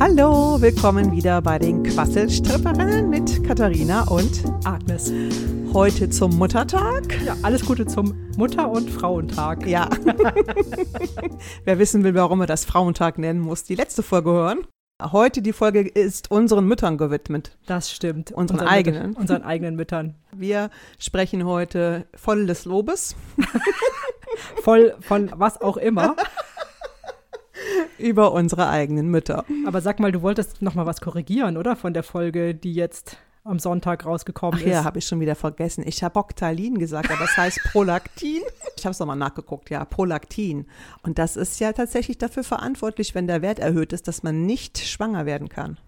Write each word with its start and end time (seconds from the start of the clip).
Hallo, 0.00 0.60
willkommen 0.60 1.12
wieder 1.12 1.42
bei 1.42 1.58
den 1.58 1.82
Quasselstripperinnen 1.82 3.08
mit 3.10 3.44
Katharina 3.44 4.04
und 4.04 4.42
Agnes. 4.64 5.12
heute 5.74 6.08
zum 6.10 6.36
Muttertag. 6.36 7.20
Ja, 7.24 7.36
alles 7.42 7.64
Gute 7.64 7.86
zum 7.86 8.14
Mutter- 8.36 8.70
und 8.70 8.90
Frauentag. 8.90 9.66
Ja. 9.66 9.88
Wer 11.64 11.78
wissen 11.78 12.02
will, 12.02 12.14
warum 12.14 12.38
wir 12.40 12.46
das 12.46 12.64
Frauentag 12.64 13.18
nennen, 13.18 13.40
muss 13.40 13.64
die 13.64 13.74
letzte 13.74 14.02
Folge 14.02 14.30
hören. 14.30 14.58
Heute 15.02 15.40
die 15.42 15.52
Folge 15.52 15.80
ist 15.80 16.30
unseren 16.30 16.66
Müttern 16.66 16.98
gewidmet. 16.98 17.56
Das 17.66 17.90
stimmt. 17.90 18.32
Unseren 18.32 18.58
Unseren 18.58 18.68
eigenen. 18.68 19.02
Müttern- 19.10 19.20
Unseren 19.20 19.42
eigenen 19.42 19.76
Müttern. 19.76 20.14
Wir 20.32 20.70
sprechen 20.98 21.44
heute 21.46 22.06
voll 22.14 22.46
des 22.46 22.64
Lobes 22.64 23.14
Voll 24.62 24.94
von 25.00 25.30
was 25.36 25.60
auch 25.60 25.76
immer. 25.76 26.16
über 27.98 28.32
unsere 28.32 28.68
eigenen 28.68 29.08
Mütter. 29.08 29.44
Aber 29.66 29.80
sag 29.80 30.00
mal, 30.00 30.12
du 30.12 30.22
wolltest 30.22 30.62
noch 30.62 30.74
mal 30.74 30.86
was 30.86 31.00
korrigieren, 31.00 31.56
oder? 31.56 31.76
Von 31.76 31.94
der 31.94 32.02
Folge, 32.02 32.54
die 32.54 32.74
jetzt 32.74 33.16
am 33.44 33.58
Sonntag 33.58 34.04
rausgekommen 34.04 34.60
Ach 34.62 34.66
ja, 34.66 34.80
ist. 34.80 34.84
habe 34.84 34.98
ich 34.98 35.06
schon 35.06 35.20
wieder 35.20 35.34
vergessen. 35.34 35.84
Ich 35.86 36.02
habe 36.02 36.18
Octalin 36.18 36.78
gesagt, 36.78 37.10
aber 37.10 37.24
es 37.24 37.36
heißt 37.36 37.60
Prolaktin. 37.72 38.42
Ich 38.76 38.84
habe 38.84 38.92
es 38.92 38.98
nochmal 38.98 39.16
nachgeguckt, 39.16 39.70
ja, 39.70 39.84
Prolaktin. 39.84 40.66
Und 41.02 41.18
das 41.18 41.36
ist 41.36 41.58
ja 41.58 41.72
tatsächlich 41.72 42.18
dafür 42.18 42.44
verantwortlich, 42.44 43.14
wenn 43.14 43.26
der 43.26 43.42
Wert 43.42 43.58
erhöht 43.58 43.92
ist, 43.92 44.08
dass 44.08 44.22
man 44.22 44.44
nicht 44.46 44.78
schwanger 44.78 45.26
werden 45.26 45.48
kann. 45.48 45.78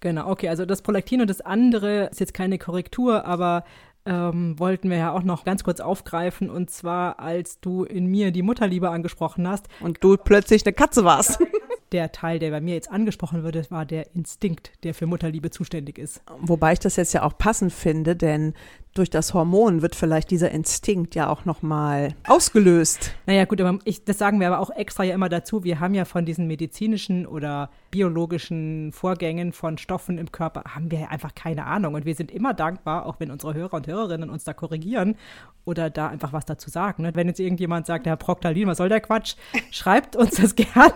Genau, 0.00 0.30
okay. 0.30 0.48
Also 0.48 0.64
das 0.64 0.82
Prolaktin 0.82 1.20
und 1.20 1.28
das 1.28 1.42
andere 1.42 2.06
ist 2.06 2.20
jetzt 2.20 2.32
keine 2.32 2.58
Korrektur, 2.58 3.26
aber 3.26 3.64
ähm, 4.06 4.58
wollten 4.58 4.90
wir 4.90 4.96
ja 4.96 5.12
auch 5.12 5.22
noch 5.22 5.44
ganz 5.44 5.64
kurz 5.64 5.80
aufgreifen. 5.80 6.50
Und 6.50 6.70
zwar, 6.70 7.20
als 7.20 7.60
du 7.60 7.84
in 7.84 8.06
mir 8.06 8.30
die 8.30 8.42
Mutterliebe 8.42 8.90
angesprochen 8.90 9.46
hast, 9.46 9.68
Und 9.80 10.02
du 10.02 10.16
plötzlich 10.16 10.64
eine 10.64 10.72
Katze 10.72 11.04
warst. 11.04 11.38
der 11.92 12.12
Teil, 12.12 12.38
der 12.38 12.50
bei 12.50 12.60
mir 12.60 12.74
jetzt 12.74 12.90
angesprochen 12.90 13.42
wurde, 13.42 13.64
war 13.70 13.84
der 13.84 14.14
Instinkt, 14.14 14.72
der 14.84 14.94
für 14.94 15.06
Mutterliebe 15.06 15.50
zuständig 15.50 15.98
ist. 15.98 16.22
Wobei 16.40 16.72
ich 16.72 16.78
das 16.78 16.96
jetzt 16.96 17.12
ja 17.12 17.22
auch 17.22 17.36
passend 17.36 17.72
finde, 17.72 18.16
denn 18.16 18.54
durch 18.94 19.08
das 19.08 19.34
Hormon 19.34 19.82
wird 19.82 19.94
vielleicht 19.94 20.30
dieser 20.30 20.50
Instinkt 20.50 21.14
ja 21.14 21.28
auch 21.28 21.44
nochmal 21.44 22.14
ausgelöst. 22.26 23.12
Naja, 23.26 23.44
gut, 23.44 23.60
aber 23.60 23.78
ich, 23.84 24.04
das 24.04 24.18
sagen 24.18 24.40
wir 24.40 24.48
aber 24.48 24.58
auch 24.58 24.70
extra 24.70 25.04
ja 25.04 25.14
immer 25.14 25.28
dazu. 25.28 25.62
Wir 25.62 25.78
haben 25.78 25.94
ja 25.94 26.04
von 26.04 26.24
diesen 26.24 26.46
medizinischen 26.48 27.26
oder 27.26 27.70
biologischen 27.90 28.92
Vorgängen 28.92 29.52
von 29.52 29.78
Stoffen 29.78 30.18
im 30.18 30.32
Körper, 30.32 30.64
haben 30.74 30.90
wir 30.90 31.00
ja 31.00 31.08
einfach 31.08 31.34
keine 31.34 31.66
Ahnung. 31.66 31.94
Und 31.94 32.04
wir 32.04 32.14
sind 32.14 32.30
immer 32.30 32.52
dankbar, 32.52 33.06
auch 33.06 33.20
wenn 33.20 33.30
unsere 33.30 33.54
Hörer 33.54 33.74
und 33.74 33.86
Hörerinnen 33.86 34.30
uns 34.30 34.44
da 34.44 34.52
korrigieren 34.52 35.16
oder 35.64 35.90
da 35.90 36.08
einfach 36.08 36.32
was 36.32 36.46
dazu 36.46 36.70
sagen. 36.70 37.02
Ne? 37.02 37.14
Wenn 37.14 37.28
jetzt 37.28 37.38
irgendjemand 37.38 37.86
sagt, 37.86 38.06
Herr 38.06 38.16
Proctalin, 38.16 38.66
was 38.66 38.78
soll 38.78 38.88
der 38.88 39.00
Quatsch? 39.00 39.36
Schreibt 39.70 40.16
uns 40.16 40.36
das 40.36 40.54
gerne. 40.56 40.92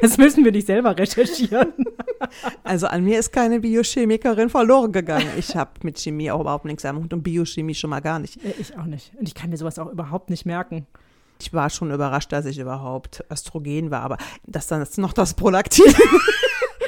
Das 0.00 0.16
müssen 0.18 0.44
wir 0.44 0.52
nicht 0.52 0.66
selber 0.66 0.96
recherchieren. 0.96 1.72
Also 2.62 2.86
an 2.86 3.04
mir 3.04 3.18
ist 3.18 3.32
keine 3.32 3.60
Biochemikerin 3.60 4.48
verloren 4.48 4.92
gegangen. 4.92 5.28
Ich 5.38 5.56
habe 5.56 5.70
mit 5.82 5.98
Chemie 5.98 6.30
auch 6.30 6.40
überhaupt 6.40 6.64
nichts 6.64 6.84
am 6.84 6.98
Hut 6.98 7.12
und 7.16 7.22
Biochemie 7.22 7.74
schon 7.74 7.90
mal 7.90 8.00
gar 8.00 8.18
nicht. 8.18 8.42
Äh, 8.44 8.54
Ich 8.58 8.76
auch 8.76 8.84
nicht. 8.84 9.12
Und 9.18 9.28
ich 9.28 9.34
kann 9.34 9.50
mir 9.50 9.56
sowas 9.56 9.78
auch 9.78 9.90
überhaupt 9.90 10.30
nicht 10.30 10.46
merken. 10.46 10.86
Ich 11.40 11.52
war 11.52 11.68
schon 11.68 11.90
überrascht, 11.90 12.32
dass 12.32 12.46
ich 12.46 12.58
überhaupt 12.58 13.24
Östrogen 13.30 13.90
war, 13.90 14.02
aber 14.02 14.16
dass 14.46 14.66
dann 14.68 14.86
noch 14.96 15.12
das 15.12 15.34
Prolaktin, 15.34 15.84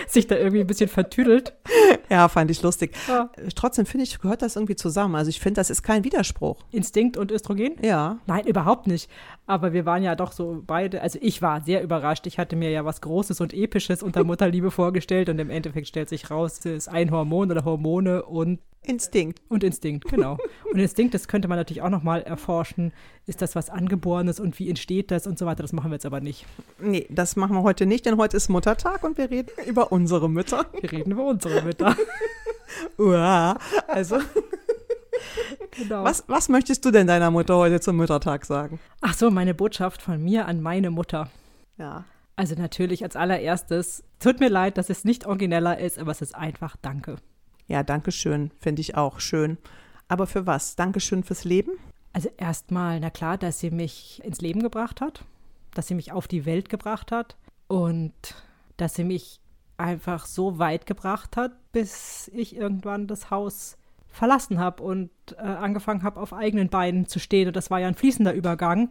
Sich 0.09 0.27
da 0.27 0.37
irgendwie 0.37 0.61
ein 0.61 0.67
bisschen 0.67 0.89
vertüdelt. 0.89 1.53
ja, 2.09 2.29
fand 2.29 2.51
ich 2.51 2.62
lustig. 2.62 2.97
Ja. 3.09 3.31
Trotzdem 3.55 3.84
finde 3.84 4.05
ich, 4.05 4.19
gehört 4.19 4.41
das 4.41 4.56
irgendwie 4.56 4.75
zusammen. 4.75 5.15
Also 5.15 5.29
ich 5.29 5.39
finde, 5.39 5.61
das 5.61 5.69
ist 5.69 5.83
kein 5.83 6.03
Widerspruch. 6.03 6.65
Instinkt 6.71 7.19
und 7.19 7.31
Östrogen? 7.31 7.77
Ja. 7.83 8.17
Nein, 8.27 8.47
überhaupt 8.47 8.87
nicht. 8.87 9.11
Aber 9.47 9.75
wir 9.75 9.84
waren 9.84 10.03
ja 10.03 10.15
doch 10.15 10.33
so 10.33 10.62
beide, 10.67 11.03
also 11.03 11.19
ich 11.21 11.43
war 11.43 11.61
sehr 11.61 11.83
überrascht. 11.83 12.27
Ich 12.27 12.39
hatte 12.39 12.56
mir 12.56 12.71
ja 12.71 12.87
was 12.87 13.03
Großes 13.03 13.43
und 13.43 13.53
Episches 13.53 14.03
unter 14.03 14.25
Mutterliebe 14.25 14.71
vorgestellt 14.71 15.29
und 15.29 15.39
im 15.39 15.51
Endeffekt 15.51 15.88
stellt 15.88 16.09
sich 16.09 16.31
raus, 16.31 16.59
es 16.61 16.65
ist 16.65 16.88
ein 16.88 17.11
Hormon 17.11 17.50
oder 17.50 17.67
Hormone 17.67 18.22
und, 18.25 18.61
Instinkt. 18.83 19.41
und 19.49 19.65
Instinkt, 19.65 20.06
genau. 20.09 20.39
Und 20.72 20.78
Instinkt, 20.78 21.12
das 21.15 21.28
könnte 21.28 21.47
man 21.49 21.59
natürlich 21.59 21.83
auch 21.83 21.91
nochmal 21.91 22.22
erforschen. 22.22 22.93
Ist 23.27 23.43
das 23.43 23.55
was 23.55 23.69
Angeborenes 23.71 24.41
und 24.41 24.59
wie 24.59 24.69
entsteht 24.69 25.11
das 25.11 25.27
und 25.27 25.39
so 25.39 25.44
weiter? 25.47 25.62
Das 25.62 25.72
machen 25.72 25.91
wir 25.91 25.97
jetzt 25.97 26.06
aber 26.06 26.21
nicht. 26.21 26.47
Nee, 26.81 27.06
das 27.11 27.37
machen 27.37 27.55
wir 27.55 27.62
heute 27.62 27.84
nicht, 27.87 28.06
denn 28.06 28.17
heute 28.17 28.37
ist 28.37 28.49
Muttertag 28.49 29.05
und 29.05 29.19
wir 29.19 29.31
reden 29.31 29.50
über 29.67 29.93
unsere 29.93 30.31
Mütter. 30.31 30.67
Wir 30.81 30.91
reden 30.91 31.12
über 31.12 31.27
unsere 31.27 31.62
Mütter. 31.62 31.94
Uah. 32.99 33.59
Also, 33.87 34.19
Genau. 35.72 36.05
was, 36.05 36.25
was 36.27 36.49
möchtest 36.49 36.84
du 36.84 36.91
denn 36.91 37.06
deiner 37.06 37.31
Mutter 37.31 37.56
heute 37.56 37.81
zum 37.81 37.97
Muttertag 37.97 38.44
sagen? 38.44 38.81
Ach 39.00 39.15
so, 39.15 39.31
meine 39.31 39.55
Botschaft 39.55 40.03
von 40.03 40.22
mir 40.22 40.47
an 40.47 40.61
meine 40.61 40.91
Mutter. 40.91 41.31
Ja. 41.77 42.05
Also 42.37 42.55
natürlich 42.55 43.03
als 43.03 43.17
allererstes, 43.17 44.05
tut 44.21 44.38
mir 44.41 44.49
leid, 44.49 44.78
dass 44.78 44.91
es 44.91 45.05
nicht 45.05 45.27
origineller 45.27 45.78
ist, 45.78 45.99
aber 45.99 46.12
es 46.12 46.22
ist 46.22 46.34
einfach 46.34 46.77
Danke. 46.81 47.17
Ja, 47.69 47.83
danke 47.83 48.11
schön. 48.12 48.51
Finde 48.59 48.81
ich 48.81 48.97
auch 48.97 49.21
schön. 49.21 49.59
Aber 50.09 50.27
für 50.27 50.47
was? 50.47 50.75
Dankeschön 50.75 51.23
fürs 51.23 51.45
Leben? 51.45 51.73
Also 52.12 52.31
erstmal, 52.39 52.99
na 52.99 53.11
klar, 53.11 53.39
dass 53.39 53.61
sie 53.61 53.71
mich 53.71 54.23
ins 54.25 54.41
Leben 54.41 54.62
gebracht 54.62 55.01
hat, 55.01 55.25
dass 55.75 55.87
sie 55.87 55.95
mich 55.95 56.11
auf 56.11 56.27
die 56.27 56.47
Welt 56.47 56.71
gebracht 56.71 57.12
hat 57.12 57.37
und 57.69 58.12
dass 58.79 58.95
sie 58.95 59.05
mich 59.05 59.41
einfach 59.77 60.27
so 60.27 60.59
weit 60.59 60.87
gebracht 60.87 61.37
hat, 61.37 61.53
bis 61.73 62.29
ich 62.34 62.56
irgendwann 62.56 63.06
das 63.06 63.31
Haus 63.31 63.77
verlassen 64.09 64.59
habe 64.59 64.83
und 64.83 65.11
äh, 65.37 65.43
angefangen 65.43 66.03
habe, 66.03 66.19
auf 66.19 66.33
eigenen 66.33 66.71
Beinen 66.71 67.06
zu 67.06 67.21
stehen. 67.21 67.49
Und 67.49 67.56
das 67.56 67.71
war 67.71 67.79
ja 67.79 67.87
ein 67.87 67.95
fließender 67.95 68.33
Übergang. 68.33 68.91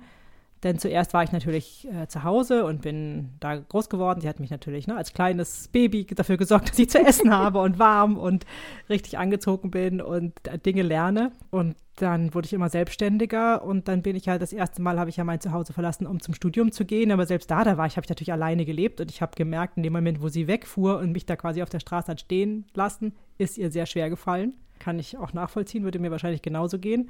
Denn 0.64 0.80
zuerst 0.80 1.14
war 1.14 1.24
ich 1.24 1.32
natürlich 1.32 1.88
äh, 1.88 2.08
zu 2.08 2.24
Hause 2.24 2.66
und 2.66 2.82
bin 2.82 3.30
da 3.40 3.58
groß 3.58 3.90
geworden. 3.90 4.22
Sie 4.22 4.28
hat 4.28 4.40
mich 4.40 4.50
natürlich 4.50 4.88
ne, 4.88 4.96
als 4.96 5.14
kleines 5.14 5.68
Baby 5.68 6.06
dafür 6.06 6.38
gesorgt, 6.38 6.70
dass 6.70 6.80
ich 6.80 6.90
zu 6.90 7.00
essen 7.00 7.36
habe 7.36 7.60
und 7.60 7.78
warm 7.78 8.18
und 8.18 8.46
richtig 8.90 9.18
angezogen 9.18 9.70
bin 9.70 10.02
und 10.02 10.34
äh, 10.48 10.58
Dinge 10.58 10.82
lerne. 10.82 11.32
Und 11.52 11.76
dann 11.98 12.34
wurde 12.34 12.46
ich 12.46 12.54
immer 12.54 12.70
selbstständiger 12.70 13.64
und 13.64 13.88
dann 13.88 14.04
bin 14.04 14.16
ich 14.16 14.30
halt 14.30 14.42
das 14.42 14.54
erste 14.54 14.82
Mal 14.82 15.00
habe 15.00 15.10
ich 15.10 15.18
ja 15.18 15.24
mein 15.24 15.42
Zuhause 15.42 15.74
verlassen, 15.74 16.06
um 16.06 16.20
zum 16.20 16.34
Studium 16.34 16.72
zu 16.72 16.86
gehen. 16.86 17.12
Aber 17.12 17.26
selbst 17.26 17.50
da, 17.50 17.64
da 17.64 17.78
war 17.78 17.88
ich, 17.88 17.98
habe 17.98 18.06
ich 18.06 18.10
natürlich 18.10 18.32
alleine 18.32 18.66
gelebt 18.66 19.02
und 19.02 19.12
ich 19.12 19.22
habe 19.22 19.36
gemerkt, 19.36 19.78
in 19.78 19.84
dem 19.84 19.94
Moment, 19.94 20.22
wo 20.22 20.28
sie 20.28 20.48
wegfuhr 20.48 21.00
und 21.00 21.12
mich 21.12 21.26
da 21.26 21.36
quasi 21.36 21.62
auf 21.62 21.70
der 21.70 21.80
Straße 21.80 22.12
hat 22.12 22.22
stehen 22.22 22.66
lassen, 22.74 23.14
ist 23.38 23.58
ihr 23.58 23.72
sehr 23.72 23.86
schwer 23.86 24.10
gefallen. 24.10 24.54
Kann 24.80 25.00
ich 25.00 25.18
auch 25.18 25.34
nachvollziehen, 25.34 25.84
würde 25.84 26.00
mir 26.00 26.12
wahrscheinlich 26.12 26.44
genauso 26.44 26.78
gehen. 26.78 27.10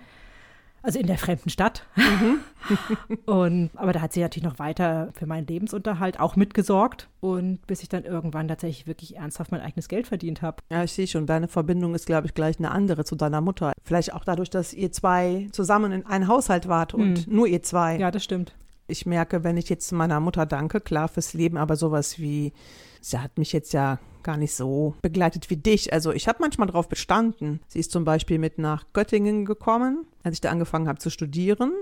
Also 0.88 1.00
in 1.00 1.08
der 1.08 1.18
fremden 1.18 1.50
Stadt. 1.50 1.84
und, 3.26 3.72
aber 3.76 3.92
da 3.92 4.00
hat 4.00 4.14
sie 4.14 4.22
natürlich 4.22 4.46
noch 4.46 4.58
weiter 4.58 5.10
für 5.12 5.26
meinen 5.26 5.46
Lebensunterhalt 5.46 6.18
auch 6.18 6.38
mitgesorgt. 6.38 7.10
Und 7.20 7.60
bis 7.68 7.84
ich 7.84 7.90
dann 7.90 8.06
irgendwann 8.06 8.48
tatsächlich 8.48 8.88
wirklich 8.88 9.18
ernsthaft 9.18 9.52
mein 9.52 9.60
eigenes 9.60 9.90
Geld 9.90 10.08
verdient 10.08 10.42
habe. 10.42 10.64
Ja, 10.72 10.86
ich 10.86 10.94
sehe 10.94 11.06
schon, 11.06 11.26
deine 11.26 11.50
Verbindung 11.50 11.94
ist, 11.94 12.06
glaube 12.06 12.28
ich, 12.28 12.34
gleich 12.34 12.58
eine 12.58 12.72
andere 12.72 13.04
zu 13.04 13.18
deiner 13.18 13.42
Mutter. 13.42 13.74
Vielleicht 13.84 14.14
auch 14.14 14.24
dadurch, 14.24 14.50
dass 14.50 14.74
ihr 14.74 14.94
zwei 14.94 15.50
zusammen 15.52 15.92
in 15.92 16.06
einem 16.06 16.30
Haushalt 16.30 16.70
wart 16.70 16.94
und 16.94 17.28
nur 17.28 17.48
ihr 17.48 17.64
zwei. 17.64 17.98
Ja, 17.98 18.10
das 18.10 18.24
stimmt. 18.24 18.54
Ich 18.88 19.06
merke, 19.06 19.44
wenn 19.44 19.58
ich 19.58 19.70
jetzt 19.70 19.92
meiner 19.92 20.20
Mutter 20.20 20.46
danke, 20.46 20.80
klar 20.80 21.10
fürs 21.10 21.34
Leben, 21.34 21.58
aber 21.58 21.76
sowas 21.76 22.20
wie, 22.20 22.54
sie 23.02 23.20
hat 23.20 23.38
mich 23.38 23.52
jetzt 23.52 23.74
ja 23.74 24.00
gar 24.24 24.38
nicht 24.38 24.56
so 24.56 24.96
begleitet 25.02 25.50
wie 25.50 25.58
dich. 25.58 25.92
Also 25.92 26.12
ich 26.12 26.28
habe 26.28 26.40
manchmal 26.42 26.68
darauf 26.68 26.88
bestanden. 26.88 27.60
Sie 27.68 27.80
ist 27.80 27.92
zum 27.92 28.06
Beispiel 28.06 28.40
mit 28.40 28.58
nach 28.58 28.86
Göttingen 28.94 29.46
gekommen, 29.46 30.06
als 30.24 30.36
ich 30.36 30.42
da 30.42 30.52
angefangen 30.52 30.88
habe 30.88 31.00
zu 31.00 31.10
studieren 31.10 31.74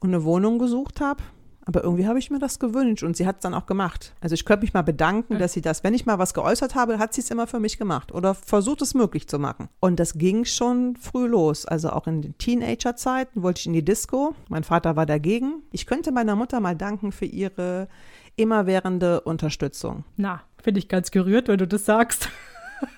und 0.00 0.08
eine 0.08 0.24
Wohnung 0.24 0.58
gesucht 0.58 1.00
habe. 1.00 1.22
Aber 1.66 1.82
irgendwie 1.82 2.06
habe 2.06 2.18
ich 2.18 2.30
mir 2.30 2.38
das 2.38 2.58
gewünscht 2.58 3.02
und 3.02 3.16
sie 3.16 3.26
hat 3.26 3.36
es 3.36 3.42
dann 3.42 3.54
auch 3.54 3.66
gemacht. 3.66 4.14
Also 4.20 4.34
ich 4.34 4.44
könnte 4.44 4.64
mich 4.64 4.74
mal 4.74 4.82
bedanken, 4.82 5.38
dass 5.38 5.52
sie 5.52 5.62
das, 5.62 5.82
wenn 5.82 5.94
ich 5.94 6.04
mal 6.04 6.18
was 6.18 6.34
geäußert 6.34 6.74
habe, 6.74 6.98
hat 6.98 7.14
sie 7.14 7.22
es 7.22 7.30
immer 7.30 7.46
für 7.46 7.60
mich 7.60 7.78
gemacht 7.78 8.12
oder 8.12 8.34
versucht 8.34 8.82
es 8.82 8.94
möglich 8.94 9.28
zu 9.28 9.38
machen. 9.38 9.68
Und 9.80 9.98
das 9.98 10.18
ging 10.18 10.44
schon 10.44 10.96
früh 10.96 11.26
los. 11.26 11.64
Also 11.66 11.90
auch 11.90 12.06
in 12.06 12.22
den 12.22 12.36
Teenagerzeiten 12.38 13.42
wollte 13.42 13.60
ich 13.60 13.66
in 13.66 13.72
die 13.72 13.84
Disco. 13.84 14.34
Mein 14.48 14.64
Vater 14.64 14.96
war 14.96 15.06
dagegen. 15.06 15.62
Ich 15.72 15.86
könnte 15.86 16.12
meiner 16.12 16.36
Mutter 16.36 16.60
mal 16.60 16.76
danken 16.76 17.12
für 17.12 17.26
ihre 17.26 17.88
immerwährende 18.36 19.20
Unterstützung. 19.20 20.04
Na, 20.16 20.42
finde 20.62 20.80
ich 20.80 20.88
ganz 20.88 21.10
gerührt, 21.10 21.48
wenn 21.48 21.58
du 21.58 21.66
das 21.66 21.84
sagst. 21.84 22.28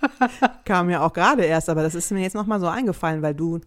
Kam 0.65 0.87
mir 0.87 1.03
auch 1.03 1.13
gerade 1.13 1.45
erst, 1.45 1.69
aber 1.69 1.83
das 1.83 1.95
ist 1.95 2.11
mir 2.11 2.23
jetzt 2.23 2.35
nochmal 2.35 2.61
so 2.61 2.67
eingefallen, 2.67 3.23
weil 3.23 3.35
du 3.35 3.61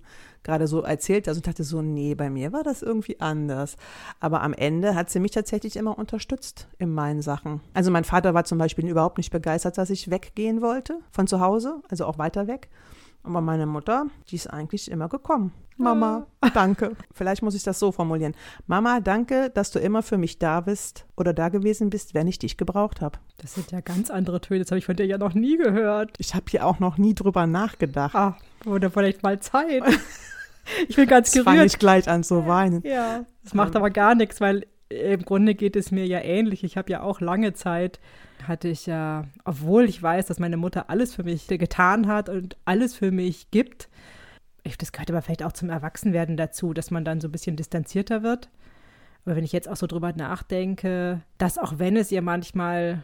gerade 0.44 0.68
so 0.68 0.82
erzählt 0.82 1.28
hast 1.28 1.38
und 1.38 1.48
dachte 1.48 1.64
so, 1.64 1.82
nee, 1.82 2.16
bei 2.16 2.30
mir 2.30 2.54
war 2.54 2.64
das 2.64 2.82
irgendwie 2.82 3.20
anders. 3.20 3.78
Aber 4.20 4.42
am 4.42 4.54
Ende 4.54 4.96
hat 4.96 5.10
sie 5.10 5.20
mich 5.20 5.32
tatsächlich 5.32 5.76
immer 5.76 5.98
unterstützt 5.98 6.68
in 6.78 6.94
meinen 6.94 7.22
Sachen. 7.22 7.62
Also 7.74 7.92
mein 7.92 8.04
Vater 8.04 8.34
war 8.34 8.46
zum 8.46 8.58
Beispiel 8.58 8.88
überhaupt 8.88 9.18
nicht 9.18 9.32
begeistert, 9.32 9.78
dass 9.78 9.90
ich 9.90 10.10
weggehen 10.10 10.62
wollte 10.62 11.00
von 11.12 11.28
zu 11.28 11.40
Hause, 11.40 11.82
also 11.90 12.06
auch 12.06 12.18
weiter 12.18 12.48
weg. 12.48 12.70
Aber 13.24 13.42
meine 13.42 13.66
Mutter, 13.66 14.08
die 14.30 14.36
ist 14.36 14.48
eigentlich 14.48 14.90
immer 14.90 15.10
gekommen. 15.10 15.52
Mama, 15.80 16.28
danke. 16.54 16.96
Vielleicht 17.12 17.42
muss 17.42 17.56
ich 17.56 17.64
das 17.64 17.80
so 17.80 17.92
formulieren. 17.92 18.36
Mama, 18.68 19.00
danke, 19.00 19.50
dass 19.50 19.72
du 19.72 19.80
immer 19.80 20.04
für 20.04 20.18
mich 20.18 20.38
da 20.38 20.62
bist 20.62 21.06
oder 21.16 21.34
da 21.34 21.50
gewesen 21.50 21.90
bist, 21.90 22.14
wenn 22.14 22.28
ich 22.28 22.38
dich 22.38 22.58
gebraucht 22.58 23.02
habe. 23.02 23.20
Das 23.38 23.54
sind 23.54 23.72
ja 23.72 23.80
ganz 23.80 24.10
andere 24.10 24.42
Töne. 24.42 24.62
Das 24.62 24.72
habe 24.72 24.80
ich 24.80 24.86
von 24.86 24.96
dir 24.96 25.06
ja 25.06 25.18
noch 25.18 25.34
nie 25.34 25.58
gehört. 25.58 26.16
Ich 26.18 26.36
habe 26.36 26.46
hier 26.50 26.66
auch 26.66 26.80
noch 26.80 26.98
nie 26.98 27.14
drüber 27.14 27.48
nachgedacht. 27.48 28.16
Ah, 28.16 28.38
wurde 28.64 28.90
vielleicht 28.90 29.24
mal 29.24 29.40
Zeit. 29.40 29.84
Ich 30.88 30.98
bin 30.98 31.08
ganz 31.08 31.34
fange 31.34 31.46
gerührt. 31.46 31.66
ich 31.74 31.80
gleich 31.80 32.08
an 32.08 32.24
zu 32.24 32.46
weinen. 32.46 32.84
Ja, 32.86 33.26
das 33.44 33.56
macht 33.56 33.76
aber 33.76 33.90
gar 33.90 34.14
nichts, 34.14 34.40
weil 34.40 34.68
im 34.90 35.24
Grunde 35.24 35.56
geht 35.56 35.76
es 35.76 35.90
mir 35.90 36.06
ja 36.06 36.20
ähnlich. 36.20 36.64
Ich 36.64 36.78
habe 36.78 36.92
ja 36.92 37.02
auch 37.02 37.22
lange 37.22 37.54
Zeit, 37.54 38.00
hatte 38.48 38.68
ich 38.68 38.86
ja, 38.86 39.26
obwohl 39.46 39.86
ich 39.86 40.04
weiß, 40.04 40.28
dass 40.28 40.38
meine 40.38 40.58
Mutter 40.58 40.92
alles 40.92 41.16
für 41.16 41.24
mich 41.24 41.48
getan 41.48 42.06
hat 42.06 42.30
und 42.30 42.56
alles 42.66 42.94
für 42.94 43.10
mich 43.10 43.50
gibt, 43.50 43.90
das 44.78 44.92
gehört 44.92 45.10
aber 45.10 45.22
vielleicht 45.22 45.44
auch 45.44 45.52
zum 45.52 45.70
Erwachsenwerden 45.70 46.38
dazu, 46.38 46.74
dass 46.74 46.92
man 46.92 47.06
dann 47.06 47.22
so 47.22 47.28
ein 47.28 47.32
bisschen 47.32 47.56
distanzierter 47.56 48.24
wird. 48.24 48.50
Aber 49.26 49.36
wenn 49.36 49.44
ich 49.44 49.52
jetzt 49.52 49.70
auch 49.70 49.76
so 49.76 49.88
drüber 49.88 50.14
nachdenke, 50.14 51.22
dass 51.38 51.58
auch 51.58 51.80
wenn 51.80 51.98
es 51.98 52.12
ihr 52.12 52.22
manchmal, 52.22 53.04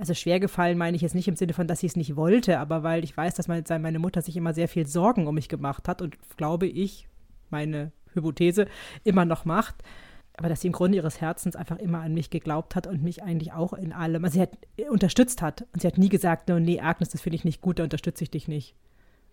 also 0.00 0.14
schwer 0.14 0.40
gefallen 0.40 0.78
meine 0.78 0.96
ich 0.96 1.02
jetzt 1.02 1.14
nicht 1.14 1.28
im 1.28 1.36
Sinne 1.36 1.52
von, 1.52 1.66
dass 1.66 1.80
sie 1.80 1.86
es 1.86 1.94
nicht 1.94 2.16
wollte, 2.16 2.58
aber 2.58 2.82
weil 2.82 3.04
ich 3.04 3.14
weiß, 3.14 3.34
dass 3.34 3.48
meine 3.48 3.98
Mutter 3.98 4.22
sich 4.22 4.34
immer 4.34 4.54
sehr 4.54 4.66
viel 4.66 4.86
Sorgen 4.86 5.26
um 5.26 5.34
mich 5.34 5.50
gemacht 5.50 5.88
hat 5.88 6.00
und 6.00 6.16
glaube 6.38 6.66
ich, 6.66 7.06
meine 7.50 7.92
Hypothese, 8.14 8.66
immer 9.04 9.26
noch 9.26 9.44
macht. 9.44 9.76
Aber 10.38 10.48
dass 10.48 10.62
sie 10.62 10.68
im 10.68 10.72
Grunde 10.72 10.96
ihres 10.96 11.20
Herzens 11.20 11.54
einfach 11.54 11.76
immer 11.76 12.00
an 12.00 12.14
mich 12.14 12.30
geglaubt 12.30 12.76
hat 12.76 12.86
und 12.86 13.02
mich 13.02 13.22
eigentlich 13.22 13.52
auch 13.52 13.74
in 13.74 13.92
allem, 13.92 14.24
also 14.24 14.34
sie 14.36 14.40
hat 14.40 14.56
unterstützt 14.88 15.42
hat. 15.42 15.66
Und 15.74 15.82
sie 15.82 15.86
hat 15.86 15.98
nie 15.98 16.08
gesagt, 16.08 16.48
no, 16.48 16.58
nee, 16.58 16.80
Agnes, 16.80 17.10
das 17.10 17.20
finde 17.20 17.36
ich 17.36 17.44
nicht 17.44 17.60
gut, 17.60 17.78
da 17.78 17.82
unterstütze 17.82 18.24
ich 18.24 18.30
dich 18.30 18.48
nicht 18.48 18.74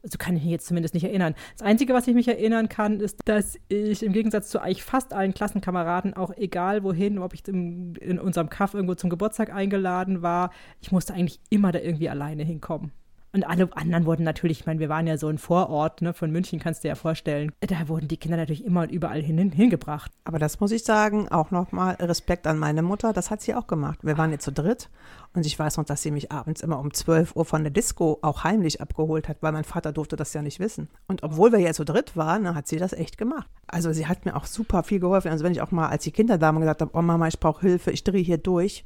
so 0.09 0.17
kann 0.17 0.35
ich 0.35 0.43
mich 0.43 0.51
jetzt 0.51 0.67
zumindest 0.67 0.93
nicht 0.93 1.03
erinnern. 1.03 1.35
Das 1.57 1.65
Einzige, 1.65 1.93
was 1.93 2.07
ich 2.07 2.15
mich 2.15 2.27
erinnern 2.27 2.69
kann, 2.69 2.99
ist, 2.99 3.19
dass 3.25 3.57
ich 3.67 4.03
im 4.03 4.13
Gegensatz 4.13 4.49
zu 4.49 4.61
eigentlich 4.61 4.83
fast 4.83 5.13
allen 5.13 5.33
Klassenkameraden, 5.33 6.13
auch 6.13 6.35
egal 6.35 6.83
wohin, 6.83 7.19
ob 7.19 7.33
ich 7.33 7.47
im, 7.47 7.95
in 7.95 8.19
unserem 8.19 8.49
Kaff 8.49 8.73
irgendwo 8.73 8.95
zum 8.95 9.09
Geburtstag 9.09 9.53
eingeladen 9.53 10.21
war, 10.21 10.51
ich 10.81 10.91
musste 10.91 11.13
eigentlich 11.13 11.39
immer 11.49 11.71
da 11.71 11.79
irgendwie 11.79 12.09
alleine 12.09 12.43
hinkommen. 12.43 12.91
Und 13.33 13.45
alle 13.45 13.69
anderen 13.75 14.05
wurden 14.05 14.23
natürlich, 14.23 14.61
ich 14.61 14.65
meine, 14.65 14.79
wir 14.79 14.89
waren 14.89 15.05
ja 15.05 15.17
so 15.17 15.27
ein 15.27 15.37
Vorort 15.37 16.01
ne, 16.01 16.13
von 16.13 16.31
München, 16.31 16.59
kannst 16.59 16.83
du 16.83 16.87
dir 16.87 16.89
ja 16.89 16.95
vorstellen. 16.95 17.51
Da 17.59 17.87
wurden 17.87 18.07
die 18.07 18.17
Kinder 18.17 18.37
natürlich 18.37 18.65
immer 18.65 18.81
und 18.81 18.91
überall 18.91 19.21
hin, 19.21 19.51
hingebracht. 19.51 20.11
Aber 20.23 20.39
das 20.39 20.59
muss 20.59 20.71
ich 20.71 20.83
sagen, 20.83 21.27
auch 21.29 21.51
nochmal 21.51 21.95
Respekt 21.95 22.47
an 22.47 22.57
meine 22.57 22.81
Mutter, 22.81 23.13
das 23.13 23.29
hat 23.29 23.41
sie 23.41 23.53
auch 23.53 23.67
gemacht. 23.67 23.99
Wir 24.01 24.17
waren 24.17 24.31
jetzt 24.31 24.45
zu 24.45 24.51
dritt 24.51 24.89
und 25.33 25.45
ich 25.45 25.59
weiß 25.59 25.77
noch, 25.77 25.85
dass 25.85 26.01
sie 26.01 26.11
mich 26.11 26.31
abends 26.31 26.61
immer 26.61 26.79
um 26.79 26.93
12 26.93 27.35
Uhr 27.35 27.45
von 27.45 27.63
der 27.63 27.71
Disco 27.71 28.17
auch 28.21 28.43
heimlich 28.43 28.81
abgeholt 28.81 29.27
hat, 29.27 29.37
weil 29.41 29.51
mein 29.51 29.65
Vater 29.65 29.91
durfte 29.91 30.15
das 30.15 30.33
ja 30.33 30.41
nicht 30.41 30.59
wissen. 30.59 30.89
Und 31.07 31.23
obwohl 31.23 31.51
wir 31.51 31.59
ja 31.59 31.73
zu 31.73 31.83
dritt 31.83 32.15
waren, 32.15 32.43
ne, 32.43 32.55
hat 32.55 32.67
sie 32.67 32.77
das 32.77 32.93
echt 32.93 33.17
gemacht. 33.17 33.47
Also 33.67 33.91
sie 33.91 34.07
hat 34.07 34.25
mir 34.25 34.35
auch 34.35 34.45
super 34.45 34.83
viel 34.83 34.99
geholfen. 34.99 35.31
Also 35.31 35.43
wenn 35.43 35.51
ich 35.51 35.61
auch 35.61 35.71
mal 35.71 35.89
als 35.89 36.03
die 36.03 36.11
Kinderdame 36.11 36.59
gesagt 36.61 36.81
habe, 36.81 36.91
oh 36.93 37.01
Mama, 37.01 37.27
ich 37.27 37.39
brauche 37.39 37.61
Hilfe, 37.61 37.91
ich 37.91 38.03
drehe 38.03 38.23
hier 38.23 38.37
durch, 38.37 38.85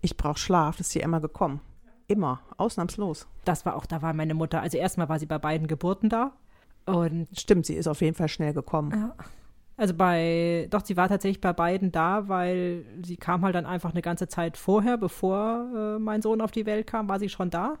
ich 0.00 0.16
brauche 0.16 0.38
Schlaf, 0.38 0.80
ist 0.80 0.92
sie 0.92 1.00
immer 1.00 1.20
gekommen. 1.20 1.60
Immer, 2.10 2.40
ausnahmslos. 2.56 3.28
Das 3.44 3.64
war 3.64 3.76
auch, 3.76 3.86
da 3.86 4.02
war 4.02 4.12
meine 4.14 4.34
Mutter. 4.34 4.60
Also 4.60 4.76
erstmal 4.76 5.08
war 5.08 5.20
sie 5.20 5.26
bei 5.26 5.38
beiden 5.38 5.68
Geburten 5.68 6.08
da. 6.08 6.32
Und 6.84 7.28
Stimmt, 7.38 7.66
sie 7.66 7.76
ist 7.76 7.86
auf 7.86 8.00
jeden 8.00 8.16
Fall 8.16 8.26
schnell 8.26 8.52
gekommen. 8.52 8.90
Ja. 8.90 9.14
Also 9.76 9.94
bei, 9.94 10.66
doch, 10.70 10.84
sie 10.84 10.96
war 10.96 11.08
tatsächlich 11.08 11.40
bei 11.40 11.52
beiden 11.52 11.92
da, 11.92 12.28
weil 12.28 12.84
sie 13.04 13.16
kam 13.16 13.44
halt 13.44 13.54
dann 13.54 13.64
einfach 13.64 13.92
eine 13.92 14.02
ganze 14.02 14.26
Zeit 14.26 14.56
vorher, 14.56 14.98
bevor 14.98 15.68
äh, 15.72 15.98
mein 16.00 16.20
Sohn 16.20 16.40
auf 16.40 16.50
die 16.50 16.66
Welt 16.66 16.88
kam, 16.88 17.08
war 17.08 17.20
sie 17.20 17.28
schon 17.28 17.48
da. 17.48 17.78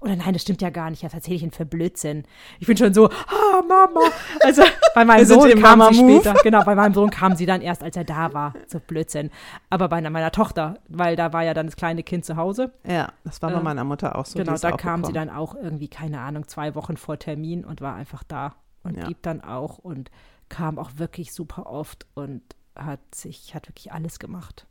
Oder 0.00 0.14
nein, 0.14 0.32
das 0.32 0.42
stimmt 0.42 0.62
ja 0.62 0.70
gar 0.70 0.90
nicht. 0.90 1.02
Das 1.02 1.12
erzähle 1.12 1.36
ich 1.36 1.42
Ihnen 1.42 1.50
für 1.50 1.66
Blödsinn. 1.66 2.24
Ich 2.60 2.68
bin 2.68 2.76
schon 2.76 2.94
so, 2.94 3.08
ah, 3.08 3.62
Mama. 3.68 4.00
Also 4.44 4.62
bei 4.94 5.04
meinem 5.04 5.26
Sohn 5.26 5.50
kam 5.50 5.78
Mama 5.78 5.92
sie 5.92 6.02
Move. 6.02 6.20
später. 6.20 6.34
Genau, 6.44 6.64
bei 6.64 6.76
meinem 6.76 6.94
Sohn 6.94 7.10
kam 7.10 7.34
sie 7.34 7.46
dann 7.46 7.60
erst, 7.62 7.82
als 7.82 7.96
er 7.96 8.04
da 8.04 8.32
war. 8.32 8.54
So 8.68 8.78
Blödsinn. 8.78 9.30
Aber 9.70 9.88
bei 9.88 10.00
meiner 10.00 10.30
Tochter, 10.30 10.74
weil 10.88 11.16
da 11.16 11.32
war 11.32 11.42
ja 11.42 11.52
dann 11.52 11.66
das 11.66 11.74
kleine 11.74 12.04
Kind 12.04 12.24
zu 12.24 12.36
Hause. 12.36 12.72
Ja, 12.86 13.12
das 13.24 13.42
war 13.42 13.50
bei 13.50 13.58
äh, 13.58 13.62
meiner 13.62 13.82
Mutter 13.82 14.16
auch 14.16 14.26
so. 14.26 14.38
Genau, 14.38 14.56
da 14.56 14.70
kam 14.70 15.00
gekommen. 15.00 15.04
sie 15.04 15.12
dann 15.12 15.30
auch 15.30 15.56
irgendwie, 15.56 15.88
keine 15.88 16.20
Ahnung, 16.20 16.46
zwei 16.46 16.76
Wochen 16.76 16.96
vor 16.96 17.18
Termin 17.18 17.64
und 17.64 17.80
war 17.80 17.96
einfach 17.96 18.22
da. 18.22 18.54
Und 18.84 18.96
ja. 18.96 19.04
blieb 19.04 19.20
dann 19.22 19.40
auch 19.40 19.78
und 19.78 20.12
kam 20.48 20.78
auch 20.78 20.92
wirklich 20.96 21.32
super 21.32 21.66
oft 21.66 22.06
und 22.14 22.42
hat 22.76 23.00
sich, 23.12 23.52
hat 23.56 23.68
wirklich 23.68 23.90
alles 23.90 24.20
gemacht. 24.20 24.67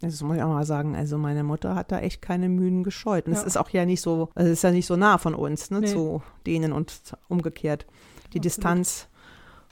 Das 0.00 0.22
muss 0.22 0.36
ich 0.36 0.42
auch 0.42 0.48
mal 0.48 0.64
sagen. 0.64 0.96
Also 0.96 1.18
meine 1.18 1.44
Mutter 1.44 1.74
hat 1.74 1.92
da 1.92 2.00
echt 2.00 2.22
keine 2.22 2.48
Mühen 2.48 2.82
gescheut. 2.82 3.26
Und 3.26 3.34
es 3.34 3.42
ist 3.42 3.58
auch 3.58 3.68
ja 3.70 3.84
nicht 3.84 4.00
so, 4.00 4.30
also 4.34 4.50
es 4.50 4.58
ist 4.58 4.62
ja 4.62 4.70
nicht 4.70 4.86
so 4.86 4.96
nah 4.96 5.18
von 5.18 5.34
uns, 5.34 5.70
ne, 5.70 5.80
nee. 5.80 5.86
zu 5.86 6.22
denen 6.46 6.72
und 6.72 6.92
umgekehrt. 7.28 7.84
Die 8.32 8.38
Absolut. 8.38 8.44
Distanz 8.44 9.08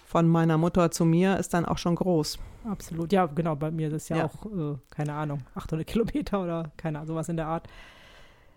von 0.05 0.29
meiner 0.29 0.59
Mutter 0.59 0.91
zu 0.91 1.05
mir 1.05 1.39
ist 1.39 1.55
dann 1.55 1.65
auch 1.65 1.79
schon 1.79 1.95
groß. 1.95 2.39
Absolut, 2.65 3.13
ja, 3.13 3.27
genau. 3.27 3.57
Bei 3.57 3.71
mir 3.71 3.89
ist 3.89 3.95
es 3.95 4.09
ja, 4.11 4.19
ja. 4.19 4.25
auch, 4.27 4.47
äh, 4.47 4.77
keine 4.91 5.15
Ahnung, 5.15 5.41
800 5.55 5.87
Kilometer 5.87 6.43
oder 6.43 6.73
keine 6.77 6.99
Ahnung, 6.99 7.09
sowas 7.09 7.29
in 7.29 7.37
der 7.37 7.47
Art. 7.47 7.67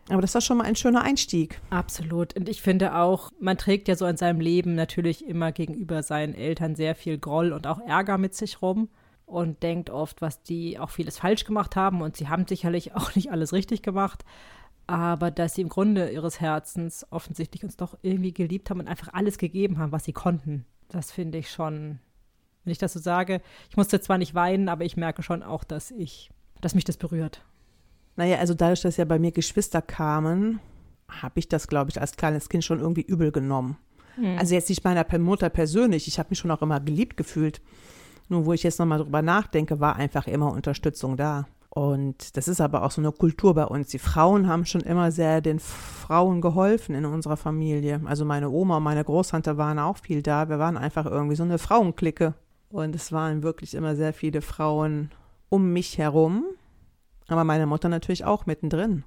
Aber 0.10 0.22
das 0.22 0.34
war 0.34 0.42
schon 0.42 0.58
mal 0.58 0.66
ein 0.66 0.76
schöner 0.76 1.04
Einstieg. 1.04 1.62
Absolut. 1.70 2.36
Und 2.36 2.50
ich 2.50 2.62
finde 2.62 2.96
auch, 2.96 3.32
man 3.40 3.58
trägt 3.58 3.88
ja 3.88 3.96
so 3.96 4.06
in 4.08 4.18
seinem 4.18 4.42
Leben 4.42 4.76
natürlich 4.76 5.26
immer 5.26 5.52
gegenüber 5.52 6.04
seinen 6.04 6.34
Eltern 6.34 6.76
sehr 6.76 6.96
viel 6.96 7.18
Groll 7.18 7.54
und 7.54 7.68
auch 7.68 7.80
Ärger 7.80 8.18
mit 8.18 8.36
sich 8.36 8.62
rum 8.62 8.90
und 9.32 9.64
denkt 9.64 9.90
oft, 9.90 10.22
was 10.22 10.44
die 10.44 10.78
auch 10.78 10.90
vieles 10.90 11.18
falsch 11.18 11.46
gemacht 11.46 11.76
haben 11.76 12.02
und 12.02 12.18
sie 12.18 12.28
haben 12.28 12.46
sicherlich 12.46 12.96
auch 12.96 13.16
nicht 13.16 13.32
alles 13.32 13.54
richtig 13.54 13.82
gemacht, 13.82 14.26
aber 14.88 15.32
dass 15.32 15.56
sie 15.56 15.62
im 15.62 15.70
Grunde 15.70 16.10
ihres 16.12 16.42
Herzens 16.42 17.08
offensichtlich 17.10 17.64
uns 17.64 17.78
doch 17.78 17.98
irgendwie 18.02 18.34
geliebt 18.34 18.70
haben 18.70 18.80
und 18.80 18.88
einfach 18.88 19.14
alles 19.14 19.38
gegeben 19.38 19.78
haben, 19.78 19.92
was 19.92 20.04
sie 20.04 20.14
konnten. 20.14 20.66
Das 20.90 21.12
finde 21.12 21.38
ich 21.38 21.50
schon, 21.50 22.00
wenn 22.64 22.72
ich 22.72 22.78
das 22.78 22.94
so 22.94 23.00
sage, 23.00 23.42
ich 23.70 23.78
musste 23.78 24.02
zwar 24.02 24.18
nicht 24.18 24.36
weinen, 24.36 24.68
aber 24.68 24.84
ich 24.84 24.98
merke 24.98 25.24
schon 25.24 25.44
auch, 25.44 25.64
dass 25.64 25.92
ich, 25.92 26.30
dass 26.60 26.76
mich 26.76 26.84
das 26.84 26.98
berührt. 26.98 27.46
Naja, 28.18 28.38
also 28.40 28.54
dadurch, 28.54 28.82
dass 28.82 28.98
ja 28.98 29.06
bei 29.06 29.18
mir 29.18 29.32
Geschwister 29.32 29.82
kamen, 29.82 30.60
habe 31.08 31.40
ich 31.40 31.48
das, 31.48 31.68
glaube 31.68 31.90
ich, 31.90 32.02
als 32.02 32.18
kleines 32.18 32.50
Kind 32.50 32.66
schon 32.66 32.80
irgendwie 32.80 33.02
übel 33.02 33.32
genommen. 33.32 33.78
Mhm. 34.18 34.38
Also 34.38 34.56
jetzt 34.56 34.70
nicht 34.70 34.84
meiner 34.84 35.06
Mutter 35.20 35.50
persönlich, 35.50 36.08
ich 36.08 36.20
habe 36.20 36.30
mich 36.30 36.40
schon 36.40 36.52
auch 36.52 36.62
immer 36.62 36.80
geliebt 36.80 37.16
gefühlt. 37.16 37.62
Nur 38.32 38.46
wo 38.46 38.54
ich 38.54 38.64
jetzt 38.64 38.80
nochmal 38.80 39.00
drüber 39.00 39.22
nachdenke, 39.22 39.82
war 39.82 39.98
einfach 39.98 40.26
immer 40.26 40.54
Unterstützung 40.54 41.18
da. 41.18 41.48
Und 41.70 42.38
das 42.38 42.48
ist 42.48 42.62
aber 42.62 42.84
auch 42.84 42.92
so 42.92 43.02
eine 43.02 43.12
Kultur 43.12 43.54
bei 43.54 43.66
uns. 43.66 43.90
Die 43.90 44.00
Frauen 44.00 44.48
haben 44.48 44.66
schon 44.66 44.80
immer 44.80 45.12
sehr 45.12 45.42
den 45.42 45.60
Frauen 45.60 46.40
geholfen 46.40 46.96
in 46.96 47.04
unserer 47.04 47.36
Familie. 47.36 48.00
Also 48.06 48.24
meine 48.24 48.50
Oma 48.50 48.78
und 48.78 48.84
meine 48.84 49.04
Großtante 49.04 49.58
waren 49.58 49.80
auch 49.80 49.98
viel 49.98 50.24
da. 50.24 50.48
Wir 50.48 50.60
waren 50.60 50.78
einfach 50.78 51.06
irgendwie 51.06 51.36
so 51.36 51.44
eine 51.44 51.58
Frauenklicke. 51.58 52.34
Und 52.70 52.96
es 52.96 53.12
waren 53.12 53.44
wirklich 53.44 53.74
immer 53.74 53.98
sehr 53.98 54.14
viele 54.14 54.42
Frauen 54.42 55.12
um 55.50 55.74
mich 55.74 55.98
herum. 55.98 56.46
Aber 57.28 57.44
meine 57.44 57.66
Mutter 57.66 57.90
natürlich 57.90 58.24
auch 58.24 58.46
mittendrin. 58.46 59.04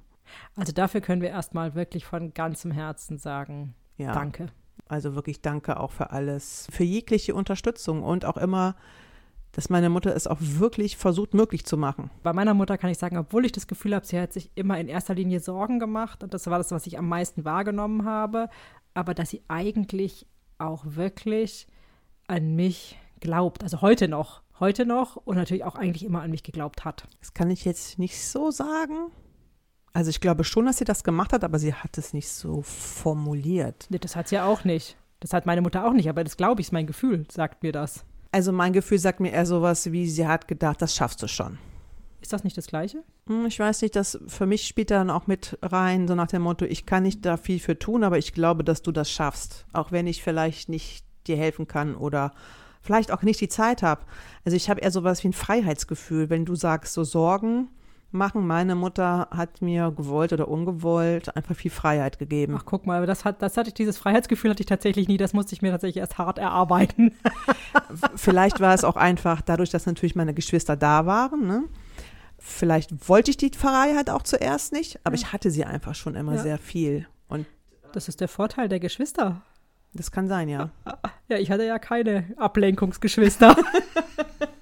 Also 0.55 0.71
dafür 0.71 1.01
können 1.01 1.23
wir 1.23 1.29
erstmal 1.29 1.73
wirklich 1.73 2.05
von 2.05 2.31
ganzem 2.35 2.69
Herzen 2.69 3.17
sagen, 3.17 3.73
ja. 3.97 4.13
danke. 4.13 4.49
Also 4.87 5.15
wirklich 5.15 5.41
danke 5.41 5.79
auch 5.79 5.91
für 5.91 6.11
alles, 6.11 6.67
für 6.71 6.83
jegliche 6.83 7.33
Unterstützung 7.33 8.03
und 8.03 8.23
auch 8.23 8.37
immer 8.37 8.75
dass 9.55 9.69
meine 9.69 9.89
Mutter 9.89 10.13
es 10.13 10.27
auch 10.27 10.39
wirklich 10.41 10.97
versucht, 10.97 11.33
möglich 11.33 11.65
zu 11.65 11.77
machen. 11.77 12.11
Bei 12.23 12.33
meiner 12.33 12.53
Mutter 12.53 12.77
kann 12.77 12.89
ich 12.89 12.97
sagen, 12.97 13.17
obwohl 13.17 13.45
ich 13.45 13.53
das 13.53 13.67
Gefühl 13.67 13.95
habe, 13.95 14.05
sie 14.05 14.19
hat 14.19 14.33
sich 14.33 14.51
immer 14.55 14.77
in 14.77 14.89
erster 14.89 15.15
Linie 15.15 15.39
Sorgen 15.39 15.79
gemacht 15.79 16.23
und 16.23 16.33
das 16.33 16.47
war 16.47 16.57
das, 16.57 16.71
was 16.71 16.85
ich 16.87 16.99
am 16.99 17.07
meisten 17.07 17.45
wahrgenommen 17.45 18.03
habe, 18.03 18.49
aber 18.93 19.13
dass 19.13 19.29
sie 19.29 19.43
eigentlich 19.47 20.27
auch 20.57 20.83
wirklich 20.85 21.67
an 22.27 22.55
mich 22.55 22.99
glaubt, 23.21 23.63
also 23.63 23.81
heute 23.81 24.09
noch, 24.09 24.41
heute 24.59 24.85
noch 24.85 25.15
und 25.15 25.37
natürlich 25.37 25.63
auch 25.63 25.75
eigentlich 25.75 26.03
immer 26.03 26.21
an 26.21 26.31
mich 26.31 26.43
geglaubt 26.43 26.83
hat. 26.83 27.07
Das 27.21 27.33
kann 27.33 27.49
ich 27.49 27.63
jetzt 27.63 27.97
nicht 27.97 28.21
so 28.21 28.51
sagen. 28.51 29.07
Also 29.93 30.09
ich 30.09 30.19
glaube 30.19 30.43
schon, 30.43 30.65
dass 30.65 30.79
sie 30.79 30.85
das 30.85 31.05
gemacht 31.05 31.31
hat, 31.31 31.45
aber 31.45 31.59
sie 31.59 31.73
hat 31.73 31.97
es 31.97 32.13
nicht 32.13 32.27
so 32.27 32.61
formuliert. 32.61 33.87
Nee, 33.89 33.99
das 33.99 34.17
hat 34.17 34.27
sie 34.27 34.35
ja 34.35 34.45
auch 34.45 34.65
nicht. 34.65 34.97
Das 35.21 35.31
hat 35.31 35.45
meine 35.45 35.61
Mutter 35.61 35.85
auch 35.87 35.93
nicht, 35.93 36.09
aber 36.09 36.25
das 36.25 36.35
glaube 36.35 36.59
ich, 36.59 36.67
ist 36.67 36.73
mein 36.73 36.87
Gefühl, 36.87 37.25
sagt 37.31 37.63
mir 37.63 37.71
das. 37.71 38.03
Also 38.35 38.51
mein 38.51 38.73
Gefühl 38.73 38.99
sagt 38.99 39.21
mir 39.21 39.31
eher 39.31 39.45
sowas 39.45 39.93
wie, 39.93 40.09
sie 40.09 40.27
hat 40.27 40.49
gedacht, 40.49 40.81
das 40.81 40.93
schaffst 40.93 41.23
du 41.23 41.27
schon. 41.29 41.57
Ist 42.19 42.33
das 42.33 42.43
nicht 42.43 42.57
das 42.57 42.67
Gleiche? 42.67 43.01
Hm, 43.27 43.45
ich 43.45 43.57
weiß 43.57 43.81
nicht, 43.81 43.95
das 43.95 44.19
für 44.27 44.45
mich 44.45 44.67
spielt 44.67 44.91
dann 44.91 45.09
auch 45.09 45.25
mit 45.25 45.57
rein, 45.61 46.05
so 46.05 46.15
nach 46.15 46.27
dem 46.27 46.41
Motto, 46.41 46.65
ich 46.65 46.85
kann 46.85 47.03
nicht 47.03 47.25
da 47.25 47.37
viel 47.37 47.61
für 47.61 47.79
tun, 47.79 48.03
aber 48.03 48.17
ich 48.17 48.33
glaube, 48.33 48.65
dass 48.65 48.81
du 48.81 48.91
das 48.91 49.09
schaffst. 49.09 49.65
Auch 49.71 49.93
wenn 49.93 50.05
ich 50.05 50.21
vielleicht 50.21 50.67
nicht 50.67 51.05
dir 51.27 51.37
helfen 51.37 51.69
kann 51.69 51.95
oder 51.95 52.33
vielleicht 52.81 53.09
auch 53.13 53.21
nicht 53.21 53.39
die 53.39 53.47
Zeit 53.47 53.81
habe. 53.81 54.01
Also 54.43 54.57
ich 54.57 54.69
habe 54.69 54.81
eher 54.81 54.91
sowas 54.91 55.23
wie 55.23 55.29
ein 55.29 55.33
Freiheitsgefühl, 55.33 56.29
wenn 56.29 56.43
du 56.43 56.55
sagst, 56.55 56.93
so 56.93 57.05
Sorgen, 57.05 57.69
machen. 58.11 58.47
Meine 58.47 58.75
Mutter 58.75 59.27
hat 59.31 59.61
mir 59.61 59.91
gewollt 59.91 60.33
oder 60.33 60.47
ungewollt 60.47 61.35
einfach 61.35 61.55
viel 61.55 61.71
Freiheit 61.71 62.19
gegeben. 62.19 62.55
Ach, 62.57 62.65
guck 62.65 62.85
mal, 62.85 63.05
das 63.05 63.25
hat, 63.25 63.41
das 63.41 63.57
hatte 63.57 63.69
ich, 63.69 63.73
dieses 63.73 63.97
Freiheitsgefühl 63.97 64.51
hatte 64.51 64.61
ich 64.61 64.67
tatsächlich 64.67 65.07
nie. 65.07 65.17
Das 65.17 65.33
musste 65.33 65.53
ich 65.53 65.61
mir 65.61 65.71
tatsächlich 65.71 65.97
erst 65.97 66.17
hart 66.17 66.37
erarbeiten. 66.37 67.13
Vielleicht 68.15 68.59
war 68.59 68.73
es 68.73 68.83
auch 68.83 68.95
einfach 68.95 69.41
dadurch, 69.41 69.69
dass 69.69 69.85
natürlich 69.85 70.15
meine 70.15 70.33
Geschwister 70.33 70.75
da 70.75 71.05
waren. 71.05 71.45
Ne? 71.45 71.63
Vielleicht 72.37 73.09
wollte 73.09 73.31
ich 73.31 73.37
die 73.37 73.51
Freiheit 73.55 74.09
auch 74.09 74.23
zuerst 74.23 74.71
nicht, 74.73 74.99
aber 75.03 75.15
ja. 75.15 75.21
ich 75.21 75.33
hatte 75.33 75.51
sie 75.51 75.65
einfach 75.65 75.95
schon 75.95 76.15
immer 76.15 76.35
ja. 76.35 76.41
sehr 76.41 76.57
viel. 76.57 77.07
Und 77.27 77.45
das 77.91 78.07
ist 78.07 78.21
der 78.21 78.27
Vorteil 78.27 78.69
der 78.69 78.79
Geschwister. 78.79 79.41
Das 79.93 80.11
kann 80.11 80.27
sein, 80.27 80.49
ja. 80.49 80.69
Ja, 81.27 81.39
ich 81.39 81.49
hatte 81.49 81.65
ja 81.65 81.79
keine 81.79 82.25
Ablenkungsgeschwister. 82.37 83.55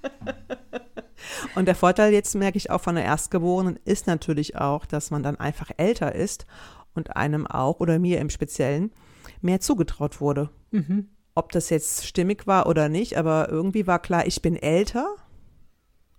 Und 1.54 1.66
der 1.66 1.74
Vorteil 1.74 2.12
jetzt 2.12 2.34
merke 2.34 2.58
ich 2.58 2.70
auch 2.70 2.80
von 2.80 2.96
der 2.96 3.04
Erstgeborenen 3.04 3.78
ist 3.84 4.06
natürlich 4.06 4.56
auch, 4.56 4.86
dass 4.86 5.10
man 5.10 5.22
dann 5.22 5.36
einfach 5.36 5.70
älter 5.76 6.14
ist 6.14 6.46
und 6.94 7.16
einem 7.16 7.46
auch 7.46 7.80
oder 7.80 7.98
mir 7.98 8.20
im 8.20 8.30
Speziellen 8.30 8.92
mehr 9.40 9.60
zugetraut 9.60 10.20
wurde. 10.20 10.50
Mhm. 10.70 11.08
Ob 11.34 11.52
das 11.52 11.70
jetzt 11.70 12.06
stimmig 12.06 12.46
war 12.46 12.66
oder 12.66 12.88
nicht, 12.88 13.16
aber 13.16 13.48
irgendwie 13.48 13.86
war 13.86 13.98
klar, 13.98 14.26
ich 14.26 14.42
bin 14.42 14.56
älter 14.56 15.06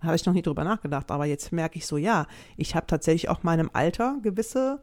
Habe 0.00 0.16
ich 0.16 0.26
noch 0.26 0.34
nie 0.34 0.42
drüber 0.42 0.64
nachgedacht, 0.64 1.10
aber 1.10 1.24
jetzt 1.24 1.52
merke 1.52 1.78
ich 1.78 1.86
so, 1.86 1.96
ja, 1.96 2.26
ich 2.56 2.74
habe 2.74 2.86
tatsächlich 2.86 3.28
auch 3.28 3.42
meinem 3.42 3.70
Alter 3.72 4.18
gewisse 4.22 4.80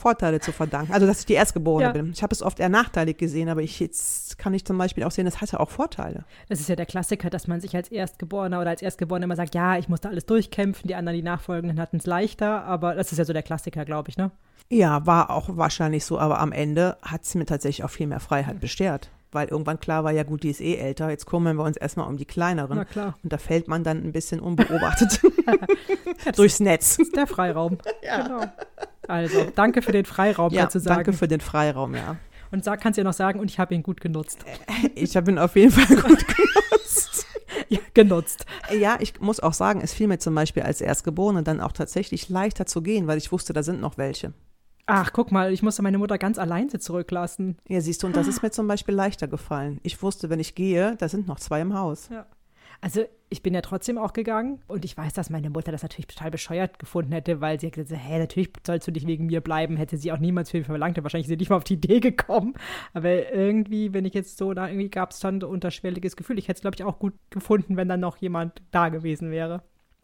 Vorteile 0.00 0.40
zu 0.40 0.52
verdanken. 0.52 0.92
Also, 0.92 1.06
dass 1.06 1.20
ich 1.20 1.26
die 1.26 1.34
Erstgeborene 1.34 1.86
Ja. 1.86 1.92
bin. 1.92 2.10
Ich 2.10 2.22
habe 2.22 2.32
es 2.32 2.42
oft 2.42 2.58
eher 2.58 2.68
nachteilig 2.68 3.18
gesehen, 3.18 3.48
aber 3.48 3.62
ich, 3.62 3.78
jetzt 3.80 4.38
kann 4.38 4.54
ich 4.54 4.64
zum 4.64 4.78
Beispiel 4.78 5.04
auch 5.04 5.10
sehen, 5.10 5.26
das 5.26 5.40
hat 5.40 5.52
ja 5.52 5.60
auch 5.60 5.70
Vorteile. 5.70 6.24
Das 6.48 6.60
ist 6.60 6.68
ja 6.68 6.76
der 6.76 6.86
Klassiker, 6.86 7.30
dass 7.30 7.46
man 7.46 7.60
sich 7.60 7.76
als 7.76 7.88
Erstgeborener 7.90 8.60
oder 8.60 8.70
als 8.70 8.82
Erstgeborener 8.82 9.24
immer 9.24 9.36
sagt, 9.36 9.54
ja, 9.54 9.76
ich 9.76 9.88
musste 9.88 10.08
alles 10.08 10.26
durchkämpfen, 10.26 10.88
die 10.88 10.94
anderen, 10.94 11.16
die 11.16 11.22
Nachfolgenden 11.22 11.78
hatten 11.78 11.98
es 11.98 12.06
leichter, 12.06 12.64
aber 12.64 12.94
das 12.94 13.12
ist 13.12 13.18
ja 13.18 13.24
so 13.24 13.32
der 13.32 13.42
Klassiker, 13.42 13.84
glaube 13.84 14.08
ich, 14.08 14.16
ne? 14.16 14.30
Ja, 14.70 15.04
war 15.04 15.30
auch 15.30 15.56
wahrscheinlich 15.56 16.04
so, 16.04 16.18
aber 16.18 16.38
am 16.40 16.52
Ende 16.52 16.96
hat 17.02 17.24
es 17.24 17.34
mir 17.34 17.44
tatsächlich 17.44 17.84
auch 17.84 17.90
viel 17.90 18.06
mehr 18.06 18.20
Freiheit 18.20 18.60
beschert. 18.60 19.10
Weil 19.32 19.48
irgendwann 19.48 19.78
klar 19.78 20.02
war, 20.02 20.10
ja 20.10 20.24
gut, 20.24 20.42
die 20.42 20.50
ist 20.50 20.60
eh 20.60 20.74
älter, 20.74 21.08
jetzt 21.10 21.24
kümmern 21.26 21.56
wir 21.56 21.62
uns 21.64 21.76
erstmal 21.76 22.08
um 22.08 22.16
die 22.16 22.24
kleineren. 22.24 22.76
Na 22.78 22.84
klar. 22.84 23.16
Und 23.22 23.32
da 23.32 23.38
fällt 23.38 23.68
man 23.68 23.84
dann 23.84 23.98
ein 24.02 24.10
bisschen 24.12 24.40
unbeobachtet 24.40 25.20
durchs 26.36 26.58
Netz. 26.60 26.96
Das 26.96 27.06
ist 27.06 27.16
der 27.16 27.26
Freiraum. 27.26 27.78
Genau. 28.02 28.44
Also, 29.08 29.46
danke 29.54 29.82
für 29.82 29.92
den 29.92 30.04
Freiraum, 30.04 30.52
Ja, 30.52 30.62
dazu 30.64 30.78
sagen. 30.78 30.96
danke 30.96 31.12
für 31.12 31.26
den 31.28 31.40
Freiraum, 31.40 31.94
ja. 31.94 32.16
Und 32.52 32.64
sag, 32.64 32.80
kannst 32.80 32.96
du 32.96 33.00
ja 33.00 33.04
noch 33.04 33.12
sagen, 33.12 33.40
und 33.40 33.50
ich 33.50 33.58
habe 33.58 33.74
ihn 33.74 33.82
gut 33.82 34.00
genutzt. 34.00 34.44
Ich 34.94 35.16
habe 35.16 35.30
ihn 35.30 35.38
auf 35.38 35.54
jeden 35.56 35.70
Fall 35.72 35.86
gut 35.96 36.24
genutzt. 36.26 37.26
Ja, 37.68 37.78
genutzt. 37.94 38.46
Ja, 38.76 38.96
ich 38.98 39.20
muss 39.20 39.38
auch 39.38 39.52
sagen, 39.52 39.80
es 39.80 39.92
fiel 39.92 40.08
mir 40.08 40.18
zum 40.18 40.34
Beispiel 40.34 40.64
als 40.64 40.80
Erstgeborene 40.80 41.44
dann 41.44 41.60
auch 41.60 41.70
tatsächlich 41.70 42.28
leichter 42.28 42.66
zu 42.66 42.82
gehen, 42.82 43.06
weil 43.06 43.18
ich 43.18 43.30
wusste, 43.30 43.52
da 43.52 43.62
sind 43.62 43.80
noch 43.80 43.96
welche. 43.96 44.32
Ach, 44.92 45.12
guck 45.12 45.32
mal, 45.32 45.52
ich 45.52 45.62
musste 45.62 45.82
meine 45.82 45.98
Mutter 45.98 46.18
ganz 46.18 46.38
alleine 46.38 46.78
zurücklassen. 46.78 47.56
Ja, 47.68 47.80
siehst 47.80 48.02
du, 48.02 48.06
und 48.06 48.16
das 48.16 48.26
ist 48.26 48.42
mir 48.42 48.50
zum 48.50 48.66
Beispiel 48.66 48.94
leichter 48.94 49.28
gefallen. 49.28 49.80
Ich 49.82 50.02
wusste, 50.02 50.30
wenn 50.30 50.40
ich 50.40 50.54
gehe, 50.54 50.96
da 50.96 51.08
sind 51.08 51.26
noch 51.26 51.38
zwei 51.38 51.60
im 51.60 51.74
Haus. 51.74 52.08
Ja. 52.10 52.26
Also, 52.82 53.04
ich 53.28 53.42
bin 53.42 53.52
ja 53.54 53.60
trotzdem 53.60 53.98
auch 53.98 54.12
gegangen 54.12 54.60
und 54.66 54.84
ich 54.84 54.96
weiß, 54.96 55.12
dass 55.12 55.28
meine 55.28 55.50
Mutter 55.50 55.70
das 55.70 55.82
natürlich 55.82 56.06
total 56.06 56.30
bescheuert 56.30 56.78
gefunden 56.78 57.12
hätte, 57.12 57.40
weil 57.40 57.60
sie 57.60 57.66
hat 57.66 57.74
gesagt, 57.74 58.00
hä, 58.02 58.18
natürlich 58.18 58.50
sollst 58.66 58.88
du 58.88 58.92
nicht 58.92 59.06
wegen 59.06 59.26
mir 59.26 59.40
bleiben, 59.40 59.76
hätte 59.76 59.98
sie 59.98 60.10
auch 60.12 60.18
niemals 60.18 60.50
für 60.50 60.58
mich 60.58 60.66
verlangt, 60.66 61.00
wahrscheinlich 61.02 61.26
ist 61.26 61.30
sie 61.30 61.36
nicht 61.36 61.50
mal 61.50 61.56
auf 61.56 61.64
die 61.64 61.74
Idee 61.74 62.00
gekommen. 62.00 62.54
Aber 62.94 63.32
irgendwie, 63.32 63.92
wenn 63.92 64.06
ich 64.06 64.14
jetzt 64.14 64.38
so, 64.38 64.54
da 64.54 64.66
irgendwie 64.66 64.88
gab 64.88 65.10
es 65.10 65.20
dann 65.20 65.40
so 65.40 65.48
unterschwelliges 65.48 66.16
Gefühl. 66.16 66.38
Ich 66.38 66.48
hätte 66.48 66.58
es, 66.58 66.62
glaube 66.62 66.76
ich, 66.76 66.84
auch 66.84 66.98
gut 66.98 67.12
gefunden, 67.28 67.76
wenn 67.76 67.88
dann 67.88 68.00
noch 68.00 68.16
jemand 68.16 68.62
da 68.70 68.88
gewesen 68.88 69.30
wäre. 69.30 69.62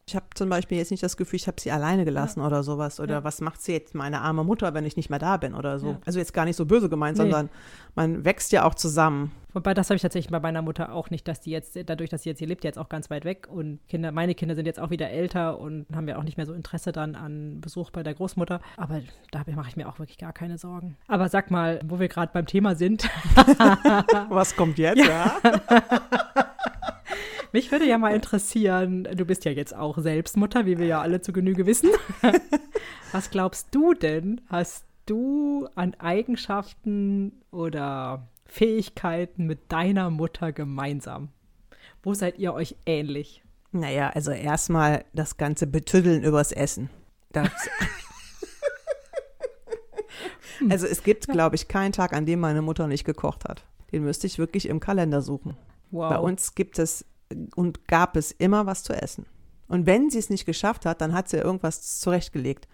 Ich 0.09 0.15
habe 0.15 0.27
zum 0.35 0.49
Beispiel 0.49 0.79
jetzt 0.79 0.93
nicht 0.93 1.03
das 1.03 1.17
Gefühl, 1.17 1.35
ich 1.39 1.49
habe 1.49 1.61
sie 1.61 1.73
alleine 1.73 2.05
gelassen 2.05 2.41
oder 2.41 2.63
sowas. 2.63 3.01
Oder 3.01 3.15
Ja. 3.15 3.25
was 3.25 3.41
macht 3.41 3.61
sie 3.61 3.73
jetzt, 3.73 3.93
meine 3.93 4.21
arme 4.21 4.45
Mutter, 4.45 4.73
wenn 4.73 4.85
ich 4.85 4.97
nicht 4.97 5.11
mehr 5.11 5.19
da 5.19 5.37
bin 5.37 5.53
oder 5.53 5.81
so. 5.81 5.89
Ja. 5.91 5.99
Also 6.07 6.21
jetzt 6.21 6.33
gar 6.33 6.45
nicht 6.45 6.55
so 6.55 6.65
böse 6.65 6.89
gemeint, 6.89 7.17
Nee. 7.19 7.25
sondern 7.25 7.49
man 7.97 8.25
wächst 8.25 8.53
ja 8.53 8.63
auch 8.65 8.77
zusammen. 8.77 9.33
Wobei, 9.53 9.75
das 9.75 9.91
habe 9.91 9.97
ich 9.97 10.03
tatsächlich 10.03 10.31
bei 10.31 10.39
meiner 10.39 10.63
Mutter 10.63 10.93
auch 10.93 11.11
nicht, 11.11 11.27
dass 11.27 11.41
die 11.41 11.51
jetzt, 11.51 11.77
dadurch, 11.87 12.09
dass 12.09 12.23
sie 12.23 12.29
jetzt 12.29 12.39
hier 12.39 12.47
lebt, 12.47 12.63
jetzt 12.63 12.79
auch 12.79 12.89
ganz 12.89 13.11
weit 13.11 13.25
weg 13.25 13.49
und 13.51 13.81
Kinder, 13.89 14.13
meine 14.13 14.37
Kinder 14.37 14.55
sind 14.55 14.67
jetzt 14.67 14.79
auch 14.79 14.91
wieder 14.91 15.11
älter 15.11 15.59
und 15.59 15.87
haben 15.93 16.07
ja 16.07 16.19
auch 16.19 16.23
nicht 16.23 16.37
mehr 16.37 16.47
so 16.47 16.53
Interesse 16.53 16.93
dann 16.93 17.17
an 17.17 17.61
Besuch 17.61 17.91
bei 17.91 18.05
der 18.05 18.15
Großmutter. 18.15 18.61
Aber 18.77 19.01
da 19.33 19.43
mache 19.57 19.71
ich 19.71 19.77
mir 19.77 19.89
auch 19.89 19.99
wirklich 19.99 20.19
gar 20.19 20.33
keine 20.33 20.57
Sorgen. 20.57 20.97
Aber 21.09 21.29
sag 21.29 21.51
mal, 21.51 21.81
wo 21.85 21.99
wir 21.99 22.07
gerade 22.07 22.31
beim 22.33 22.47
Thema 22.47 22.77
sind, 22.77 23.11
Was 24.29 24.55
kommt 24.55 24.79
jetzt? 24.79 25.03
Ja. 25.05 25.33
mich 27.57 27.73
würde 27.73 27.87
ja 27.87 27.97
mal 27.97 28.15
interessieren, 28.15 29.05
du 29.05 29.25
bist 29.25 29.47
ja 29.47 29.51
jetzt 29.51 29.75
auch 29.75 29.97
selbst 29.97 30.37
Mutter, 30.37 30.67
wie 30.67 30.77
wir 30.77 30.85
ja 30.85 31.01
alle 31.01 31.23
zu 31.23 31.33
Genüge 31.33 31.65
wissen. 31.65 31.89
Was 33.13 33.31
glaubst 33.31 33.75
du 33.75 33.95
denn, 33.95 34.43
hast 34.51 34.85
du 35.07 35.67
an 35.75 35.95
Eigenschaften 35.95 37.41
oder 37.51 38.29
Fähigkeiten 38.45 39.47
mit 39.47 39.73
deiner 39.73 40.11
Mutter 40.11 40.53
gemeinsam? 40.53 41.31
Wo 42.03 42.13
seid 42.13 42.39
ihr 42.39 42.53
euch 42.53 42.77
ähnlich? 42.85 43.43
Naja, 43.73 44.11
also 44.11 44.33
erstmal 44.33 45.07
das 45.15 45.39
ganze 45.39 45.67
Betüddeln 45.67 46.25
übers 46.25 46.53
Essen. 46.53 46.91
Das 47.33 47.49
also 50.69 50.87
es 50.87 51.03
gibt, 51.03 51.27
glaube 51.29 51.57
ich, 51.57 51.69
keinen 51.69 51.93
Tag, 51.93 52.13
an 52.13 52.27
dem 52.27 52.41
meine 52.41 52.61
Mutter 52.61 52.87
nicht 52.87 53.05
gekocht 53.05 53.47
hat. 53.49 53.65
Den 53.93 54.05
müsste 54.05 54.27
ich 54.27 54.39
wirklich 54.39 54.69
im 54.69 54.79
Kalender 54.79 55.23
suchen. 55.23 55.57
Wow. 55.91 56.11
Bei 56.11 56.19
uns 56.19 56.55
gibt 56.55 56.79
es 56.79 57.07
und 57.55 57.89
gab 57.89 58.17
es 58.17 58.33
immer 58.33 58.67
was 58.67 58.83
zu 58.83 58.93
essen. 58.93 59.27
Und 59.69 59.87
wenn 59.87 60.11
sie 60.11 60.19
es 60.19 60.31
nicht 60.31 60.47
geschafft 60.47 60.87
hat, 60.87 61.01
dann 61.01 61.13
hat 61.13 61.29
sie 61.29 61.39
irgendwas 61.39 61.99
zurechtgelegt. 61.99 62.69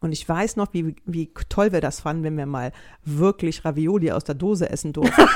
Und 0.00 0.12
ich 0.12 0.26
weiß 0.28 0.56
noch, 0.56 0.72
wie, 0.72 0.96
wie 1.04 1.32
toll 1.48 1.72
wir 1.72 1.80
das 1.80 2.00
fanden, 2.00 2.22
wenn 2.22 2.36
wir 2.36 2.46
mal 2.46 2.72
wirklich 3.04 3.64
Ravioli 3.64 4.12
aus 4.12 4.24
der 4.24 4.36
Dose 4.36 4.70
essen 4.70 4.92
durften. 4.92 5.22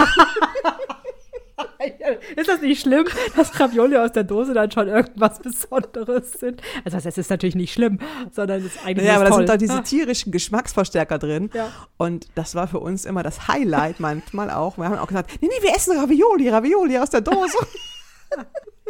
Ist 2.37 2.49
das 2.49 2.61
nicht 2.61 2.81
schlimm, 2.81 3.07
dass 3.37 3.59
Ravioli 3.59 3.97
aus 3.97 4.13
der 4.13 4.25
Dose 4.25 4.55
dann 4.55 4.71
schon 4.71 4.89
irgendwas 4.89 5.41
Besonderes 5.41 6.33
sind? 6.33 6.63
Also 6.85 6.99
das 6.99 7.19
ist 7.19 7.31
natürlich 7.31 7.55
nicht 7.55 7.73
schlimm, 7.73 7.99
sondern 8.31 8.61
es 8.61 8.67
ist 8.67 8.85
eigentlich 8.85 9.07
Ja, 9.07 9.17
aber 9.17 9.25
da 9.25 9.35
sind 9.35 9.49
doch 9.49 9.57
diese 9.57 9.83
tierischen 9.83 10.33
Geschmacksverstärker 10.33 11.19
drin. 11.19 11.51
Ja. 11.53 11.71
Und 11.97 12.29
das 12.35 12.55
war 12.55 12.69
für 12.69 12.81
uns 12.81 13.05
immer 13.05 13.23
das 13.23 13.49
Highlight 13.49 14.01
manchmal 14.01 14.51
auch. 14.51 14.79
Wir 14.79 14.85
haben 14.85 14.99
auch 14.99 15.09
gesagt, 15.09 15.31
nee, 15.41 15.49
nee, 15.49 15.67
wir 15.67 15.75
essen 15.75 15.99
Ravioli, 15.99 16.49
Ravioli 16.49 16.99
aus 16.99 17.11
der 17.11 17.21
Dose. 17.21 17.57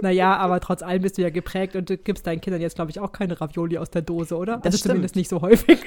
Naja, 0.03 0.37
aber 0.37 0.59
trotz 0.59 0.83
allem 0.83 1.03
bist 1.03 1.17
du 1.17 1.23
ja 1.23 1.31
geprägt 1.31 1.77
und 1.77 1.89
du 1.89 1.97
gibst 1.97 2.27
deinen 2.27 2.41
Kindern 2.41 2.61
jetzt, 2.61 2.75
glaube 2.75 2.91
ich, 2.91 2.99
auch 2.99 3.13
keine 3.13 3.41
Ravioli 3.41 3.79
aus 3.79 3.89
der 3.89 4.03
Dose, 4.03 4.37
oder? 4.37 4.57
Das 4.57 4.67
also 4.67 4.79
stimmt. 4.79 4.91
zumindest 4.91 5.15
nicht 5.15 5.29
so 5.29 5.41
häufig. 5.41 5.81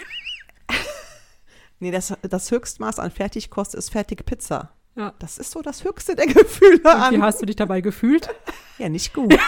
nee, 1.80 1.92
das, 1.92 2.14
das 2.22 2.50
Höchstmaß 2.50 3.00
an 3.00 3.12
Fertigkost 3.12 3.76
ist 3.76 3.90
Fertigpizza. 3.90 4.72
Ja. 4.96 5.14
Das 5.20 5.38
ist 5.38 5.52
so 5.52 5.62
das 5.62 5.84
höchste 5.84 6.16
der 6.16 6.28
Gefühle 6.28 6.80
Wie 6.82 6.88
an. 6.88 7.22
hast 7.22 7.42
du 7.42 7.46
dich 7.46 7.58
dabei 7.58 7.82
gefühlt? 7.82 8.30
Ja, 8.78 8.90
nicht 8.90 9.14
gut. 9.14 9.38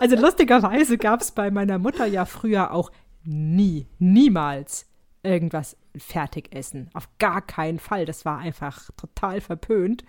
Also 0.00 0.16
lustigerweise 0.16 0.98
gab 0.98 1.20
es 1.20 1.30
bei 1.30 1.50
meiner 1.50 1.78
Mutter 1.78 2.04
ja 2.04 2.26
früher 2.26 2.72
auch 2.72 2.90
nie, 3.22 3.86
niemals 3.98 4.86
irgendwas 5.22 5.76
Fertigessen. 5.96 6.90
Auf 6.92 7.08
gar 7.18 7.40
keinen 7.40 7.78
Fall. 7.78 8.04
Das 8.04 8.24
war 8.24 8.38
einfach 8.38 8.90
total 8.96 9.40
verpönt. 9.40 10.04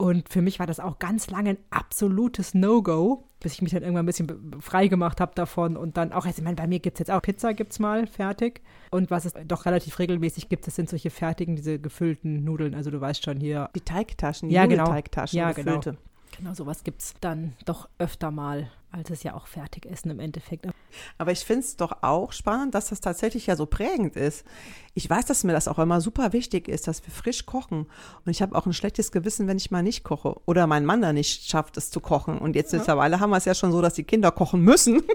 Und 0.00 0.28
für 0.28 0.42
mich 0.42 0.60
war 0.60 0.66
das 0.68 0.78
auch 0.78 1.00
ganz 1.00 1.28
lange 1.28 1.50
ein 1.50 1.58
absolutes 1.70 2.54
No-Go, 2.54 3.24
bis 3.40 3.54
ich 3.54 3.62
mich 3.62 3.72
dann 3.72 3.82
irgendwann 3.82 4.04
ein 4.04 4.06
bisschen 4.06 4.52
frei 4.60 4.86
gemacht 4.86 5.20
habe 5.20 5.32
davon. 5.34 5.76
Und 5.76 5.96
dann 5.96 6.12
auch, 6.12 6.24
also 6.24 6.38
ich 6.38 6.44
meine, 6.44 6.54
bei 6.54 6.68
mir 6.68 6.78
gibt 6.78 6.96
es 6.96 7.00
jetzt 7.00 7.10
auch 7.10 7.20
Pizza, 7.20 7.52
gibt 7.52 7.72
es 7.72 7.80
mal 7.80 8.06
fertig. 8.06 8.62
Und 8.92 9.10
was 9.10 9.24
es 9.24 9.34
doch 9.46 9.66
relativ 9.66 9.98
regelmäßig 9.98 10.48
gibt, 10.48 10.68
das 10.68 10.76
sind 10.76 10.88
solche 10.88 11.10
fertigen, 11.10 11.56
diese 11.56 11.80
gefüllten 11.80 12.44
Nudeln. 12.44 12.76
Also 12.76 12.92
du 12.92 13.00
weißt 13.00 13.24
schon 13.24 13.40
hier, 13.40 13.70
Die 13.74 13.80
Teigtaschen, 13.80 14.48
die 14.50 14.54
Ja, 14.54 14.66
genau. 14.66 14.84
Nudelteigtaschen, 14.84 15.36
Ja, 15.36 15.50
gefüllte. 15.50 15.90
genau 15.90 16.02
sowas 16.54 16.84
gibt 16.84 17.02
es 17.02 17.14
dann 17.20 17.54
doch 17.64 17.88
öfter 17.98 18.30
mal, 18.30 18.70
als 18.90 19.10
es 19.10 19.22
ja 19.22 19.34
auch 19.34 19.46
Fertigessen 19.46 20.10
im 20.10 20.20
Endeffekt. 20.20 20.66
Aber 21.18 21.32
ich 21.32 21.40
finde 21.40 21.60
es 21.60 21.76
doch 21.76 22.02
auch 22.02 22.32
spannend, 22.32 22.74
dass 22.74 22.88
das 22.88 23.00
tatsächlich 23.00 23.46
ja 23.46 23.56
so 23.56 23.66
prägend 23.66 24.16
ist. 24.16 24.44
Ich 24.94 25.08
weiß, 25.08 25.26
dass 25.26 25.44
mir 25.44 25.52
das 25.52 25.68
auch 25.68 25.78
immer 25.78 26.00
super 26.00 26.32
wichtig 26.32 26.68
ist, 26.68 26.88
dass 26.88 27.04
wir 27.06 27.12
frisch 27.12 27.46
kochen. 27.46 27.86
Und 28.24 28.30
ich 28.30 28.42
habe 28.42 28.56
auch 28.56 28.66
ein 28.66 28.72
schlechtes 28.72 29.12
Gewissen, 29.12 29.46
wenn 29.46 29.58
ich 29.58 29.70
mal 29.70 29.82
nicht 29.82 30.04
koche. 30.04 30.36
Oder 30.46 30.66
mein 30.66 30.84
Mann 30.86 31.02
da 31.02 31.12
nicht 31.12 31.48
schafft, 31.48 31.76
es 31.76 31.90
zu 31.90 32.00
kochen. 32.00 32.38
Und 32.38 32.56
jetzt 32.56 32.72
mittlerweile 32.72 33.20
haben 33.20 33.30
wir 33.30 33.36
es 33.36 33.44
ja 33.44 33.54
schon 33.54 33.72
so, 33.72 33.82
dass 33.82 33.94
die 33.94 34.04
Kinder 34.04 34.30
kochen 34.30 34.62
müssen. 34.62 35.02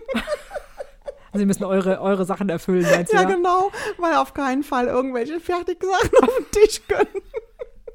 Also 1.34 1.42
Sie 1.42 1.48
müssen 1.48 1.64
eure, 1.64 2.00
eure 2.00 2.26
Sachen 2.26 2.48
erfüllen, 2.50 2.84
meinst 2.84 3.12
du? 3.12 3.16
ja, 3.16 3.24
Ja, 3.24 3.28
genau. 3.28 3.72
Weil 3.98 4.14
auf 4.18 4.36
keinen 4.36 4.62
Fall 4.62 4.86
irgendwelche 4.86 5.40
Fertigsachen 5.40 6.12
auf 6.22 6.30
den 6.38 6.52
Tisch 6.52 6.80
können. 6.88 7.24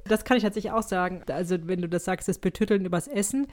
Das 0.09 0.25
kann 0.25 0.37
ich 0.37 0.43
tatsächlich 0.43 0.73
auch 0.73 0.83
sagen. 0.83 1.23
Also, 1.29 1.57
wenn 1.67 1.81
du 1.81 1.89
das 1.89 2.05
sagst, 2.05 2.29
das 2.29 2.39
Betütteln 2.39 2.85
übers 2.85 3.09
Essen. 3.09 3.47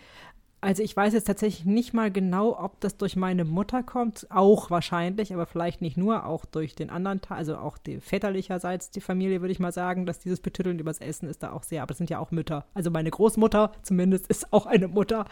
Also, 0.62 0.82
ich 0.82 0.96
weiß 0.96 1.14
jetzt 1.14 1.26
tatsächlich 1.26 1.66
nicht 1.66 1.94
mal 1.94 2.10
genau, 2.12 2.58
ob 2.58 2.80
das 2.80 2.98
durch 2.98 3.16
meine 3.16 3.46
Mutter 3.46 3.84
kommt. 3.84 4.28
Auch 4.32 4.72
wahrscheinlich, 4.72 5.34
aber 5.34 5.46
vielleicht 5.46 5.82
nicht 5.82 5.98
nur, 5.98 6.26
auch 6.26 6.46
durch 6.46 6.74
den 6.74 6.90
anderen 6.90 7.22
Teil, 7.22 7.38
also 7.38 7.58
auch 7.58 7.78
die 7.78 8.00
väterlicherseits 8.00 8.90
die 8.90 9.02
Familie, 9.02 9.42
würde 9.42 9.52
ich 9.52 9.60
mal 9.60 9.72
sagen, 9.72 10.06
dass 10.06 10.20
dieses 10.20 10.40
Betütteln 10.40 10.80
übers 10.80 11.00
Essen 11.00 11.30
ist 11.30 11.44
da 11.44 11.52
auch 11.52 11.64
sehr. 11.64 11.84
Aber 11.84 11.90
das 11.90 11.98
sind 11.98 12.10
ja 12.10 12.20
auch 12.20 12.32
Mütter. 12.32 12.66
Also, 12.74 12.90
meine 12.90 13.12
Großmutter 13.12 13.72
zumindest 13.84 14.28
ist 14.28 14.52
auch 14.54 14.66
eine 14.66 14.88
Mutter. 14.88 15.26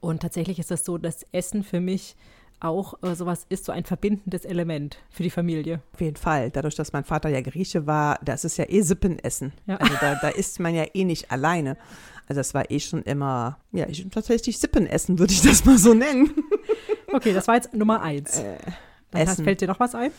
Und 0.00 0.22
tatsächlich 0.22 0.58
ist 0.58 0.70
das 0.70 0.84
so, 0.84 0.98
dass 0.98 1.24
Essen 1.32 1.62
für 1.62 1.80
mich 1.80 2.16
auch 2.64 3.02
äh, 3.02 3.14
sowas 3.14 3.46
ist, 3.48 3.64
so 3.64 3.72
ein 3.72 3.84
verbindendes 3.84 4.44
Element 4.44 4.98
für 5.10 5.22
die 5.22 5.30
Familie. 5.30 5.80
Auf 5.92 6.00
jeden 6.00 6.16
Fall. 6.16 6.50
Dadurch, 6.50 6.74
dass 6.74 6.92
mein 6.92 7.04
Vater 7.04 7.28
ja 7.28 7.40
Grieche 7.40 7.86
war, 7.86 8.18
das 8.24 8.44
ist 8.44 8.56
ja 8.56 8.66
eh 8.68 8.82
Sippenessen. 8.82 9.52
Ja. 9.66 9.76
Also 9.76 9.94
da, 10.00 10.14
da 10.16 10.28
isst 10.28 10.60
man 10.60 10.74
ja 10.74 10.84
eh 10.94 11.04
nicht 11.04 11.30
alleine. 11.30 11.76
Also 12.28 12.40
das 12.40 12.54
war 12.54 12.70
eh 12.70 12.80
schon 12.80 13.02
immer, 13.02 13.58
ja, 13.72 13.86
ich, 13.88 14.06
tatsächlich 14.10 14.58
Sippenessen 14.58 15.18
würde 15.18 15.32
ich 15.32 15.42
das 15.42 15.64
mal 15.64 15.78
so 15.78 15.94
nennen. 15.94 16.32
Okay, 17.14 17.34
das 17.34 17.46
war 17.46 17.56
jetzt 17.56 17.74
Nummer 17.74 18.00
eins. 18.00 18.38
Äh, 18.38 18.56
Dann 19.10 19.20
Essen. 19.20 19.44
fällt 19.44 19.60
dir 19.60 19.68
noch 19.68 19.80
was 19.80 19.94
ein? 19.94 20.12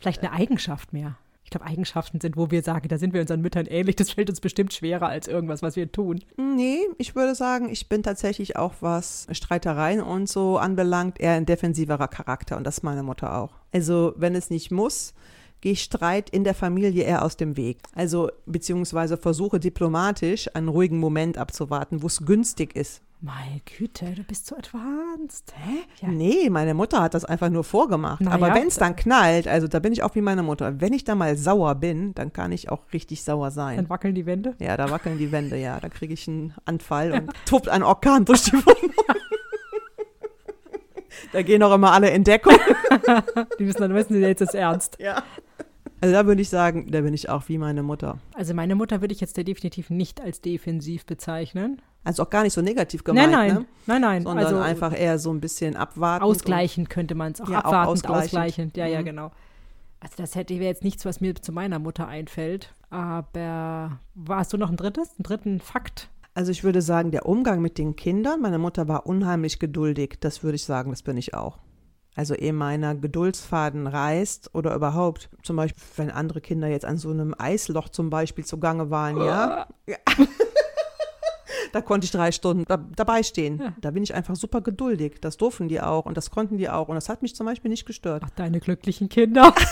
Vielleicht 0.00 0.22
eine 0.22 0.32
Eigenschaft 0.32 0.94
mehr. 0.94 1.16
Glaube, 1.52 1.66
Eigenschaften 1.66 2.20
sind, 2.20 2.36
wo 2.36 2.50
wir 2.50 2.62
sagen, 2.62 2.88
da 2.88 2.98
sind 2.98 3.14
wir 3.14 3.20
unseren 3.20 3.40
Müttern 3.40 3.66
ähnlich. 3.66 3.96
Das 3.96 4.10
fällt 4.10 4.30
uns 4.30 4.40
bestimmt 4.40 4.72
schwerer 4.72 5.08
als 5.08 5.28
irgendwas, 5.28 5.62
was 5.62 5.76
wir 5.76 5.90
tun. 5.90 6.20
Nee, 6.36 6.80
ich 6.98 7.14
würde 7.14 7.34
sagen, 7.34 7.68
ich 7.68 7.88
bin 7.88 8.02
tatsächlich 8.02 8.56
auch, 8.56 8.74
was 8.80 9.26
Streitereien 9.30 10.00
und 10.00 10.28
so 10.28 10.58
anbelangt, 10.58 11.20
eher 11.20 11.32
ein 11.32 11.46
defensiverer 11.46 12.08
Charakter 12.08 12.56
und 12.56 12.64
das 12.64 12.78
ist 12.78 12.82
meine 12.82 13.02
Mutter 13.02 13.38
auch. 13.38 13.52
Also, 13.72 14.14
wenn 14.16 14.34
es 14.34 14.50
nicht 14.50 14.70
muss, 14.70 15.14
gehe 15.60 15.72
ich 15.72 15.82
Streit 15.82 16.30
in 16.30 16.44
der 16.44 16.54
Familie 16.54 17.04
eher 17.04 17.24
aus 17.24 17.36
dem 17.36 17.56
Weg. 17.56 17.78
Also, 17.94 18.30
beziehungsweise 18.46 19.16
versuche 19.16 19.60
diplomatisch 19.60 20.54
einen 20.54 20.68
ruhigen 20.68 20.98
Moment 20.98 21.38
abzuwarten, 21.38 22.02
wo 22.02 22.08
es 22.08 22.24
günstig 22.24 22.74
ist. 22.74 23.02
Meine 23.24 23.60
Güte, 23.78 24.06
du 24.16 24.24
bist 24.24 24.48
so 24.48 24.56
advanced. 24.56 25.54
Hä? 25.54 25.84
Ja. 26.00 26.08
Nee, 26.08 26.50
meine 26.50 26.74
Mutter 26.74 27.00
hat 27.00 27.14
das 27.14 27.24
einfach 27.24 27.50
nur 27.50 27.62
vorgemacht. 27.62 28.20
Na 28.20 28.32
Aber 28.32 28.48
ja, 28.48 28.54
wenn 28.56 28.66
es 28.66 28.78
dann 28.78 28.96
knallt, 28.96 29.46
also 29.46 29.68
da 29.68 29.78
bin 29.78 29.92
ich 29.92 30.02
auch 30.02 30.16
wie 30.16 30.20
meine 30.20 30.42
Mutter. 30.42 30.80
Wenn 30.80 30.92
ich 30.92 31.04
da 31.04 31.14
mal 31.14 31.36
sauer 31.36 31.76
bin, 31.76 32.14
dann 32.14 32.32
kann 32.32 32.50
ich 32.50 32.72
auch 32.72 32.80
richtig 32.92 33.22
sauer 33.22 33.52
sein. 33.52 33.76
Dann 33.76 33.88
wackeln 33.88 34.16
die 34.16 34.26
Wände. 34.26 34.56
Ja, 34.58 34.76
da 34.76 34.90
wackeln 34.90 35.18
die 35.18 35.30
Wände, 35.30 35.56
ja. 35.56 35.78
Da 35.78 35.88
kriege 35.88 36.12
ich 36.12 36.26
einen 36.26 36.52
Anfall 36.64 37.12
und 37.12 37.30
tobt 37.46 37.68
ein 37.68 37.84
Orkan 37.84 38.24
durch 38.24 38.42
die 38.42 38.54
Wohnung. 38.54 38.92
da 41.32 41.42
gehen 41.42 41.62
auch 41.62 41.74
immer 41.74 41.92
alle 41.92 42.10
in 42.10 42.24
Deckung. 42.24 42.56
Die 43.60 43.66
wissen 43.66 43.82
dann, 43.82 43.94
wissen 43.94 44.14
sie 44.14 44.20
jetzt 44.20 44.42
ist 44.42 44.54
ernst. 44.54 44.96
Ja. 44.98 45.22
Also 46.00 46.12
da 46.12 46.26
würde 46.26 46.42
ich 46.42 46.48
sagen, 46.48 46.90
da 46.90 47.02
bin 47.02 47.14
ich 47.14 47.28
auch 47.28 47.48
wie 47.48 47.58
meine 47.58 47.84
Mutter. 47.84 48.18
Also 48.34 48.52
meine 48.52 48.74
Mutter 48.74 49.00
würde 49.00 49.14
ich 49.14 49.20
jetzt 49.20 49.36
definitiv 49.36 49.90
nicht 49.90 50.20
als 50.20 50.40
defensiv 50.40 51.06
bezeichnen. 51.06 51.80
Also 52.04 52.24
auch 52.24 52.30
gar 52.30 52.42
nicht 52.42 52.52
so 52.52 52.62
negativ 52.62 53.04
gemeint, 53.04 53.30
nein, 53.30 53.48
nein, 53.48 53.54
ne? 53.62 53.66
nein, 53.86 54.00
nein. 54.00 54.22
sondern 54.24 54.44
also 54.46 54.58
einfach 54.58 54.98
eher 54.98 55.18
so 55.18 55.32
ein 55.32 55.40
bisschen 55.40 55.76
abwarten. 55.76 56.24
ausgleichend 56.24 56.90
könnte 56.90 57.14
man 57.14 57.32
es 57.32 57.40
auch 57.40 57.48
Ja, 57.48 57.60
auch 57.60 57.64
abwartend, 57.66 57.88
ausgleichend. 58.06 58.24
ausgleichend. 58.26 58.76
Ja, 58.76 58.86
ja, 58.86 59.00
Mhm. 59.00 59.04
genau. 59.04 59.30
Also 60.00 60.14
das 60.16 60.34
hätte 60.34 60.54
wäre 60.54 60.64
jetzt 60.64 60.82
nichts, 60.82 61.04
was 61.04 61.20
mir 61.20 61.34
zu 61.36 61.52
meiner 61.52 61.78
Mutter 61.78 62.08
einfällt. 62.08 62.74
Aber 62.90 63.98
warst 64.14 64.52
du 64.52 64.56
noch 64.58 64.68
ein 64.68 64.76
drittes, 64.76 65.10
einen 65.10 65.22
dritten 65.22 65.60
Fakt? 65.60 66.08
Also 66.34 66.50
ich 66.50 66.64
würde 66.64 66.82
sagen, 66.82 67.10
der 67.12 67.26
Umgang 67.26 67.60
mit 67.60 67.78
den 67.78 67.94
Kindern, 67.94 68.40
meine 68.40 68.58
Mutter 68.58 68.88
war 68.88 69.06
unheimlich 69.06 69.58
geduldig. 69.60 70.16
Das 70.20 70.42
würde 70.42 70.56
ich 70.56 70.64
sagen, 70.64 70.90
das 70.90 71.02
bin 71.02 71.16
ich 71.16 71.34
auch. 71.34 71.58
Also 72.16 72.34
ehe 72.34 72.52
meiner 72.52 72.94
Geduldsfaden 72.94 73.86
reißt 73.86 74.54
oder 74.54 74.74
überhaupt, 74.74 75.30
zum 75.42 75.56
Beispiel, 75.56 75.82
wenn 75.96 76.10
andere 76.10 76.40
Kinder 76.40 76.68
jetzt 76.68 76.84
an 76.84 76.98
so 76.98 77.10
einem 77.10 77.34
Eisloch 77.38 77.88
zum 77.88 78.10
Beispiel 78.10 78.44
zugange 78.44 78.90
waren, 78.90 79.16
ja, 79.18 79.66
ja. 79.86 79.96
da 81.72 81.80
konnte 81.80 82.04
ich 82.04 82.10
drei 82.10 82.32
Stunden 82.32 82.64
da, 82.66 82.76
dabei 82.76 83.22
stehen. 83.22 83.60
Ja. 83.60 83.72
Da 83.80 83.90
bin 83.90 84.02
ich 84.02 84.14
einfach 84.14 84.36
super 84.36 84.60
geduldig. 84.60 85.20
Das 85.20 85.36
durften 85.36 85.68
die 85.68 85.80
auch 85.80 86.06
und 86.06 86.16
das 86.16 86.30
konnten 86.30 86.58
die 86.58 86.68
auch 86.68 86.88
und 86.88 86.94
das 86.94 87.08
hat 87.08 87.22
mich 87.22 87.34
zum 87.34 87.46
Beispiel 87.46 87.70
nicht 87.70 87.86
gestört. 87.86 88.22
Ach, 88.24 88.30
deine 88.30 88.60
glücklichen 88.60 89.08
Kinder. 89.08 89.54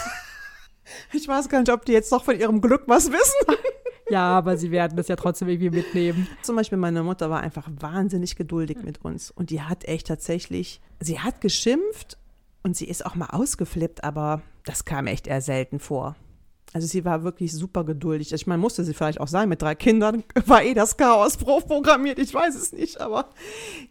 Ich 1.12 1.26
weiß 1.26 1.49
gar 1.49 1.61
nicht, 1.61 1.73
ob 1.73 1.85
die 1.85 1.92
jetzt 1.92 2.12
noch 2.12 2.25
von 2.25 2.38
ihrem 2.38 2.61
Glück 2.61 2.85
was 2.87 3.11
wissen. 3.11 3.57
ja, 4.11 4.26
aber 4.26 4.57
sie 4.57 4.71
werden 4.71 4.97
das 4.97 5.09
ja 5.09 5.16
trotzdem 5.16 5.49
irgendwie 5.49 5.71
mitnehmen. 5.71 6.26
Zum 6.42 6.57
Beispiel 6.57 6.78
meine 6.78 7.02
Mutter 7.02 7.30
war 7.30 7.40
einfach 7.40 7.69
wahnsinnig 7.78 8.37
geduldig 8.37 8.78
mit 8.83 9.04
uns 9.04 9.30
und 9.30 9.50
die 9.50 9.62
hat 9.62 9.85
echt 9.85 10.07
tatsächlich, 10.07 10.80
sie 11.00 11.21
hat 11.21 11.40
geschimpft 11.40 12.19
und 12.62 12.76
sie 12.76 12.87
ist 12.87 13.07
auch 13.07 13.14
mal 13.14 13.30
ausgeflippt, 13.30 14.04
aber 14.04 14.42
das 14.64 14.85
kam 14.85 15.07
echt 15.07 15.26
eher 15.26 15.40
selten 15.40 15.78
vor. 15.78 16.16
Also 16.72 16.86
sie 16.86 17.04
war 17.04 17.24
wirklich 17.24 17.52
super 17.52 17.84
geduldig. 17.84 18.32
Ich 18.32 18.46
meine, 18.46 18.60
musste 18.60 18.84
sie 18.84 18.94
vielleicht 18.94 19.20
auch 19.20 19.26
sein 19.26 19.48
mit 19.48 19.60
drei 19.60 19.74
Kindern. 19.74 20.22
War 20.46 20.62
eh 20.62 20.74
das 20.74 20.96
Chaos 20.96 21.36
programmiert, 21.36 22.18
ich 22.18 22.32
weiß 22.32 22.54
es 22.54 22.72
nicht, 22.72 23.00
aber 23.00 23.30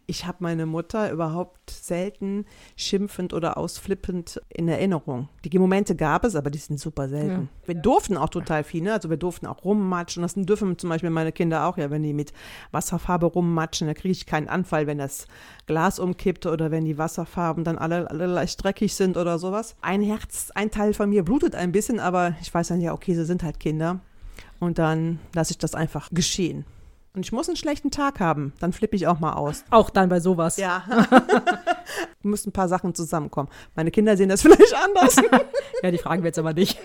ich 0.06 0.26
habe 0.26 0.38
meine 0.40 0.66
Mutter 0.66 1.12
überhaupt 1.12 1.70
selten 1.70 2.46
schimpfend 2.78 3.34
oder 3.34 3.58
ausflippend 3.58 4.42
in 4.50 4.68
Erinnerung. 4.68 5.28
Die 5.44 5.60
Momente 5.60 5.96
gab 5.96 6.24
es, 6.24 6.36
aber 6.36 6.50
die 6.50 6.58
sind 6.58 6.80
super 6.80 7.10
selten. 7.10 7.50
Wir 7.66 7.76
durften 7.76 8.18
auch 8.18 8.30
total 8.30 8.64
viel, 8.64 8.82
ne? 8.82 8.94
Also 8.94 9.10
wir 9.10 9.18
durften 9.18 9.46
auch 9.46 9.64
rummatschen. 9.66 10.24
Das 10.24 10.34
dürfen 10.36 10.78
zum 10.78 10.90
Beispiel 10.90 11.10
meine 11.10 11.32
Kinder 11.32 11.66
auch, 11.66 11.78
ja, 11.78 11.90
wenn 11.90 12.04
die 12.04 12.14
mit 12.14 12.34
Wasserfarbe 12.72 13.26
rummatschen, 13.26 13.88
da 13.88 13.94
kriege 13.94 14.12
ich 14.12 14.26
keinen 14.26 14.48
Anfall, 14.48 14.88
wenn 14.88 14.98
das 14.98 15.28
Glas 15.68 16.00
umkippt 16.00 16.46
oder 16.46 16.72
wenn 16.72 16.86
die 16.86 16.98
Wasserfarben 16.98 17.64
dann 17.64 17.78
alle, 17.78 18.10
alle 18.10 18.26
leicht 18.26 18.64
dreckig 18.64 18.96
sind 18.96 19.18
oder 19.18 19.38
sowas. 19.38 19.76
Ein 19.82 20.02
Herz, 20.02 20.52
ein 20.56 20.72
Teil 20.72 20.94
von 20.94 21.10
mir 21.10 21.24
blutet 21.24 21.56
ein 21.56 21.72
bisschen, 21.72 22.00
aber 22.00 22.36
ich 22.42 22.54
weiß 22.54 22.69
dann, 22.70 22.82
ja, 22.82 22.94
okay, 22.94 23.14
sie 23.16 23.26
sind 23.26 23.44
halt 23.44 23.60
Kinder. 23.60 24.00
Und 24.60 24.78
dann 24.78 25.20
lasse 25.34 25.52
ich 25.52 25.58
das 25.58 25.76
einfach 25.76 26.10
geschehen. 26.12 26.66
Und 27.14 27.26
ich 27.26 27.32
muss 27.32 27.48
einen 27.48 27.58
schlechten 27.58 27.92
Tag 27.92 28.20
haben, 28.20 28.54
dann 28.60 28.72
flippe 28.72 28.96
ich 28.96 29.08
auch 29.08 29.20
mal 29.20 29.34
aus. 29.34 29.64
Auch 29.72 29.90
dann 29.90 30.10
bei 30.10 30.20
sowas. 30.20 30.58
Ja. 30.58 30.84
müssen 32.22 32.50
ein 32.50 32.54
paar 32.54 32.68
Sachen 32.68 32.94
zusammenkommen. 32.94 33.50
Meine 33.76 33.92
Kinder 33.92 34.16
sehen 34.16 34.30
das 34.30 34.42
vielleicht 34.44 34.76
anders. 34.76 35.16
Ja, 35.82 35.92
die 35.92 35.98
fragen 35.98 36.24
wir 36.24 36.28
jetzt 36.28 36.40
aber 36.40 36.52
nicht. 36.52 36.78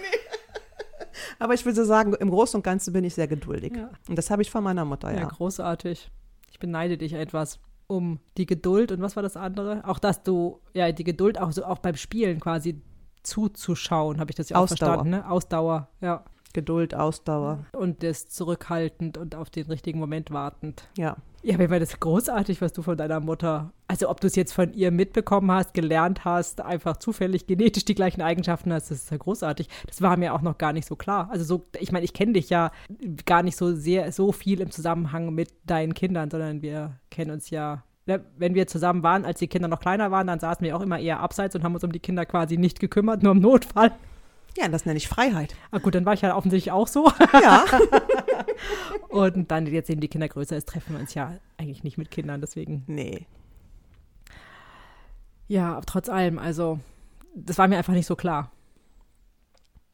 Aber 1.41 1.53
ich 1.53 1.65
würde 1.65 1.85
sagen, 1.85 2.15
im 2.15 2.31
Großen 2.31 2.57
und 2.57 2.63
Ganzen 2.63 2.93
bin 2.93 3.03
ich 3.03 3.15
sehr 3.15 3.27
geduldig. 3.27 3.73
Ja. 3.75 3.91
Und 4.09 4.17
das 4.17 4.31
habe 4.31 4.41
ich 4.43 4.53
von 4.53 4.63
meiner 4.63 4.85
Mutter, 4.85 5.13
Ja, 5.13 5.23
ja. 5.23 5.27
großartig. 5.27 6.13
Ich 6.53 6.61
beneide 6.61 6.97
dich 6.97 7.15
etwas 7.15 7.59
um 7.89 8.21
die 8.37 8.47
Geduld 8.47 8.93
und 8.93 9.03
was 9.03 9.17
war 9.17 9.23
das 9.25 9.37
andere? 9.37 9.83
Auch 9.85 9.99
dass 9.99 10.23
du, 10.23 10.61
ja, 10.75 10.93
die 10.93 11.03
Geduld 11.03 11.41
auch 11.41 11.51
so 11.51 11.65
auch 11.65 11.79
beim 11.79 11.97
Spielen 11.97 12.39
quasi 12.39 12.81
zuzuschauen, 13.25 14.21
habe 14.21 14.31
ich 14.31 14.37
das 14.37 14.49
ja 14.49 14.57
auch 14.57 14.63
Ausdauer. 14.63 14.89
verstanden, 14.89 15.11
ne? 15.11 15.31
Ausdauer, 15.31 15.89
ja. 16.01 16.25
Geduld, 16.53 16.95
Ausdauer. 16.95 17.67
Und 17.73 18.05
das 18.05 18.29
zurückhaltend 18.29 19.19
und 19.19 19.35
auf 19.35 19.51
den 19.51 19.67
richtigen 19.67 19.99
Moment 19.99 20.31
wartend. 20.31 20.89
Ja. 20.97 21.17
Ja, 21.43 21.59
mir 21.59 21.69
war 21.69 21.79
das 21.79 22.01
großartig, 22.01 22.63
was 22.63 22.73
du 22.73 22.81
von 22.81 22.97
deiner 22.97 23.21
Mutter, 23.21 23.73
also 23.87 24.09
ob 24.09 24.21
du 24.21 24.29
es 24.29 24.35
jetzt 24.35 24.55
von 24.55 24.73
ihr 24.73 24.91
mitbekommen 24.91 25.51
hast, 25.51 25.75
gelernt 25.75 26.25
hast, 26.25 26.63
einfach 26.63 26.97
zufällig 26.97 27.47
genetisch 27.47 27.85
die 27.85 27.95
gleichen 27.95 28.23
Eigenschaften 28.23 28.73
hast, 28.73 28.91
das 28.91 29.03
ist 29.03 29.11
ja 29.11 29.19
großartig. 29.19 29.69
Das 29.87 30.01
war 30.01 30.17
mir 30.17 30.33
auch 30.33 30.41
noch 30.41 30.57
gar 30.57 30.73
nicht 30.73 30.87
so 30.87 30.97
klar. 30.97 31.29
Also 31.31 31.45
so, 31.45 31.67
ich 31.79 31.93
meine, 31.93 32.05
ich 32.05 32.15
kenne 32.15 32.33
dich 32.33 32.49
ja 32.49 32.71
gar 33.27 33.43
nicht 33.43 33.59
so 33.59 33.75
sehr, 33.75 34.11
so 34.11 34.33
viel 34.33 34.61
im 34.61 34.71
Zusammenhang 34.71 35.35
mit 35.35 35.51
deinen 35.67 35.93
Kindern, 35.93 36.31
sondern 36.31 36.63
wir 36.63 36.99
kennen 37.11 37.33
uns 37.33 37.51
ja, 37.51 37.83
wenn 38.07 38.55
wir 38.55 38.67
zusammen 38.67 39.03
waren, 39.03 39.25
als 39.25 39.39
die 39.39 39.49
Kinder 39.49 39.69
noch 39.69 39.81
kleiner 39.81 40.11
waren, 40.11 40.27
dann 40.27 40.41
saßen 40.41 40.65
wir 40.65 40.77
auch 40.77 40.83
immer 40.83 40.99
eher 40.99 41.21
abseits 41.21 41.55
und 41.55 41.65
haben 41.65 41.75
uns 41.75 41.85
um 41.85 41.93
die 41.93 42.01
Kinder 42.01 42.27
quasi 42.27 42.59
nicht 42.59 42.81
gekümmert, 42.81 43.23
nur 43.23 43.33
im 43.33 43.41
Notfall. 43.41 43.93
Ja, 44.57 44.69
das 44.69 44.87
nenne 44.87 44.99
ich 44.99 45.09
Freiheit. 45.09 45.55
Ah 45.71 45.79
gut, 45.79 45.95
dann 45.95 46.05
war 46.05 46.15
ich 46.15 46.21
ja 46.21 46.37
offensichtlich 46.37 46.71
auch 46.71 46.87
so. 46.87 47.11
Ja. 47.33 47.65
Und 49.09 49.51
dann, 49.51 49.67
jetzt 49.67 49.89
sehen 49.89 50.01
die 50.01 50.09
Kinder 50.09 50.29
größer 50.29 50.57
ist, 50.57 50.69
treffen 50.69 50.95
wir 50.95 51.01
uns 51.01 51.15
ja 51.15 51.39
eigentlich 51.57 51.83
nicht 51.83 51.99
mit 51.99 52.11
Kindern, 52.11 52.41
deswegen 52.41 52.85
nee. 52.87 53.27
Ja, 55.49 55.75
aber 55.75 55.87
trotz 55.87 56.09
allem, 56.09 56.39
also 56.39 56.79
das 57.35 57.59
war 57.59 57.69
mir 57.69 57.79
einfach 57.79 57.93
nicht 57.93 58.07
so 58.07 58.17
klar. 58.17 58.51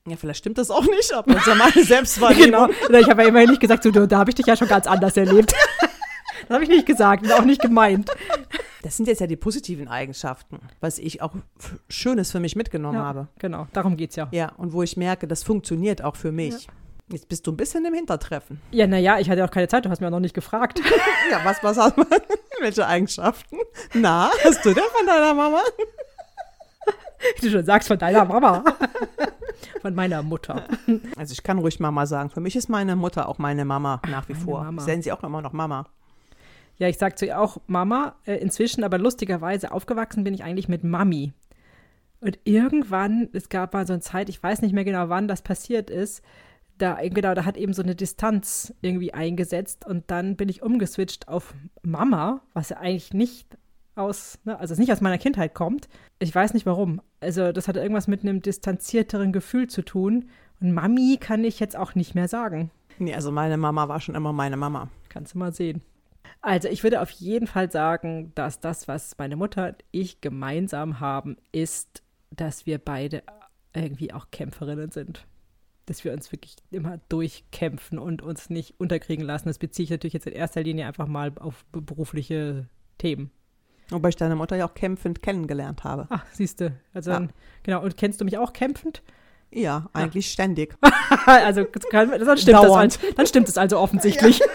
Ja, 0.06 0.16
vielleicht 0.16 0.38
stimmt 0.38 0.58
das 0.58 0.70
auch 0.70 0.84
nicht, 0.84 1.12
aber 1.12 1.34
das 1.34 1.42
ist 1.42 1.48
ja 1.48 1.54
meine 1.54 1.84
Selbstwahrnehmung. 1.84 2.70
Genau. 2.86 2.98
Ich 2.98 3.08
habe 3.08 3.22
ja 3.22 3.28
immerhin 3.28 3.50
nicht 3.50 3.60
gesagt, 3.60 3.82
so, 3.82 3.90
da 3.90 4.18
habe 4.18 4.30
ich 4.30 4.34
dich 4.34 4.46
ja 4.46 4.56
schon 4.56 4.68
ganz 4.68 4.86
anders 4.86 5.16
erlebt. 5.16 5.54
Das 6.50 6.56
habe 6.56 6.64
ich 6.64 6.68
nicht 6.70 6.84
gesagt 6.86 7.22
und 7.24 7.32
auch 7.32 7.44
nicht 7.44 7.62
gemeint. 7.62 8.10
Das 8.82 8.96
sind 8.96 9.06
jetzt 9.08 9.20
ja 9.20 9.26
die 9.26 9.36
positiven 9.36 9.88
Eigenschaften, 9.88 10.58
was 10.80 10.98
ich 10.98 11.20
auch 11.20 11.34
Schönes 11.90 12.32
für 12.32 12.40
mich 12.40 12.56
mitgenommen 12.56 12.96
Ja, 12.96 13.04
habe. 13.04 13.28
genau, 13.38 13.66
darum 13.74 13.98
geht's 13.98 14.16
ja. 14.16 14.26
Ja, 14.30 14.52
und 14.56 14.72
wo 14.72 14.82
ich 14.82 14.96
merke, 14.96 15.28
das 15.28 15.42
funktioniert 15.42 16.02
auch 16.02 16.16
für 16.16 16.32
mich. 16.32 16.66
Jetzt 17.12 17.28
bist 17.28 17.46
du 17.46 17.52
ein 17.52 17.58
bisschen 17.58 17.84
im 17.84 17.92
Hintertreffen. 17.92 18.58
Ja, 18.70 18.86
naja, 18.86 19.18
ich 19.18 19.28
hatte 19.28 19.44
auch 19.44 19.50
keine 19.50 19.68
Zeit, 19.68 19.84
du 19.84 19.90
hast 19.90 20.00
mir 20.00 20.06
auch 20.06 20.10
noch 20.12 20.20
nicht 20.20 20.34
gefragt. 20.34 20.80
Ja, 21.30 21.40
was, 21.44 21.62
was 21.62 21.76
hat 21.76 21.98
man? 21.98 22.06
Welche 22.60 22.86
Eigenschaften? 22.86 23.58
Na, 23.92 24.30
hast 24.44 24.64
du 24.64 24.72
denn 24.72 24.82
von 24.96 25.06
deiner 25.06 25.34
Mama? 25.34 25.60
Wie 27.36 27.46
du 27.46 27.50
schon 27.52 27.64
sagst, 27.66 27.86
von 27.88 27.98
deiner 27.98 28.24
Mama. 28.24 28.64
Von 29.82 29.94
meiner 29.94 30.22
Mutter. 30.22 30.64
Also 31.18 31.32
ich 31.32 31.42
kann 31.42 31.58
ruhig 31.58 31.80
Mama 31.80 32.06
sagen. 32.06 32.30
Für 32.30 32.40
mich 32.40 32.56
ist 32.56 32.70
meine 32.70 32.96
Mutter 32.96 33.28
auch 33.28 33.36
meine 33.36 33.66
Mama 33.66 34.00
nach 34.08 34.26
wie 34.30 34.32
meine 34.32 34.44
vor. 34.44 34.64
Mama. 34.64 34.80
Ich 34.82 34.88
nenne 34.88 35.02
sie 35.02 35.12
auch 35.12 35.22
immer 35.22 35.42
noch 35.42 35.52
Mama. 35.52 35.86
Ja, 36.80 36.88
ich 36.88 36.96
sag 36.96 37.18
zu 37.18 37.26
ihr 37.26 37.38
auch 37.38 37.58
Mama 37.66 38.16
äh, 38.24 38.36
inzwischen, 38.36 38.84
aber 38.84 38.96
lustigerweise 38.96 39.70
aufgewachsen 39.70 40.24
bin 40.24 40.32
ich 40.32 40.42
eigentlich 40.42 40.66
mit 40.66 40.82
Mami. 40.82 41.34
Und 42.20 42.38
irgendwann, 42.44 43.28
es 43.34 43.50
gab 43.50 43.74
mal 43.74 43.86
so 43.86 43.92
eine 43.92 44.00
Zeit, 44.00 44.30
ich 44.30 44.42
weiß 44.42 44.62
nicht 44.62 44.72
mehr 44.72 44.84
genau, 44.84 45.10
wann 45.10 45.28
das 45.28 45.42
passiert 45.42 45.90
ist, 45.90 46.22
da, 46.78 46.96
genau, 47.02 47.34
da 47.34 47.44
hat 47.44 47.58
eben 47.58 47.74
so 47.74 47.82
eine 47.82 47.94
Distanz 47.94 48.74
irgendwie 48.80 49.12
eingesetzt 49.12 49.86
und 49.86 50.10
dann 50.10 50.36
bin 50.36 50.48
ich 50.48 50.62
umgeswitcht 50.62 51.28
auf 51.28 51.52
Mama, 51.82 52.40
was 52.54 52.70
ja 52.70 52.78
eigentlich 52.78 53.12
nicht 53.12 53.58
aus, 53.94 54.38
ne, 54.44 54.58
also 54.58 54.72
es 54.72 54.78
nicht 54.78 54.90
aus 54.90 55.02
meiner 55.02 55.18
Kindheit 55.18 55.54
kommt. 55.54 55.86
Ich 56.18 56.34
weiß 56.34 56.54
nicht 56.54 56.64
warum. 56.64 57.02
Also 57.20 57.52
das 57.52 57.68
hat 57.68 57.76
irgendwas 57.76 58.08
mit 58.08 58.22
einem 58.22 58.40
distanzierteren 58.40 59.32
Gefühl 59.32 59.66
zu 59.66 59.82
tun. 59.82 60.30
Und 60.62 60.72
Mami 60.72 61.18
kann 61.20 61.44
ich 61.44 61.60
jetzt 61.60 61.76
auch 61.76 61.94
nicht 61.94 62.14
mehr 62.14 62.28
sagen. 62.28 62.70
Nee, 62.98 63.14
also 63.14 63.30
meine 63.30 63.58
Mama 63.58 63.88
war 63.88 64.00
schon 64.00 64.14
immer 64.14 64.32
meine 64.32 64.56
Mama. 64.56 64.88
Kannst 65.10 65.34
du 65.34 65.38
mal 65.38 65.52
sehen. 65.52 65.82
Also 66.42 66.68
ich 66.68 66.82
würde 66.82 67.00
auf 67.02 67.10
jeden 67.10 67.46
Fall 67.46 67.70
sagen, 67.70 68.32
dass 68.34 68.60
das, 68.60 68.88
was 68.88 69.16
meine 69.18 69.36
Mutter 69.36 69.68
und 69.68 69.76
ich 69.90 70.20
gemeinsam 70.20 71.00
haben, 71.00 71.36
ist, 71.52 72.02
dass 72.30 72.64
wir 72.66 72.78
beide 72.78 73.22
irgendwie 73.74 74.12
auch 74.12 74.30
Kämpferinnen 74.30 74.90
sind. 74.90 75.26
Dass 75.86 76.04
wir 76.04 76.12
uns 76.12 76.32
wirklich 76.32 76.56
immer 76.70 76.98
durchkämpfen 77.08 77.98
und 77.98 78.22
uns 78.22 78.48
nicht 78.48 78.74
unterkriegen 78.78 79.24
lassen. 79.24 79.48
Das 79.48 79.58
beziehe 79.58 79.84
ich 79.84 79.90
natürlich 79.90 80.14
jetzt 80.14 80.26
in 80.26 80.32
erster 80.32 80.62
Linie 80.62 80.86
einfach 80.86 81.06
mal 81.08 81.32
auf 81.40 81.64
be- 81.72 81.82
berufliche 81.82 82.68
Themen. 82.98 83.30
Wobei 83.90 84.10
ich 84.10 84.16
deine 84.16 84.36
Mutter 84.36 84.56
ja 84.56 84.66
auch 84.68 84.74
kämpfend 84.74 85.20
kennengelernt 85.22 85.82
habe. 85.84 86.06
Ach, 86.10 86.24
siehst 86.32 86.60
du. 86.60 86.72
Also 86.94 87.10
Ja. 87.10 87.18
dann, 87.18 87.32
genau. 87.64 87.82
Und 87.82 87.96
kennst 87.96 88.20
du 88.20 88.24
mich 88.24 88.38
auch 88.38 88.52
kämpfend? 88.52 89.02
Ja, 89.50 89.90
eigentlich 89.92 90.30
ständig. 90.30 90.76
also 91.26 91.64
kann, 91.64 92.08
dann 92.10 92.38
stimmt 92.38 92.56
das, 92.58 92.66
Dauernd. 92.66 92.98
dann 93.16 93.26
stimmt 93.26 93.48
es 93.48 93.58
also 93.58 93.78
offensichtlich. 93.80 94.40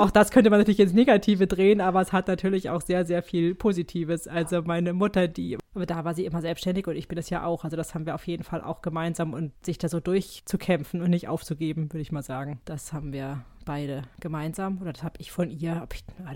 auch 0.00 0.10
das 0.10 0.30
könnte 0.30 0.50
man 0.50 0.58
natürlich 0.58 0.80
ins 0.80 0.92
Negative 0.92 1.46
drehen, 1.46 1.80
aber 1.80 2.00
es 2.00 2.12
hat 2.12 2.28
natürlich 2.28 2.70
auch 2.70 2.80
sehr, 2.80 3.04
sehr 3.04 3.22
viel 3.22 3.54
Positives. 3.54 4.26
Also 4.26 4.62
meine 4.62 4.92
Mutter, 4.92 5.28
die, 5.28 5.58
aber 5.74 5.86
da 5.86 6.04
war 6.04 6.14
sie 6.14 6.24
immer 6.24 6.40
selbstständig 6.40 6.86
und 6.86 6.96
ich 6.96 7.08
bin 7.08 7.16
das 7.16 7.30
ja 7.30 7.44
auch. 7.44 7.64
Also 7.64 7.76
das 7.76 7.94
haben 7.94 8.06
wir 8.06 8.14
auf 8.14 8.26
jeden 8.26 8.42
Fall 8.42 8.62
auch 8.62 8.82
gemeinsam 8.82 9.32
und 9.32 9.52
sich 9.64 9.78
da 9.78 9.88
so 9.88 10.00
durchzukämpfen 10.00 11.02
und 11.02 11.10
nicht 11.10 11.28
aufzugeben, 11.28 11.92
würde 11.92 12.02
ich 12.02 12.12
mal 12.12 12.22
sagen. 12.22 12.60
Das 12.64 12.92
haben 12.92 13.12
wir 13.12 13.44
beide 13.70 14.02
gemeinsam 14.18 14.78
oder 14.80 14.92
das 14.92 15.04
habe 15.04 15.14
ich 15.18 15.30
von 15.30 15.48
ihr. 15.48 15.86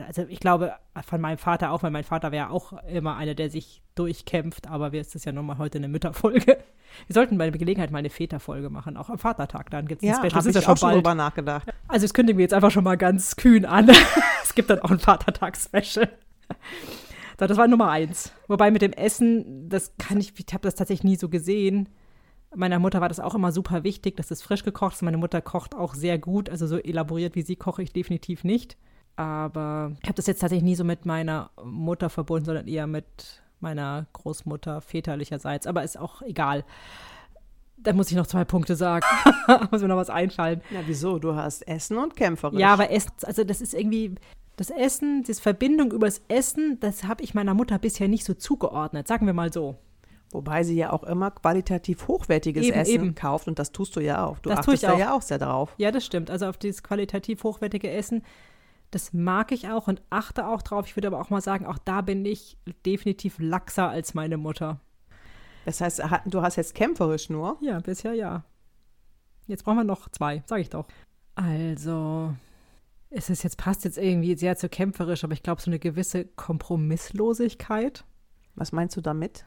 Also 0.06 0.22
ich 0.28 0.38
glaube 0.38 0.72
von 1.04 1.20
meinem 1.20 1.36
Vater 1.36 1.72
auch, 1.72 1.82
weil 1.82 1.90
mein 1.90 2.04
Vater 2.04 2.30
wäre 2.30 2.50
auch 2.50 2.72
immer 2.84 3.16
einer, 3.16 3.34
der 3.34 3.50
sich 3.50 3.82
durchkämpft, 3.96 4.68
aber 4.68 4.92
wir 4.92 5.00
ist 5.00 5.16
das 5.16 5.24
ja 5.24 5.32
nochmal 5.32 5.58
heute 5.58 5.78
eine 5.78 5.88
Mütterfolge. 5.88 6.58
Wir 7.08 7.12
sollten 7.12 7.36
bei 7.36 7.50
der 7.50 7.58
Gelegenheit 7.58 7.90
mal 7.90 7.98
eine 7.98 8.10
Väterfolge 8.10 8.70
machen, 8.70 8.96
auch 8.96 9.10
am 9.10 9.18
Vatertag. 9.18 9.68
Dann 9.70 9.88
gibt 9.88 10.04
es 10.04 10.08
ja, 10.08 10.14
ein 10.14 10.20
Special. 10.20 10.32
Das 10.32 10.46
ist 10.46 10.54
ja 10.54 10.62
schon, 10.62 10.76
schon 10.76 10.92
drüber 10.92 11.16
nachgedacht. 11.16 11.66
Also 11.88 12.04
das 12.04 12.14
kündigen 12.14 12.38
wir 12.38 12.44
jetzt 12.44 12.54
einfach 12.54 12.70
schon 12.70 12.84
mal 12.84 12.96
ganz 12.96 13.34
kühn 13.34 13.64
an. 13.64 13.90
es 14.44 14.54
gibt 14.54 14.70
dann 14.70 14.78
auch 14.78 14.92
ein 14.92 15.00
Vatertag-Special. 15.00 16.08
So, 17.40 17.46
das 17.48 17.58
war 17.58 17.66
Nummer 17.66 17.90
eins. 17.90 18.30
Wobei 18.46 18.70
mit 18.70 18.80
dem 18.80 18.92
Essen, 18.92 19.68
das 19.68 19.96
kann 19.98 20.20
ich, 20.20 20.34
ich 20.38 20.54
habe 20.54 20.62
das 20.62 20.76
tatsächlich 20.76 21.02
nie 21.02 21.16
so 21.16 21.28
gesehen. 21.28 21.88
Meiner 22.56 22.78
Mutter 22.78 23.00
war 23.00 23.08
das 23.08 23.20
auch 23.20 23.34
immer 23.34 23.52
super 23.52 23.84
wichtig, 23.84 24.16
dass 24.16 24.30
es 24.30 24.42
frisch 24.42 24.64
gekocht 24.64 24.94
ist. 24.94 25.02
Meine 25.02 25.16
Mutter 25.16 25.40
kocht 25.40 25.74
auch 25.74 25.94
sehr 25.94 26.18
gut, 26.18 26.48
also 26.48 26.66
so 26.66 26.78
elaboriert 26.78 27.34
wie 27.34 27.42
sie 27.42 27.56
koche 27.56 27.82
ich 27.82 27.92
definitiv 27.92 28.44
nicht. 28.44 28.76
Aber 29.16 29.92
ich 30.02 30.08
habe 30.08 30.16
das 30.16 30.26
jetzt 30.26 30.40
tatsächlich 30.40 30.64
nie 30.64 30.74
so 30.74 30.84
mit 30.84 31.06
meiner 31.06 31.50
Mutter 31.62 32.10
verbunden, 32.10 32.46
sondern 32.46 32.66
eher 32.66 32.86
mit 32.86 33.42
meiner 33.60 34.06
Großmutter 34.12 34.80
väterlicherseits. 34.80 35.66
Aber 35.66 35.84
ist 35.84 35.98
auch 35.98 36.22
egal. 36.22 36.64
Da 37.76 37.92
muss 37.92 38.10
ich 38.10 38.16
noch 38.16 38.26
zwei 38.26 38.44
Punkte 38.44 38.76
sagen. 38.76 39.04
muss 39.70 39.82
mir 39.82 39.88
noch 39.88 39.96
was 39.96 40.10
einfallen. 40.10 40.62
Ja, 40.70 40.80
wieso? 40.86 41.18
Du 41.18 41.34
hast 41.34 41.62
Essen 41.62 41.98
und 41.98 42.16
kämpferisch. 42.16 42.58
Ja, 42.58 42.72
aber 42.72 42.90
Essen, 42.90 43.12
also 43.22 43.44
das 43.44 43.60
ist 43.60 43.74
irgendwie, 43.74 44.14
das 44.56 44.70
Essen, 44.70 45.22
diese 45.22 45.42
Verbindung 45.42 45.92
übers 45.92 46.22
Essen, 46.28 46.78
das 46.80 47.04
habe 47.04 47.22
ich 47.22 47.34
meiner 47.34 47.54
Mutter 47.54 47.78
bisher 47.78 48.08
nicht 48.08 48.24
so 48.24 48.34
zugeordnet, 48.34 49.06
sagen 49.08 49.26
wir 49.26 49.34
mal 49.34 49.52
so. 49.52 49.76
Wobei 50.34 50.64
sie 50.64 50.74
ja 50.74 50.92
auch 50.92 51.04
immer 51.04 51.30
qualitativ 51.30 52.08
hochwertiges 52.08 52.66
eben, 52.66 52.76
Essen 52.76 52.92
eben. 52.92 53.14
kauft 53.14 53.46
und 53.46 53.60
das 53.60 53.70
tust 53.70 53.94
du 53.94 54.00
ja 54.00 54.26
auch. 54.26 54.40
Du 54.40 54.50
das 54.50 54.58
achtest 54.58 54.82
tue 54.82 54.88
ich 54.88 54.92
auch. 54.92 54.98
ja 54.98 55.14
auch 55.14 55.22
sehr 55.22 55.38
drauf. 55.38 55.72
Ja, 55.78 55.92
das 55.92 56.04
stimmt. 56.04 56.28
Also 56.28 56.46
auf 56.46 56.58
dieses 56.58 56.82
qualitativ 56.82 57.44
hochwertige 57.44 57.88
Essen, 57.88 58.24
das 58.90 59.12
mag 59.12 59.52
ich 59.52 59.68
auch 59.68 59.86
und 59.86 60.02
achte 60.10 60.48
auch 60.48 60.60
drauf. 60.60 60.86
Ich 60.88 60.96
würde 60.96 61.06
aber 61.06 61.20
auch 61.20 61.30
mal 61.30 61.40
sagen, 61.40 61.66
auch 61.66 61.78
da 61.78 62.00
bin 62.00 62.26
ich 62.26 62.58
definitiv 62.84 63.36
laxer 63.38 63.88
als 63.88 64.14
meine 64.14 64.36
Mutter. 64.36 64.80
Das 65.66 65.80
heißt, 65.80 66.02
du 66.26 66.42
hast 66.42 66.56
jetzt 66.56 66.74
kämpferisch 66.74 67.30
nur? 67.30 67.56
Ja, 67.60 67.78
bisher 67.78 68.14
ja. 68.14 68.42
Jetzt 69.46 69.62
brauchen 69.62 69.76
wir 69.76 69.84
noch 69.84 70.08
zwei, 70.08 70.42
sage 70.46 70.62
ich 70.62 70.70
doch. 70.70 70.88
Also, 71.36 72.34
es 73.08 73.30
ist 73.30 73.44
jetzt 73.44 73.56
passt 73.56 73.84
jetzt 73.84 73.98
irgendwie 73.98 74.34
sehr 74.34 74.56
zu 74.56 74.68
kämpferisch, 74.68 75.22
aber 75.22 75.34
ich 75.34 75.44
glaube 75.44 75.62
so 75.62 75.70
eine 75.70 75.78
gewisse 75.78 76.24
Kompromisslosigkeit. 76.24 78.04
Was 78.56 78.72
meinst 78.72 78.96
du 78.96 79.00
damit? 79.00 79.44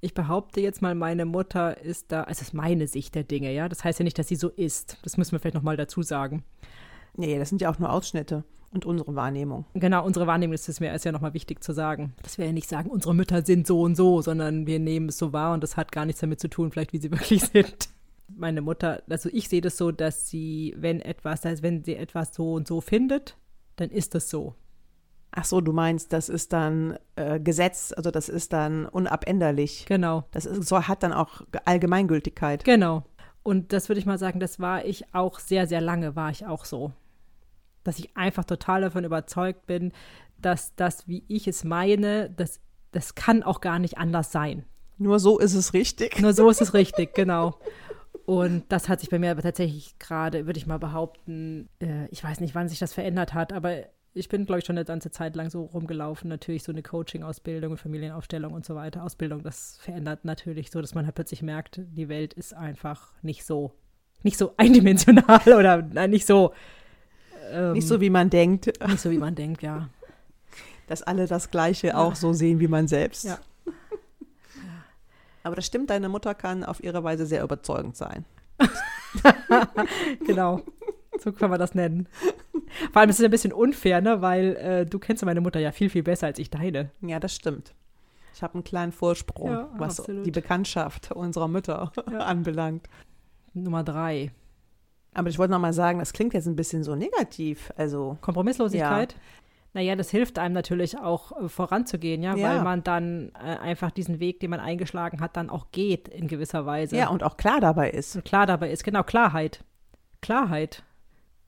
Ich 0.00 0.14
behaupte 0.14 0.60
jetzt 0.60 0.82
mal, 0.82 0.94
meine 0.94 1.24
Mutter 1.26 1.80
ist 1.80 2.10
da, 2.12 2.22
also 2.22 2.40
es 2.40 2.48
ist 2.48 2.54
meine 2.54 2.86
Sicht 2.86 3.14
der 3.14 3.24
Dinge, 3.24 3.52
ja. 3.52 3.68
Das 3.68 3.84
heißt 3.84 3.98
ja 3.98 4.04
nicht, 4.04 4.18
dass 4.18 4.28
sie 4.28 4.36
so 4.36 4.48
ist. 4.48 4.98
Das 5.02 5.16
müssen 5.16 5.32
wir 5.32 5.40
vielleicht 5.40 5.54
nochmal 5.54 5.76
dazu 5.76 6.02
sagen. 6.02 6.42
Nee, 7.16 7.38
das 7.38 7.48
sind 7.48 7.60
ja 7.60 7.70
auch 7.70 7.78
nur 7.78 7.92
Ausschnitte 7.92 8.44
und 8.72 8.86
unsere 8.86 9.14
Wahrnehmung. 9.14 9.66
Genau, 9.74 10.04
unsere 10.04 10.26
Wahrnehmung 10.26 10.54
ist 10.54 10.68
es 10.68 10.80
mir 10.80 10.94
ist 10.94 11.04
ja 11.04 11.12
nochmal 11.12 11.34
wichtig 11.34 11.62
zu 11.62 11.72
sagen. 11.72 12.14
Dass 12.22 12.38
wir 12.38 12.46
ja 12.46 12.52
nicht 12.52 12.68
sagen, 12.68 12.88
unsere 12.88 13.14
Mütter 13.14 13.44
sind 13.44 13.66
so 13.66 13.82
und 13.82 13.96
so, 13.96 14.22
sondern 14.22 14.66
wir 14.66 14.78
nehmen 14.78 15.08
es 15.08 15.18
so 15.18 15.32
wahr 15.32 15.52
und 15.52 15.62
das 15.62 15.76
hat 15.76 15.92
gar 15.92 16.06
nichts 16.06 16.20
damit 16.20 16.40
zu 16.40 16.48
tun, 16.48 16.70
vielleicht 16.70 16.92
wie 16.92 16.98
sie 16.98 17.10
wirklich 17.10 17.42
sind. 17.42 17.90
Meine 18.28 18.62
Mutter, 18.62 19.02
also 19.08 19.28
ich 19.32 19.48
sehe 19.48 19.60
das 19.60 19.76
so, 19.76 19.90
dass 19.90 20.28
sie, 20.28 20.74
wenn 20.78 21.00
etwas, 21.00 21.44
heißt, 21.44 21.62
wenn 21.62 21.82
sie 21.82 21.96
etwas 21.96 22.32
so 22.32 22.52
und 22.54 22.68
so 22.68 22.80
findet, 22.80 23.36
dann 23.76 23.90
ist 23.90 24.14
das 24.14 24.30
so. 24.30 24.54
Ach 25.32 25.44
so, 25.44 25.60
du 25.60 25.72
meinst, 25.72 26.12
das 26.12 26.28
ist 26.28 26.52
dann 26.52 26.98
äh, 27.14 27.38
Gesetz, 27.38 27.92
also 27.96 28.10
das 28.10 28.28
ist 28.28 28.52
dann 28.52 28.86
unabänderlich. 28.86 29.86
Genau. 29.86 30.24
Das 30.32 30.44
ist, 30.44 30.68
so 30.68 30.88
hat 30.88 31.02
dann 31.02 31.12
auch 31.12 31.42
Allgemeingültigkeit. 31.64 32.64
Genau. 32.64 33.04
Und 33.42 33.72
das 33.72 33.88
würde 33.88 34.00
ich 34.00 34.06
mal 34.06 34.18
sagen, 34.18 34.40
das 34.40 34.60
war 34.60 34.84
ich 34.84 35.14
auch 35.14 35.38
sehr, 35.38 35.66
sehr 35.66 35.80
lange, 35.80 36.16
war 36.16 36.30
ich 36.30 36.46
auch 36.46 36.64
so. 36.64 36.92
Dass 37.84 37.98
ich 37.98 38.16
einfach 38.16 38.44
total 38.44 38.82
davon 38.82 39.04
überzeugt 39.04 39.66
bin, 39.66 39.92
dass 40.36 40.74
das, 40.74 41.06
wie 41.06 41.24
ich 41.28 41.46
es 41.46 41.64
meine, 41.64 42.30
das, 42.30 42.60
das 42.92 43.14
kann 43.14 43.42
auch 43.42 43.60
gar 43.60 43.78
nicht 43.78 43.98
anders 43.98 44.32
sein. 44.32 44.64
Nur 44.98 45.18
so 45.18 45.38
ist 45.38 45.54
es 45.54 45.72
richtig. 45.72 46.20
Nur 46.20 46.34
so 46.34 46.50
ist 46.50 46.60
es 46.60 46.74
richtig, 46.74 47.14
genau. 47.14 47.58
Und 48.26 48.64
das 48.68 48.88
hat 48.88 49.00
sich 49.00 49.08
bei 49.08 49.18
mir 49.18 49.30
aber 49.30 49.42
tatsächlich 49.42 49.98
gerade, 49.98 50.46
würde 50.46 50.58
ich 50.58 50.66
mal 50.66 50.78
behaupten, 50.78 51.68
äh, 51.80 52.06
ich 52.10 52.22
weiß 52.22 52.40
nicht, 52.40 52.54
wann 52.54 52.68
sich 52.68 52.78
das 52.78 52.92
verändert 52.92 53.32
hat, 53.32 53.52
aber 53.52 53.84
ich 54.12 54.28
bin, 54.28 54.44
glaube 54.44 54.58
ich, 54.58 54.64
schon 54.64 54.76
eine 54.76 54.84
ganze 54.84 55.10
Zeit 55.10 55.36
lang 55.36 55.50
so 55.50 55.62
rumgelaufen. 55.62 56.28
Natürlich 56.28 56.64
so 56.64 56.72
eine 56.72 56.82
Coaching-Ausbildung 56.82 57.72
und 57.72 57.78
Familienaufstellung 57.78 58.52
und 58.52 58.64
so 58.64 58.74
weiter. 58.74 59.04
Ausbildung, 59.04 59.42
das 59.42 59.78
verändert 59.80 60.24
natürlich 60.24 60.70
so, 60.70 60.80
dass 60.80 60.94
man 60.94 61.04
halt 61.04 61.14
plötzlich 61.14 61.42
merkt, 61.42 61.80
die 61.92 62.08
Welt 62.08 62.34
ist 62.34 62.52
einfach 62.52 63.12
nicht 63.22 63.44
so, 63.44 63.72
nicht 64.22 64.36
so 64.36 64.54
eindimensional 64.56 65.52
oder 65.52 65.82
nein, 65.82 66.10
nicht 66.10 66.26
so. 66.26 66.52
Ähm, 67.50 67.72
nicht 67.72 67.86
so, 67.86 68.00
wie 68.00 68.10
man 68.10 68.30
denkt. 68.30 68.66
Nicht 68.86 69.00
so, 69.00 69.10
wie 69.10 69.18
man 69.18 69.34
denkt, 69.34 69.62
ja. 69.62 69.88
Dass 70.88 71.02
alle 71.02 71.26
das 71.26 71.50
Gleiche 71.50 71.88
ja. 71.88 71.98
auch 71.98 72.16
so 72.16 72.32
sehen 72.32 72.58
wie 72.58 72.68
man 72.68 72.88
selbst. 72.88 73.24
Ja. 73.24 73.38
Aber 75.44 75.54
das 75.54 75.66
stimmt, 75.66 75.90
deine 75.90 76.08
Mutter 76.08 76.34
kann 76.34 76.64
auf 76.64 76.82
ihre 76.82 77.04
Weise 77.04 77.26
sehr 77.26 77.44
überzeugend 77.44 77.96
sein. 77.96 78.24
genau. 80.26 80.62
So 81.18 81.32
kann 81.32 81.50
man 81.50 81.58
das 81.58 81.74
nennen. 81.74 82.08
Vor 82.92 83.00
allem 83.00 83.10
ist 83.10 83.18
es 83.18 83.24
ein 83.24 83.30
bisschen 83.30 83.52
unfair, 83.52 84.00
ne? 84.00 84.22
weil 84.22 84.56
äh, 84.56 84.86
du 84.86 84.98
kennst 84.98 85.24
meine 85.24 85.40
Mutter 85.40 85.60
ja 85.60 85.72
viel, 85.72 85.90
viel 85.90 86.02
besser 86.02 86.26
als 86.26 86.38
ich 86.38 86.50
deine. 86.50 86.90
Ja, 87.00 87.20
das 87.20 87.34
stimmt. 87.34 87.74
Ich 88.34 88.42
habe 88.42 88.54
einen 88.54 88.64
kleinen 88.64 88.92
Vorsprung, 88.92 89.50
ja, 89.50 89.68
was 89.76 90.00
absolut. 90.00 90.24
die 90.24 90.30
Bekanntschaft 90.30 91.12
unserer 91.12 91.48
Mütter 91.48 91.92
ja. 92.10 92.18
anbelangt. 92.20 92.88
Nummer 93.52 93.82
drei. 93.82 94.30
Aber 95.14 95.28
ich 95.28 95.38
wollte 95.38 95.52
noch 95.52 95.58
mal 95.58 95.72
sagen, 95.72 95.98
das 95.98 96.12
klingt 96.12 96.34
jetzt 96.34 96.46
ein 96.46 96.56
bisschen 96.56 96.84
so 96.84 96.94
negativ. 96.94 97.72
Also 97.76 98.16
Kompromisslosigkeit. 98.20 99.12
Ja. 99.12 99.18
Naja, 99.72 99.94
das 99.94 100.10
hilft 100.10 100.38
einem 100.38 100.54
natürlich 100.54 100.98
auch 100.98 101.32
äh, 101.40 101.48
voranzugehen, 101.48 102.22
ja, 102.22 102.34
ja, 102.34 102.48
weil 102.48 102.62
man 102.62 102.82
dann 102.82 103.30
äh, 103.34 103.56
einfach 103.58 103.92
diesen 103.92 104.18
Weg, 104.18 104.40
den 104.40 104.50
man 104.50 104.58
eingeschlagen 104.58 105.20
hat, 105.20 105.36
dann 105.36 105.48
auch 105.48 105.70
geht 105.70 106.08
in 106.08 106.26
gewisser 106.26 106.66
Weise. 106.66 106.96
Ja, 106.96 107.08
und 107.08 107.22
auch 107.22 107.36
klar 107.36 107.60
dabei 107.60 107.90
ist. 107.90 108.16
Und 108.16 108.24
klar 108.24 108.46
dabei 108.46 108.70
ist, 108.70 108.82
genau, 108.82 109.04
Klarheit. 109.04 109.62
Klarheit. 110.22 110.82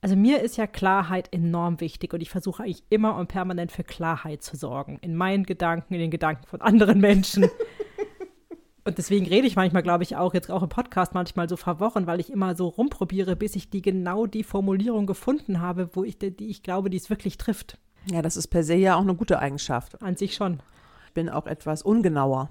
Also 0.03 0.17
mir 0.17 0.41
ist 0.41 0.57
ja 0.57 0.67
Klarheit 0.67 1.31
enorm 1.31 1.79
wichtig 1.79 2.13
und 2.13 2.19
ich 2.19 2.29
versuche 2.29 2.63
eigentlich 2.63 2.83
immer 2.89 3.15
und 3.15 3.27
permanent 3.27 3.71
für 3.71 3.85
Klarheit 3.85 4.43
zu 4.43 4.57
sorgen. 4.57 4.99
In 5.01 5.15
meinen 5.15 5.45
Gedanken, 5.45 5.93
in 5.93 6.01
den 6.01 6.11
Gedanken 6.11 6.45
von 6.45 6.59
anderen 6.59 6.99
Menschen. 6.99 7.45
und 8.83 8.97
deswegen 8.97 9.25
rede 9.27 9.47
ich 9.47 9.55
manchmal, 9.55 9.81
glaube 9.81 10.03
ich, 10.03 10.17
auch 10.17 10.33
jetzt 10.33 10.51
auch 10.51 10.61
im 10.61 10.67
Podcast 10.67 11.13
manchmal 11.13 11.47
so 11.47 11.55
verworren, 11.55 12.05
weil 12.05 12.19
ich 12.19 12.29
immer 12.29 12.53
so 12.53 12.67
rumprobiere, 12.67 13.37
bis 13.37 13.55
ich 13.55 13.69
die 13.69 13.81
genau 13.81 14.25
die 14.25 14.43
Formulierung 14.43 15.05
gefunden 15.05 15.61
habe, 15.61 15.89
wo 15.93 16.03
ich, 16.03 16.19
die 16.19 16.49
ich 16.49 16.63
glaube, 16.63 16.89
die 16.89 16.97
es 16.97 17.09
wirklich 17.09 17.37
trifft. 17.37 17.77
Ja, 18.11 18.21
das 18.21 18.35
ist 18.35 18.47
per 18.47 18.65
se 18.65 18.75
ja 18.75 18.97
auch 18.97 19.03
eine 19.03 19.15
gute 19.15 19.39
Eigenschaft. 19.39 20.01
An 20.01 20.17
sich 20.17 20.35
schon. 20.35 20.59
Ich 21.07 21.13
bin 21.13 21.29
auch 21.29 21.47
etwas 21.47 21.81
ungenauer. 21.81 22.49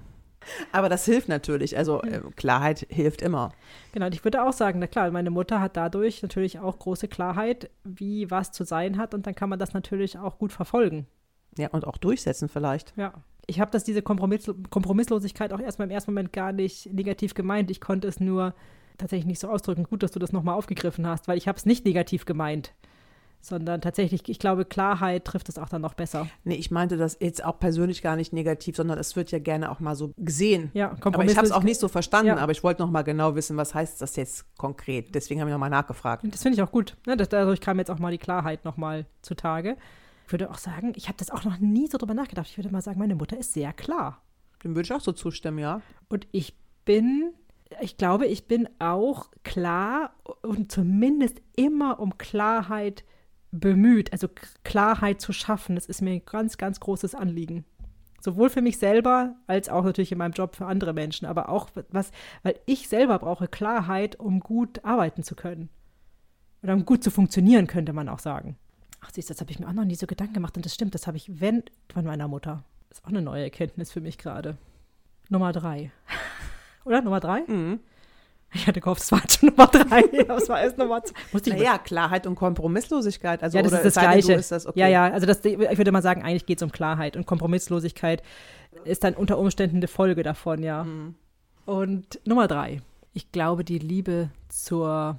Aber 0.71 0.89
das 0.89 1.05
hilft 1.05 1.29
natürlich. 1.29 1.77
Also 1.77 2.01
äh, 2.01 2.21
Klarheit 2.35 2.85
hilft 2.89 3.21
immer. 3.21 3.51
Genau, 3.91 4.07
und 4.07 4.15
ich 4.15 4.23
würde 4.23 4.43
auch 4.43 4.53
sagen, 4.53 4.79
na 4.79 4.87
klar, 4.87 5.09
meine 5.11 5.29
Mutter 5.29 5.59
hat 5.59 5.77
dadurch 5.77 6.21
natürlich 6.21 6.59
auch 6.59 6.79
große 6.79 7.07
Klarheit, 7.07 7.69
wie 7.83 8.29
was 8.31 8.51
zu 8.51 8.63
sein 8.63 8.97
hat. 8.97 9.13
Und 9.13 9.27
dann 9.27 9.35
kann 9.35 9.49
man 9.49 9.59
das 9.59 9.73
natürlich 9.73 10.17
auch 10.17 10.37
gut 10.37 10.51
verfolgen. 10.51 11.07
Ja, 11.57 11.69
und 11.69 11.85
auch 11.85 11.97
durchsetzen 11.97 12.49
vielleicht. 12.49 12.93
Ja. 12.97 13.13
Ich 13.45 13.59
habe 13.59 13.71
das, 13.71 13.83
diese 13.83 14.01
Kompromiss 14.01 14.49
Kompromisslosigkeit 14.69 15.51
auch 15.51 15.59
erstmal 15.59 15.87
im 15.87 15.91
ersten 15.91 16.11
Moment 16.11 16.31
gar 16.31 16.53
nicht 16.53 16.91
negativ 16.93 17.33
gemeint. 17.33 17.69
Ich 17.69 17.81
konnte 17.81 18.07
es 18.07 18.19
nur 18.19 18.53
tatsächlich 18.97 19.25
nicht 19.25 19.39
so 19.39 19.49
ausdrücken. 19.49 19.83
Gut, 19.83 20.01
dass 20.01 20.11
du 20.11 20.19
das 20.19 20.31
nochmal 20.31 20.55
aufgegriffen 20.55 21.05
hast, 21.05 21.27
weil 21.27 21.37
ich 21.37 21.47
habe 21.47 21.57
es 21.57 21.65
nicht 21.65 21.85
negativ 21.85 22.25
gemeint 22.25 22.73
sondern 23.43 23.81
tatsächlich, 23.81 24.27
ich 24.29 24.39
glaube, 24.39 24.63
Klarheit 24.63 25.25
trifft 25.25 25.49
es 25.49 25.59
auch 25.59 25.67
dann 25.67 25.81
noch 25.81 25.95
besser. 25.95 26.27
Nee, 26.45 26.55
ich 26.55 26.71
meinte 26.71 26.95
das 26.95 27.17
jetzt 27.19 27.43
auch 27.43 27.59
persönlich 27.59 28.01
gar 28.01 28.15
nicht 28.15 28.31
negativ, 28.31 28.77
sondern 28.77 28.97
es 28.97 29.17
wird 29.17 29.31
ja 29.31 29.39
gerne 29.39 29.69
auch 29.69 29.81
mal 29.81 29.95
so 29.95 30.13
gesehen. 30.17 30.71
Ja, 30.73 30.95
aber 31.01 31.25
ich 31.25 31.35
habe 31.35 31.45
es 31.45 31.51
auch 31.51 31.63
nicht 31.63 31.79
so 31.79 31.89
verstanden, 31.89 32.27
ja. 32.27 32.37
aber 32.37 32.53
ich 32.53 32.63
wollte 32.63 32.81
noch 32.81 32.89
mal 32.89 33.01
genau 33.01 33.35
wissen, 33.35 33.57
was 33.57 33.75
heißt 33.75 34.01
das 34.01 34.15
jetzt 34.15 34.55
konkret. 34.57 35.13
Deswegen 35.13 35.41
habe 35.41 35.49
ich 35.49 35.53
noch 35.53 35.59
mal 35.59 35.69
nachgefragt. 35.69 36.23
Das 36.31 36.41
finde 36.41 36.55
ich 36.55 36.61
auch 36.61 36.71
gut. 36.71 36.95
Ne? 37.05 37.17
dadurch 37.17 37.59
kam 37.59 37.79
jetzt 37.79 37.91
auch 37.91 37.99
mal 37.99 38.11
die 38.11 38.17
Klarheit 38.17 38.63
noch 38.63 38.77
mal 38.77 39.05
zutage. 39.21 39.75
Ich 40.25 40.31
würde 40.31 40.49
auch 40.49 40.57
sagen, 40.57 40.93
ich 40.95 41.09
habe 41.09 41.17
das 41.17 41.29
auch 41.29 41.43
noch 41.43 41.59
nie 41.59 41.87
so 41.87 41.97
drüber 41.97 42.13
nachgedacht. 42.13 42.47
Ich 42.49 42.57
würde 42.57 42.71
mal 42.71 42.81
sagen, 42.81 42.97
meine 42.97 43.15
Mutter 43.15 43.37
ist 43.37 43.53
sehr 43.53 43.73
klar. 43.73 44.21
Dem 44.63 44.73
würde 44.73 44.85
ich 44.85 44.93
auch 44.93 45.01
so 45.01 45.11
zustimmen, 45.11 45.59
ja. 45.59 45.81
Und 46.07 46.27
ich 46.31 46.55
bin 46.85 47.33
ich 47.81 47.97
glaube, 47.97 48.27
ich 48.27 48.47
bin 48.47 48.69
auch 48.77 49.31
klar 49.43 50.13
und 50.43 50.71
zumindest 50.71 51.41
immer 51.55 51.99
um 51.99 52.17
Klarheit 52.19 53.03
bemüht, 53.53 54.11
also 54.11 54.27
Klarheit 54.63 55.21
zu 55.21 55.31
schaffen. 55.31 55.75
Das 55.75 55.85
ist 55.85 56.01
mir 56.01 56.11
ein 56.11 56.25
ganz, 56.25 56.57
ganz 56.57 56.79
großes 56.79 57.15
Anliegen. 57.15 57.63
Sowohl 58.19 58.49
für 58.49 58.61
mich 58.61 58.77
selber 58.77 59.35
als 59.47 59.69
auch 59.69 59.83
natürlich 59.83 60.11
in 60.11 60.17
meinem 60.17 60.31
Job 60.31 60.55
für 60.55 60.65
andere 60.65 60.93
Menschen, 60.93 61.25
aber 61.25 61.49
auch 61.49 61.69
was, 61.89 62.11
weil 62.41 62.59
ich 62.65 62.87
selber 62.87 63.19
brauche 63.19 63.47
Klarheit, 63.47 64.19
um 64.19 64.39
gut 64.39 64.83
arbeiten 64.83 65.23
zu 65.23 65.35
können. 65.35 65.69
Oder 66.63 66.73
um 66.73 66.85
gut 66.85 67.03
zu 67.03 67.11
funktionieren, 67.11 67.67
könnte 67.67 67.93
man 67.93 68.07
auch 68.07 68.19
sagen. 68.19 68.57
Ach, 69.01 69.09
siehst 69.13 69.29
du, 69.29 69.33
das 69.33 69.41
habe 69.41 69.51
ich 69.51 69.59
mir 69.59 69.67
auch 69.67 69.73
noch 69.73 69.83
nie 69.83 69.95
so 69.95 70.07
Gedanken 70.07 70.35
gemacht 70.35 70.55
und 70.55 70.65
das 70.65 70.73
stimmt, 70.73 70.95
das 70.95 71.07
habe 71.07 71.17
ich, 71.17 71.41
wenn, 71.41 71.63
von 71.93 72.05
meiner 72.05 72.29
Mutter. 72.29 72.63
Das 72.89 72.99
ist 72.99 73.05
auch 73.05 73.09
eine 73.09 73.21
neue 73.21 73.43
Erkenntnis 73.43 73.91
für 73.91 73.99
mich 73.99 74.17
gerade. 74.17 74.57
Nummer 75.29 75.51
drei. 75.51 75.91
Oder? 76.85 77.01
Nummer 77.01 77.19
drei? 77.19 77.41
Mhm. 77.41 77.81
Ich 78.53 78.67
hatte 78.67 78.81
gehofft, 78.81 79.01
es 79.01 79.11
war 79.11 79.21
schon 79.29 79.49
Nummer 79.49 79.67
drei. 79.67 80.03
Das 80.27 80.47
war 80.49 80.61
erst 80.61 80.77
Nummer 80.77 81.03
zwei. 81.03 81.19
Musste 81.31 81.49
ich 81.49 81.55
Naja, 81.57 81.77
Klarheit 81.77 82.27
und 82.27 82.35
Kompromisslosigkeit. 82.35 83.41
Also, 83.43 83.57
ja, 83.57 83.63
das 83.63 83.71
ist 83.73 83.83
das 83.85 83.97
es 83.97 84.01
Gleiche. 84.01 84.33
Ist 84.33 84.51
das 84.51 84.67
okay. 84.67 84.79
Ja, 84.79 84.87
ja, 84.87 85.05
also 85.11 85.25
das, 85.25 85.43
ich 85.43 85.57
würde 85.77 85.91
mal 85.91 86.01
sagen, 86.01 86.23
eigentlich 86.23 86.45
geht 86.45 86.59
es 86.59 86.63
um 86.63 86.71
Klarheit 86.71 87.15
und 87.17 87.25
Kompromisslosigkeit 87.25 88.21
ist 88.85 89.03
dann 89.03 89.13
unter 89.15 89.37
Umständen 89.37 89.77
eine 89.77 89.87
Folge 89.87 90.23
davon, 90.23 90.61
ja. 90.63 90.83
Mhm. 90.83 91.15
Und 91.65 92.19
Nummer 92.25 92.47
drei. 92.47 92.81
Ich 93.13 93.31
glaube, 93.31 93.63
die 93.63 93.79
Liebe 93.79 94.29
zur 94.49 95.17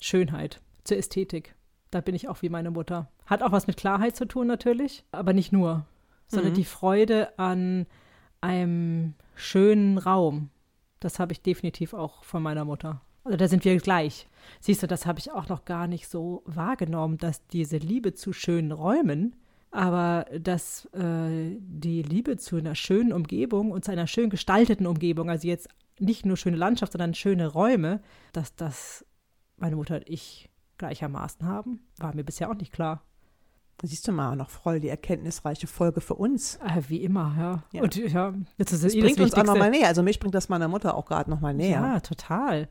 Schönheit, 0.00 0.60
zur 0.84 0.96
Ästhetik. 0.98 1.54
Da 1.90 2.00
bin 2.00 2.14
ich 2.14 2.28
auch 2.28 2.42
wie 2.42 2.48
meine 2.48 2.70
Mutter. 2.70 3.08
Hat 3.26 3.42
auch 3.42 3.52
was 3.52 3.66
mit 3.66 3.76
Klarheit 3.76 4.14
zu 4.16 4.26
tun 4.26 4.46
natürlich, 4.46 5.04
aber 5.12 5.32
nicht 5.32 5.52
nur, 5.52 5.84
sondern 6.28 6.52
Mhm. 6.52 6.56
die 6.56 6.64
Freude 6.64 7.36
an 7.38 7.86
einem 8.40 9.14
schönen 9.34 9.98
Raum. 9.98 10.50
Das 11.00 11.18
habe 11.18 11.32
ich 11.32 11.42
definitiv 11.42 11.94
auch 11.94 12.24
von 12.24 12.42
meiner 12.42 12.64
Mutter. 12.64 13.00
Also 13.24 13.36
da 13.36 13.48
sind 13.48 13.64
wir 13.64 13.76
gleich. 13.78 14.26
Siehst 14.60 14.82
du, 14.82 14.86
das 14.86 15.06
habe 15.06 15.18
ich 15.18 15.32
auch 15.32 15.48
noch 15.48 15.64
gar 15.64 15.86
nicht 15.86 16.08
so 16.08 16.42
wahrgenommen, 16.46 17.18
dass 17.18 17.46
diese 17.48 17.76
Liebe 17.76 18.14
zu 18.14 18.32
schönen 18.32 18.72
Räumen, 18.72 19.36
aber 19.70 20.26
dass 20.38 20.86
äh, 20.94 21.56
die 21.60 22.02
Liebe 22.02 22.36
zu 22.36 22.56
einer 22.56 22.74
schönen 22.74 23.12
Umgebung 23.12 23.70
und 23.70 23.84
zu 23.84 23.92
einer 23.92 24.06
schön 24.06 24.30
gestalteten 24.30 24.86
Umgebung, 24.86 25.30
also 25.30 25.46
jetzt 25.46 25.68
nicht 25.98 26.24
nur 26.24 26.36
schöne 26.36 26.56
Landschaft, 26.56 26.92
sondern 26.92 27.14
schöne 27.14 27.46
Räume, 27.48 28.00
dass 28.32 28.54
das 28.54 29.04
meine 29.56 29.76
Mutter 29.76 29.96
und 29.96 30.08
ich 30.08 30.48
gleichermaßen 30.78 31.46
haben, 31.46 31.80
war 31.98 32.14
mir 32.14 32.24
bisher 32.24 32.50
auch 32.50 32.54
nicht 32.54 32.72
klar. 32.72 33.04
Siehst 33.82 34.06
du 34.06 34.12
mal, 34.12 34.36
noch 34.36 34.50
voll 34.50 34.80
die 34.80 34.88
erkenntnisreiche 34.88 35.66
Folge 35.66 36.00
für 36.00 36.14
uns. 36.14 36.56
Äh, 36.56 36.82
wie 36.88 37.02
immer, 37.02 37.34
ja. 37.38 37.62
Ja. 37.72 37.82
Und 37.82 37.96
ja, 37.96 38.34
jetzt 38.58 38.72
ist 38.72 38.84
Das 38.84 38.94
eh 38.94 39.00
bringt 39.00 39.20
uns 39.20 39.34
auch 39.34 39.44
nochmal 39.44 39.70
näher. 39.70 39.88
Also 39.88 40.02
mich 40.02 40.20
bringt 40.20 40.34
das 40.34 40.48
meiner 40.48 40.68
Mutter 40.68 40.94
auch 40.94 41.06
gerade 41.06 41.30
nochmal 41.30 41.54
näher. 41.54 41.80
Ja, 41.80 42.00
total. 42.00 42.68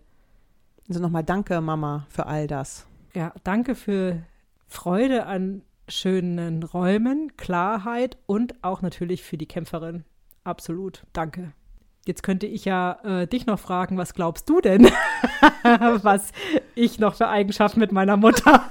Also 0.88 1.02
nochmal 1.02 1.24
danke, 1.24 1.62
Mama, 1.62 2.06
für 2.10 2.28
all 2.28 2.48
das. 2.48 2.86
Ja, 3.15 3.34
danke 3.43 3.76
für 3.76 4.22
Freude 4.67 5.26
an 5.26 5.63
schönen 5.88 6.62
Räumen, 6.62 7.36
Klarheit 7.38 8.17
und 8.28 8.63
auch 8.63 8.82
natürlich 8.82 9.24
für 9.24 9.38
die 9.38 9.48
Kämpferin. 9.48 10.06
Absolut. 10.43 11.04
Danke. 11.13 11.54
Jetzt 12.06 12.24
könnte 12.24 12.45
ich 12.48 12.65
ja 12.65 13.00
äh, 13.04 13.28
dich 13.28 13.45
noch 13.45 13.60
fragen, 13.60 13.98
was 13.98 14.13
glaubst 14.13 14.50
du 14.50 14.62
denn, 14.62 14.86
was 15.63 16.32
ich 16.76 17.00
noch 17.00 17.15
für 17.15 17.28
Eigenschaften 17.28 17.80
mit 17.80 17.91
meiner 17.91 18.17
Mutter 18.17 18.69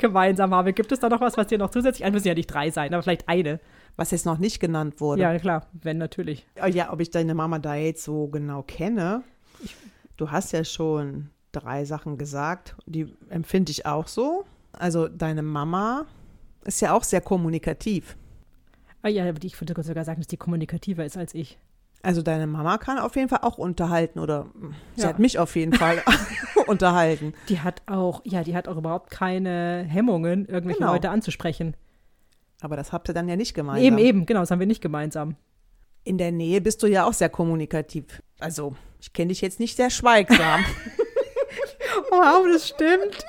gemeinsam 0.00 0.52
habe? 0.54 0.72
Gibt 0.72 0.90
es 0.92 1.00
da 1.00 1.08
noch 1.08 1.20
was, 1.20 1.36
was 1.36 1.46
dir 1.46 1.58
noch 1.58 1.70
zusätzlich, 1.70 2.04
ein 2.04 2.12
müssen 2.12 2.28
ja 2.28 2.34
nicht 2.34 2.46
drei 2.46 2.70
sein, 2.70 2.92
aber 2.92 3.02
vielleicht 3.02 3.28
eine. 3.28 3.60
Was 3.96 4.10
jetzt 4.10 4.26
noch 4.26 4.38
nicht 4.38 4.60
genannt 4.60 5.00
wurde. 5.00 5.22
Ja, 5.22 5.38
klar, 5.38 5.66
wenn 5.72 5.98
natürlich. 5.98 6.46
Oh 6.62 6.66
Ja, 6.66 6.92
ob 6.92 7.00
ich 7.00 7.10
deine 7.10 7.34
Mama 7.34 7.58
da 7.58 7.74
jetzt 7.74 8.04
so 8.04 8.28
genau 8.28 8.62
kenne. 8.62 9.22
Du 10.16 10.30
hast 10.30 10.52
ja 10.52 10.64
schon 10.64 11.30
drei 11.52 11.84
Sachen 11.84 12.16
gesagt, 12.18 12.76
die 12.86 13.14
empfinde 13.28 13.72
ich 13.72 13.86
auch 13.86 14.06
so. 14.06 14.44
Also 14.72 15.08
deine 15.08 15.42
Mama 15.42 16.06
ist 16.64 16.80
ja 16.80 16.94
auch 16.94 17.04
sehr 17.04 17.20
kommunikativ. 17.20 18.16
Ah, 19.02 19.08
ja, 19.08 19.28
aber 19.28 19.38
die, 19.38 19.46
ich 19.46 19.60
würde 19.60 19.82
sogar 19.82 20.04
sagen, 20.04 20.20
dass 20.20 20.28
die 20.28 20.36
kommunikativer 20.36 21.04
ist 21.04 21.16
als 21.16 21.34
ich. 21.34 21.58
Also 22.02 22.22
deine 22.22 22.46
Mama 22.46 22.78
kann 22.78 22.98
auf 22.98 23.14
jeden 23.16 23.28
Fall 23.28 23.40
auch 23.42 23.58
unterhalten 23.58 24.20
oder 24.20 24.46
sie 24.96 25.02
Ja. 25.02 25.08
hat 25.08 25.18
mich 25.18 25.38
auf 25.38 25.54
jeden 25.56 25.74
Fall 25.74 26.02
unterhalten. 26.66 27.34
Die 27.48 27.60
hat 27.60 27.82
auch, 27.86 28.22
ja, 28.24 28.42
die 28.42 28.56
hat 28.56 28.68
auch 28.68 28.76
überhaupt 28.76 29.10
keine 29.10 29.84
Hemmungen, 29.86 30.46
irgendwelche 30.46 30.78
Genau. 30.80 30.92
Leute 30.92 31.10
anzusprechen. 31.10 31.74
Aber 32.62 32.76
das 32.76 32.92
habt 32.92 33.08
ihr 33.10 33.14
dann 33.14 33.28
ja 33.28 33.36
nicht 33.36 33.54
gemeinsam. 33.54 33.84
Eben, 33.84 33.98
eben, 33.98 34.26
genau, 34.26 34.40
das 34.40 34.50
haben 34.50 34.60
wir 34.60 34.66
nicht 34.66 34.82
gemeinsam. 34.82 35.36
In 36.04 36.16
der 36.18 36.32
Nähe 36.32 36.60
bist 36.60 36.82
du 36.82 36.86
ja 36.86 37.04
auch 37.06 37.12
sehr 37.12 37.28
kommunikativ. 37.28 38.22
Also, 38.38 38.74
ich 39.00 39.12
kenne 39.12 39.28
dich 39.28 39.40
jetzt 39.42 39.60
nicht 39.60 39.76
sehr 39.76 39.90
schweigsam. 39.90 40.64
Wow, 42.10 42.46
das 42.52 42.68
stimmt. 42.68 43.24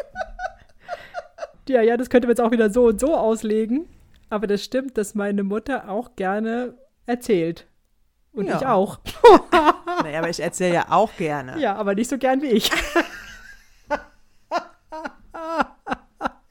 Ja, 1.67 1.81
ja, 1.81 1.97
das 1.97 2.09
könnte 2.09 2.27
man 2.27 2.31
jetzt 2.33 2.41
auch 2.41 2.51
wieder 2.51 2.69
so 2.71 2.87
und 2.87 2.99
so 2.99 3.15
auslegen. 3.15 3.87
Aber 4.29 4.47
das 4.47 4.63
stimmt, 4.63 4.97
dass 4.97 5.15
meine 5.15 5.43
Mutter 5.43 5.89
auch 5.89 6.15
gerne 6.15 6.75
erzählt. 7.05 7.67
Und 8.33 8.47
Ja. 8.47 8.57
ich 8.57 8.65
auch. 8.65 8.99
naja, 10.03 10.19
aber 10.19 10.29
ich 10.29 10.39
erzähle 10.39 10.73
ja 10.75 10.85
auch 10.89 11.15
gerne. 11.17 11.59
Ja, 11.59 11.75
aber 11.75 11.95
nicht 11.95 12.09
so 12.09 12.17
gern 12.17 12.41
wie 12.41 12.47
ich. 12.47 12.71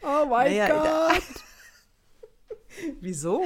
oh 0.02 0.26
mein 0.28 0.56
Naja, 0.56 0.68
Gott. 0.68 1.22
Wieso? 3.00 3.42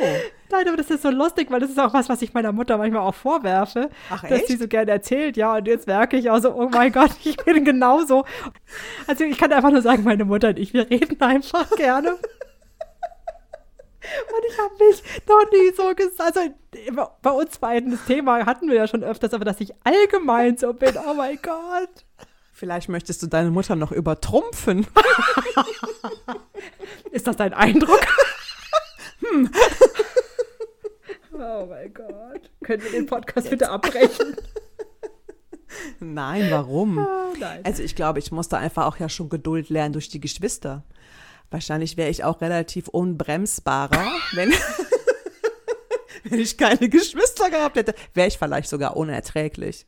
Nein, 0.51 0.68
aber 0.68 0.77
das 0.77 0.90
ist 0.90 1.03
so 1.03 1.11
lustig, 1.11 1.51
weil 1.51 1.59
das 1.61 1.70
ist 1.70 1.81
auch 1.81 1.92
was, 1.92 2.09
was 2.09 2.23
ich 2.23 2.35
meiner 2.35 2.53
Mutter 2.53 2.79
manchmal 2.79 3.03
auch 3.03 3.14
vorwerfe, 3.14 3.90
Ach, 4.11 4.23
dass 4.23 4.31
echt? 4.31 4.47
sie 4.49 4.57
so 4.57 4.68
gerne 4.68 4.92
erzählt. 4.92 5.37
Ja, 5.37 5.57
und 5.57 5.66
jetzt 5.66 5.87
merke 5.88 6.16
ich 6.16 6.31
auch 6.31 6.38
so, 6.38 6.55
oh 6.55 6.68
mein 6.68 6.92
Gott, 6.92 7.11
ich 7.25 7.37
bin 7.38 7.64
genauso. 7.64 8.25
Also 9.09 9.25
ich 9.25 9.37
kann 9.38 9.53
einfach 9.53 9.70
nur 9.70 9.83
sagen, 9.83 10.05
meine 10.05 10.25
Mutter 10.25 10.49
und 10.51 10.59
ich, 10.59 10.73
wir 10.73 10.88
reden 10.88 11.20
einfach 11.20 11.68
gerne. 11.73 12.16
Und 14.04 14.44
ich 14.48 14.58
habe 14.58 14.74
mich 14.78 15.02
noch 15.28 15.50
nie 15.50 15.72
so 15.74 15.94
gesagt, 15.94 16.36
also 16.36 16.40
bei 17.22 17.30
uns 17.30 17.58
beiden 17.58 17.92
das 17.92 18.04
Thema 18.04 18.44
hatten 18.44 18.68
wir 18.68 18.74
ja 18.76 18.86
schon 18.86 19.02
öfters, 19.02 19.32
aber 19.32 19.44
dass 19.44 19.60
ich 19.60 19.72
allgemein 19.84 20.56
so 20.56 20.72
bin, 20.72 20.96
oh 20.96 21.14
mein 21.14 21.38
Gott. 21.42 22.04
Vielleicht 22.52 22.88
möchtest 22.88 23.22
du 23.22 23.26
deine 23.26 23.50
Mutter 23.50 23.76
noch 23.76 23.92
übertrumpfen. 23.92 24.86
Ist 27.10 27.26
das 27.26 27.36
dein 27.36 27.52
Eindruck? 27.52 28.06
hm. 29.20 29.50
Oh 31.32 31.66
mein 31.66 31.92
Gott. 31.92 32.50
Können 32.62 32.82
wir 32.82 32.90
den 32.92 33.06
Podcast 33.06 33.50
bitte 33.50 33.70
abbrechen? 33.70 34.36
Nein, 35.98 36.48
warum? 36.50 36.98
Oh 36.98 37.34
nein. 37.38 37.60
Also 37.64 37.82
ich 37.82 37.96
glaube, 37.96 38.18
ich 38.20 38.30
musste 38.30 38.56
einfach 38.56 38.86
auch 38.86 38.98
ja 38.98 39.08
schon 39.08 39.28
Geduld 39.28 39.68
lernen 39.68 39.92
durch 39.92 40.08
die 40.08 40.20
Geschwister. 40.20 40.84
Wahrscheinlich 41.50 41.96
wäre 41.96 42.11
ich 42.11 42.24
auch 42.24 42.40
relativ 42.40 42.88
unbremsbarer, 42.88 44.04
wenn, 44.33 44.52
wenn 46.24 46.40
ich 46.40 46.59
keine 46.59 46.88
Geschwister 46.88 47.50
gehabt 47.50 47.76
hätte. 47.76 47.94
Wäre 48.12 48.28
ich 48.28 48.38
vielleicht 48.38 48.68
sogar 48.68 48.96
unerträglich. 48.96 49.87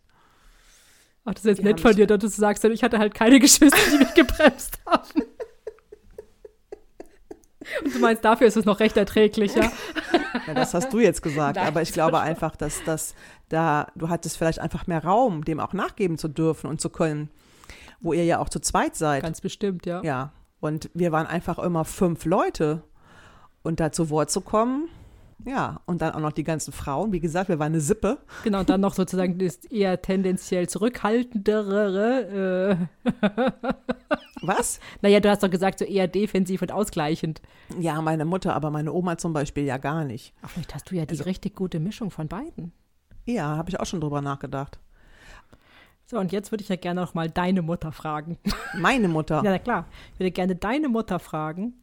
Ach, 1.24 1.34
das 1.34 1.44
ist 1.44 1.48
jetzt 1.48 1.58
Die 1.58 1.64
nett 1.64 1.80
von 1.80 1.94
dir, 1.94 2.06
dass 2.06 2.20
du 2.20 2.28
sagst, 2.28 2.64
ich 2.64 2.82
hatte 2.84 2.98
halt 2.98 3.14
keine 3.14 3.40
Geschwister, 3.40 3.78
die 3.92 3.98
mich 3.98 4.14
gebremst 4.14 4.78
haben. 4.86 5.22
Und 7.84 7.94
du 7.94 7.98
meinst, 7.98 8.24
dafür 8.24 8.46
ist 8.46 8.56
es 8.56 8.64
noch 8.64 8.78
recht 8.78 8.96
erträglich, 8.96 9.54
ja? 9.54 9.72
Ja, 10.46 10.54
das 10.54 10.72
hast 10.72 10.92
du 10.92 11.00
jetzt 11.00 11.20
gesagt. 11.22 11.56
Nein, 11.56 11.66
aber 11.66 11.82
ich 11.82 11.92
glaube 11.92 12.20
einfach, 12.20 12.54
dass 12.54 12.84
das 12.84 13.14
da, 13.48 13.88
du 13.96 14.08
hattest 14.08 14.38
vielleicht 14.38 14.60
einfach 14.60 14.86
mehr 14.86 15.02
Raum, 15.04 15.44
dem 15.44 15.58
auch 15.58 15.72
nachgeben 15.72 16.18
zu 16.18 16.28
dürfen 16.28 16.68
und 16.68 16.80
zu 16.80 16.90
können, 16.90 17.28
wo 18.00 18.12
ihr 18.12 18.24
ja 18.24 18.38
auch 18.38 18.48
zu 18.48 18.60
zweit 18.60 18.96
seid. 18.96 19.22
Ganz 19.22 19.40
bestimmt, 19.40 19.86
ja. 19.86 20.02
Ja. 20.02 20.32
Und 20.60 20.90
wir 20.94 21.12
waren 21.12 21.26
einfach 21.26 21.58
immer 21.58 21.84
fünf 21.84 22.24
Leute. 22.24 22.82
Und 23.62 23.80
da 23.80 23.92
zu 23.92 24.10
Wort 24.10 24.30
zu 24.30 24.40
kommen, 24.40 24.88
ja, 25.44 25.80
und 25.86 26.00
dann 26.00 26.14
auch 26.14 26.20
noch 26.20 26.32
die 26.32 26.44
ganzen 26.44 26.72
Frauen. 26.72 27.12
Wie 27.12 27.20
gesagt, 27.20 27.48
wir 27.48 27.58
waren 27.58 27.72
eine 27.72 27.80
Sippe. 27.80 28.18
Genau, 28.42 28.60
und 28.60 28.70
dann 28.70 28.80
noch 28.80 28.94
sozusagen 28.94 29.38
das 29.44 29.56
eher 29.66 30.00
tendenziell 30.00 30.68
zurückhaltendere. 30.68 32.78
Äh, 33.04 33.12
Was? 34.42 34.80
naja, 35.02 35.20
du 35.20 35.30
hast 35.30 35.42
doch 35.42 35.50
gesagt, 35.50 35.78
so 35.78 35.84
eher 35.84 36.08
defensiv 36.08 36.62
und 36.62 36.72
ausgleichend. 36.72 37.42
Ja, 37.78 38.00
meine 38.00 38.24
Mutter, 38.24 38.54
aber 38.54 38.70
meine 38.70 38.92
Oma 38.92 39.18
zum 39.18 39.32
Beispiel 39.32 39.64
ja 39.64 39.76
gar 39.76 40.04
nicht. 40.04 40.34
Ach, 40.42 40.50
vielleicht 40.50 40.74
hast 40.74 40.90
du 40.90 40.96
ja 40.96 41.06
die 41.06 41.20
richtig 41.20 41.54
gute 41.54 41.80
Mischung 41.80 42.10
von 42.10 42.28
beiden. 42.28 42.72
Ja, 43.24 43.56
habe 43.56 43.68
ich 43.68 43.78
auch 43.78 43.86
schon 43.86 44.00
drüber 44.00 44.22
nachgedacht. 44.22 44.78
So, 46.08 46.18
und 46.18 46.30
jetzt 46.30 46.52
würde 46.52 46.62
ich 46.62 46.68
ja 46.68 46.76
gerne 46.76 47.00
noch 47.00 47.14
mal 47.14 47.28
deine 47.28 47.62
Mutter 47.62 47.90
fragen. 47.90 48.38
Meine 48.74 49.08
Mutter. 49.08 49.42
Ja, 49.44 49.50
na 49.50 49.58
klar. 49.58 49.86
Ich 50.14 50.20
würde 50.20 50.30
gerne 50.30 50.54
deine 50.54 50.88
Mutter 50.88 51.18
fragen, 51.18 51.74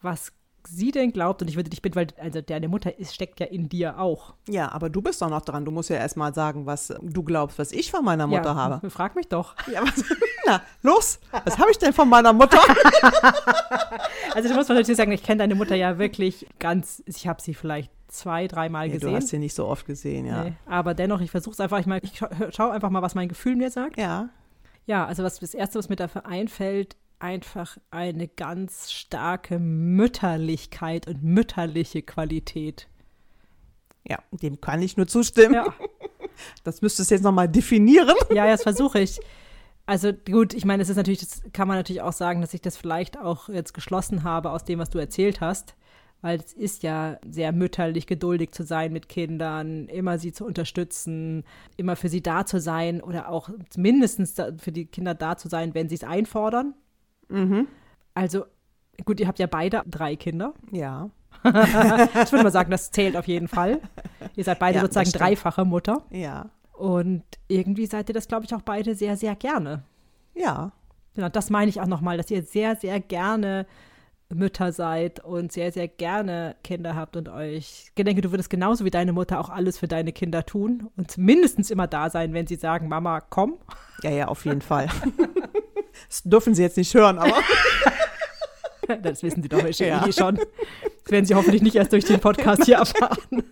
was 0.00 0.32
sie 0.68 0.92
denn 0.92 1.12
glaubt. 1.12 1.42
Und 1.42 1.48
ich 1.48 1.56
würde 1.56 1.68
dich 1.68 1.82
bitten, 1.82 1.96
weil 1.96 2.06
also 2.18 2.40
deine 2.40 2.68
Mutter 2.68 2.96
ist, 2.96 3.14
steckt 3.14 3.40
ja 3.40 3.46
in 3.46 3.68
dir 3.68 3.98
auch. 3.98 4.34
Ja, 4.48 4.70
aber 4.70 4.88
du 4.88 5.02
bist 5.02 5.20
doch 5.20 5.30
noch 5.30 5.40
dran. 5.40 5.64
Du 5.64 5.72
musst 5.72 5.90
ja 5.90 5.96
erst 5.96 6.16
mal 6.16 6.32
sagen, 6.32 6.66
was 6.66 6.94
du 7.02 7.24
glaubst, 7.24 7.58
was 7.58 7.72
ich 7.72 7.90
von 7.90 8.04
meiner 8.04 8.28
Mutter 8.28 8.50
ja, 8.50 8.54
habe. 8.54 8.90
Frag 8.90 9.16
mich 9.16 9.26
doch. 9.28 9.56
Ja, 9.72 9.82
was, 9.82 10.04
na, 10.46 10.62
los. 10.82 11.18
Was 11.44 11.58
habe 11.58 11.72
ich 11.72 11.78
denn 11.78 11.92
von 11.92 12.08
meiner 12.08 12.32
Mutter? 12.32 12.60
Also, 14.34 14.50
du 14.50 14.54
musst 14.54 14.68
natürlich 14.68 14.96
sagen, 14.96 15.10
ich 15.10 15.22
kenne 15.22 15.38
deine 15.38 15.54
Mutter 15.54 15.74
ja 15.74 15.98
wirklich 15.98 16.46
ganz. 16.58 17.02
Ich 17.06 17.26
habe 17.26 17.40
sie 17.40 17.54
vielleicht 17.54 17.90
zwei, 18.08 18.46
dreimal 18.48 18.86
Ja, 18.88 18.94
gesehen. 18.94 19.10
du 19.10 19.16
hast 19.16 19.28
sie 19.28 19.38
nicht 19.38 19.54
so 19.54 19.66
oft 19.66 19.86
gesehen, 19.86 20.26
ja. 20.26 20.44
Nee, 20.44 20.52
aber 20.66 20.94
dennoch, 20.94 21.20
ich 21.20 21.30
versuche 21.30 21.52
es 21.52 21.60
einfach. 21.60 21.78
Ich, 21.78 21.86
mal, 21.86 22.00
ich 22.02 22.16
scha 22.18 22.28
schau 22.50 22.70
einfach 22.70 22.90
mal, 22.90 23.02
was 23.02 23.14
mein 23.14 23.28
Gefühl 23.28 23.56
mir 23.56 23.70
sagt. 23.70 23.98
Ja. 23.98 24.30
Ja, 24.86 25.04
also 25.06 25.22
was, 25.22 25.38
das 25.38 25.54
Erste, 25.54 25.78
was 25.78 25.88
mir 25.88 25.96
dafür 25.96 26.24
einfällt, 26.26 26.96
einfach 27.18 27.76
eine 27.90 28.26
ganz 28.28 28.90
starke 28.90 29.58
Mütterlichkeit 29.58 31.06
und 31.06 31.22
mütterliche 31.22 32.02
Qualität. 32.02 32.88
Ja, 34.06 34.18
dem 34.30 34.60
kann 34.60 34.80
ich 34.80 34.96
nur 34.96 35.06
zustimmen. 35.06 35.54
Ja, 35.54 35.66
Das 36.64 36.80
müsstest 36.82 37.10
du 37.10 37.14
jetzt 37.16 37.24
nochmal 37.24 37.48
definieren. 37.48 38.14
ja 38.32 38.46
das 38.46 38.62
versuche 38.62 39.00
ich. 39.00 39.18
Also 39.86 40.12
gut, 40.12 40.54
ich 40.54 40.64
meine, 40.64 40.82
es 40.82 40.88
ist 40.88 40.96
natürlich, 40.96 41.20
das 41.20 41.42
kann 41.52 41.66
man 41.66 41.76
natürlich 41.76 42.02
auch 42.02 42.12
sagen, 42.12 42.40
dass 42.40 42.54
ich 42.54 42.60
das 42.60 42.76
vielleicht 42.76 43.18
auch 43.18 43.48
jetzt 43.48 43.74
geschlossen 43.74 44.22
habe 44.22 44.50
aus 44.50 44.64
dem, 44.64 44.78
was 44.78 44.90
du 44.90 44.98
erzählt 44.98 45.40
hast. 45.40 45.74
Weil 46.20 46.38
es 46.38 46.52
ist 46.52 46.82
ja 46.82 47.18
sehr 47.28 47.52
mütterlich, 47.52 48.06
geduldig 48.06 48.52
zu 48.52 48.64
sein 48.64 48.92
mit 48.92 49.08
Kindern, 49.08 49.86
immer 49.86 50.18
sie 50.18 50.32
zu 50.32 50.44
unterstützen, 50.44 51.44
immer 51.76 51.96
für 51.96 52.08
sie 52.08 52.22
da 52.22 52.44
zu 52.44 52.60
sein 52.60 53.00
oder 53.00 53.28
auch 53.28 53.50
mindestens 53.76 54.34
für 54.58 54.72
die 54.72 54.86
Kinder 54.86 55.14
da 55.14 55.36
zu 55.36 55.48
sein, 55.48 55.74
wenn 55.74 55.88
sie 55.88 55.94
es 55.94 56.04
einfordern. 56.04 56.74
Mhm. 57.28 57.68
Also 58.14 58.44
gut, 59.04 59.20
ihr 59.20 59.28
habt 59.28 59.38
ja 59.38 59.46
beide 59.46 59.82
drei 59.86 60.16
Kinder. 60.16 60.54
Ja. 60.72 61.10
ich 61.44 62.32
würde 62.32 62.42
mal 62.42 62.50
sagen, 62.50 62.70
das 62.70 62.90
zählt 62.90 63.16
auf 63.16 63.28
jeden 63.28 63.46
Fall. 63.46 63.80
Ihr 64.34 64.42
seid 64.42 64.58
beide 64.58 64.76
Ja, 64.76 64.80
sozusagen 64.82 65.12
dreifache 65.12 65.64
Mutter. 65.64 66.02
Ja. 66.10 66.50
Und 66.72 67.22
irgendwie 67.46 67.86
seid 67.86 68.08
ihr 68.08 68.14
das, 68.14 68.26
glaube 68.26 68.44
ich, 68.44 68.54
auch 68.54 68.62
beide 68.62 68.94
sehr, 68.96 69.16
sehr 69.16 69.36
gerne. 69.36 69.84
Ja. 70.34 70.72
Genau, 71.14 71.28
das 71.28 71.50
meine 71.50 71.68
ich 71.68 71.80
auch 71.80 71.86
nochmal, 71.86 72.16
dass 72.16 72.30
ihr 72.30 72.42
sehr, 72.42 72.76
sehr 72.76 72.98
gerne 72.98 73.66
Mütter 74.30 74.72
seid 74.72 75.24
und 75.24 75.52
sehr, 75.52 75.72
sehr 75.72 75.88
gerne 75.88 76.56
Kinder 76.62 76.94
habt 76.94 77.16
und 77.16 77.28
euch. 77.28 77.90
Ich 77.96 78.04
denke, 78.04 78.20
du 78.20 78.30
würdest 78.30 78.50
genauso 78.50 78.84
wie 78.84 78.90
deine 78.90 79.12
Mutter 79.12 79.40
auch 79.40 79.48
alles 79.48 79.78
für 79.78 79.88
deine 79.88 80.12
Kinder 80.12 80.44
tun 80.44 80.90
und 80.96 81.16
mindestens 81.16 81.70
immer 81.70 81.86
da 81.86 82.10
sein, 82.10 82.34
wenn 82.34 82.46
sie 82.46 82.56
sagen, 82.56 82.88
Mama, 82.88 83.20
komm. 83.20 83.58
Ja, 84.02 84.10
ja, 84.10 84.28
auf 84.28 84.44
jeden 84.44 84.62
Fall. 84.62 84.88
Das 86.08 86.22
dürfen 86.22 86.54
Sie 86.54 86.62
jetzt 86.62 86.76
nicht 86.76 86.94
hören, 86.94 87.18
aber 87.18 87.34
Das 89.02 89.22
wissen 89.24 89.42
sie 89.42 89.48
doch 89.48 89.64
eh 89.64 89.70
Ja. 89.70 90.06
schon. 90.12 90.36
Das 90.36 91.10
werden 91.10 91.26
sie 91.26 91.34
hoffentlich 91.34 91.60
nicht 91.60 91.74
erst 91.74 91.92
durch 91.92 92.04
den 92.04 92.20
Podcast 92.20 92.64
hier 92.64 92.76
erfahren. 92.76 93.42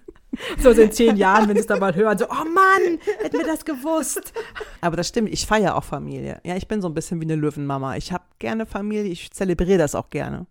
So 0.58 0.70
in 0.70 0.92
zehn 0.92 1.16
Jahren, 1.16 1.48
wenn 1.48 1.56
sie 1.56 1.62
es 1.62 1.66
dann 1.66 1.80
mal 1.80 1.94
hören, 1.94 2.16
so, 2.18 2.26
oh 2.26 2.44
Mann, 2.44 2.98
hätten 3.22 3.38
wir 3.38 3.46
das 3.46 3.64
gewusst. 3.64 4.32
Aber 4.80 4.96
das 4.96 5.08
stimmt, 5.08 5.30
ich 5.32 5.44
feiere 5.46 5.74
auch 5.76 5.84
Familie. 5.84 6.40
Ja, 6.44 6.56
ich 6.56 6.68
bin 6.68 6.80
so 6.80 6.88
ein 6.88 6.94
bisschen 6.94 7.20
wie 7.20 7.24
eine 7.24 7.34
Löwenmama. 7.36 7.96
Ich 7.96 8.12
habe 8.12 8.24
gerne 8.38 8.64
Familie, 8.66 9.10
ich 9.10 9.30
zelebriere 9.32 9.78
das 9.78 9.94
auch 9.94 10.10
gerne. 10.10 10.46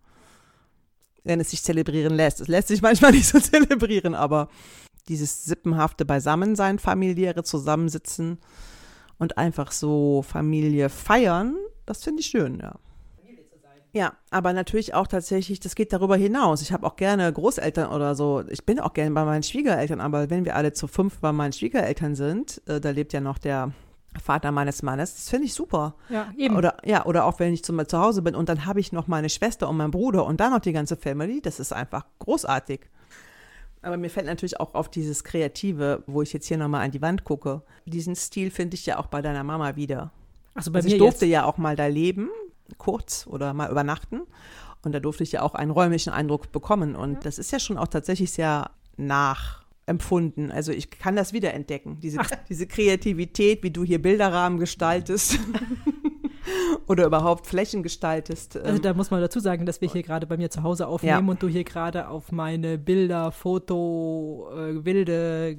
Wenn 1.26 1.40
es 1.40 1.50
sich 1.50 1.62
zelebrieren 1.62 2.14
lässt. 2.14 2.40
Es 2.40 2.48
lässt 2.48 2.68
sich 2.68 2.82
manchmal 2.82 3.10
nicht 3.12 3.28
so 3.28 3.40
zelebrieren, 3.40 4.14
aber 4.14 4.48
dieses 5.08 5.44
sippenhafte 5.44 6.04
Beisammensein, 6.04 6.78
familiäre 6.78 7.44
Zusammensitzen 7.44 8.38
und 9.18 9.38
einfach 9.38 9.72
so 9.72 10.22
Familie 10.22 10.88
feiern, 10.88 11.56
das 11.84 12.02
finde 12.04 12.20
ich 12.20 12.26
schön, 12.26 12.58
ja. 12.60 12.76
Ja, 13.92 14.12
aber 14.28 14.52
natürlich 14.52 14.92
auch 14.92 15.06
tatsächlich, 15.06 15.58
das 15.58 15.74
geht 15.74 15.90
darüber 15.90 16.16
hinaus. 16.16 16.60
Ich 16.60 16.70
habe 16.70 16.86
auch 16.86 16.96
gerne 16.96 17.32
Großeltern 17.32 17.90
oder 17.90 18.14
so. 18.14 18.44
Ich 18.50 18.66
bin 18.66 18.78
auch 18.78 18.92
gerne 18.92 19.12
bei 19.12 19.24
meinen 19.24 19.42
Schwiegereltern, 19.42 20.02
aber 20.02 20.28
wenn 20.28 20.44
wir 20.44 20.54
alle 20.54 20.74
zu 20.74 20.86
fünf 20.86 21.20
bei 21.20 21.32
meinen 21.32 21.54
Schwiegereltern 21.54 22.14
sind, 22.14 22.60
äh, 22.66 22.78
da 22.78 22.90
lebt 22.90 23.14
ja 23.14 23.22
noch 23.22 23.38
der 23.38 23.72
Vater 24.20 24.52
meines 24.52 24.82
Mannes, 24.82 25.14
das 25.14 25.28
finde 25.28 25.46
ich 25.46 25.54
super. 25.54 25.94
Ja, 26.08 26.28
eben. 26.36 26.56
Oder 26.56 26.76
ja, 26.84 27.04
oder 27.06 27.24
auch 27.24 27.38
wenn 27.38 27.52
ich 27.52 27.64
zum, 27.64 27.86
zu 27.88 27.98
Hause 27.98 28.22
bin 28.22 28.34
und 28.34 28.48
dann 28.48 28.66
habe 28.66 28.80
ich 28.80 28.92
noch 28.92 29.06
meine 29.06 29.28
Schwester 29.28 29.68
und 29.68 29.76
meinen 29.76 29.90
Bruder 29.90 30.24
und 30.26 30.40
dann 30.40 30.52
noch 30.52 30.60
die 30.60 30.72
ganze 30.72 30.96
Family, 30.96 31.40
das 31.40 31.60
ist 31.60 31.72
einfach 31.72 32.04
großartig. 32.18 32.80
Aber 33.82 33.96
mir 33.96 34.10
fällt 34.10 34.26
natürlich 34.26 34.58
auch 34.58 34.74
auf 34.74 34.88
dieses 34.90 35.22
Kreative, 35.22 36.02
wo 36.06 36.22
ich 36.22 36.32
jetzt 36.32 36.46
hier 36.46 36.58
nochmal 36.58 36.84
an 36.84 36.90
die 36.90 37.02
Wand 37.02 37.22
gucke. 37.24 37.62
Diesen 37.84 38.16
Stil 38.16 38.50
finde 38.50 38.74
ich 38.74 38.84
ja 38.86 38.98
auch 38.98 39.06
bei 39.06 39.22
deiner 39.22 39.44
Mama 39.44 39.76
wieder. 39.76 40.10
also 40.54 40.72
bei 40.72 40.78
Also 40.78 40.88
mir 40.88 40.94
ich 40.94 40.98
durfte 40.98 41.24
jetzt. 41.26 41.32
ja 41.34 41.44
auch 41.44 41.56
mal 41.56 41.76
da 41.76 41.86
leben, 41.86 42.28
kurz 42.78 43.26
oder 43.28 43.54
mal 43.54 43.70
übernachten. 43.70 44.22
Und 44.82 44.92
da 44.92 44.98
durfte 45.00 45.22
ich 45.22 45.32
ja 45.32 45.42
auch 45.42 45.54
einen 45.54 45.70
räumlichen 45.70 46.12
Eindruck 46.12 46.50
bekommen. 46.52 46.96
Und 46.96 47.24
das 47.26 47.38
ist 47.38 47.52
ja 47.52 47.58
schon 47.60 47.78
auch 47.78 47.88
tatsächlich 47.88 48.32
sehr 48.32 48.70
nachempfunden. 49.86 50.50
Also 50.50 50.72
ich 50.72 50.90
kann 50.90 51.16
das 51.16 51.32
wiederentdecken, 51.32 52.00
diese, 52.00 52.18
diese 52.48 52.66
Kreativität, 52.66 53.62
wie 53.62 53.70
du 53.70 53.84
hier 53.84 54.00
Bilderrahmen 54.02 54.58
gestaltest 54.58 55.38
oder 56.86 57.06
überhaupt 57.06 57.46
Flächen 57.46 57.82
gestaltest. 57.82 58.56
Also 58.56 58.76
Ähm, 58.76 58.82
da 58.82 58.94
muss 58.94 59.10
man 59.10 59.20
dazu 59.20 59.40
sagen, 59.40 59.66
dass 59.66 59.80
wir 59.80 59.88
hier 59.88 60.02
gerade 60.02 60.26
bei 60.26 60.36
mir 60.36 60.50
zu 60.50 60.62
Hause 60.62 60.86
aufnehmen 60.88 61.26
Ja. 61.26 61.30
und 61.30 61.42
du 61.42 61.48
hier 61.48 61.64
gerade 61.64 62.08
auf 62.08 62.32
meine 62.32 62.78
Bilder, 62.78 63.30
Foto, 63.32 64.48
äh, 64.56 64.84
wilde, 64.84 65.56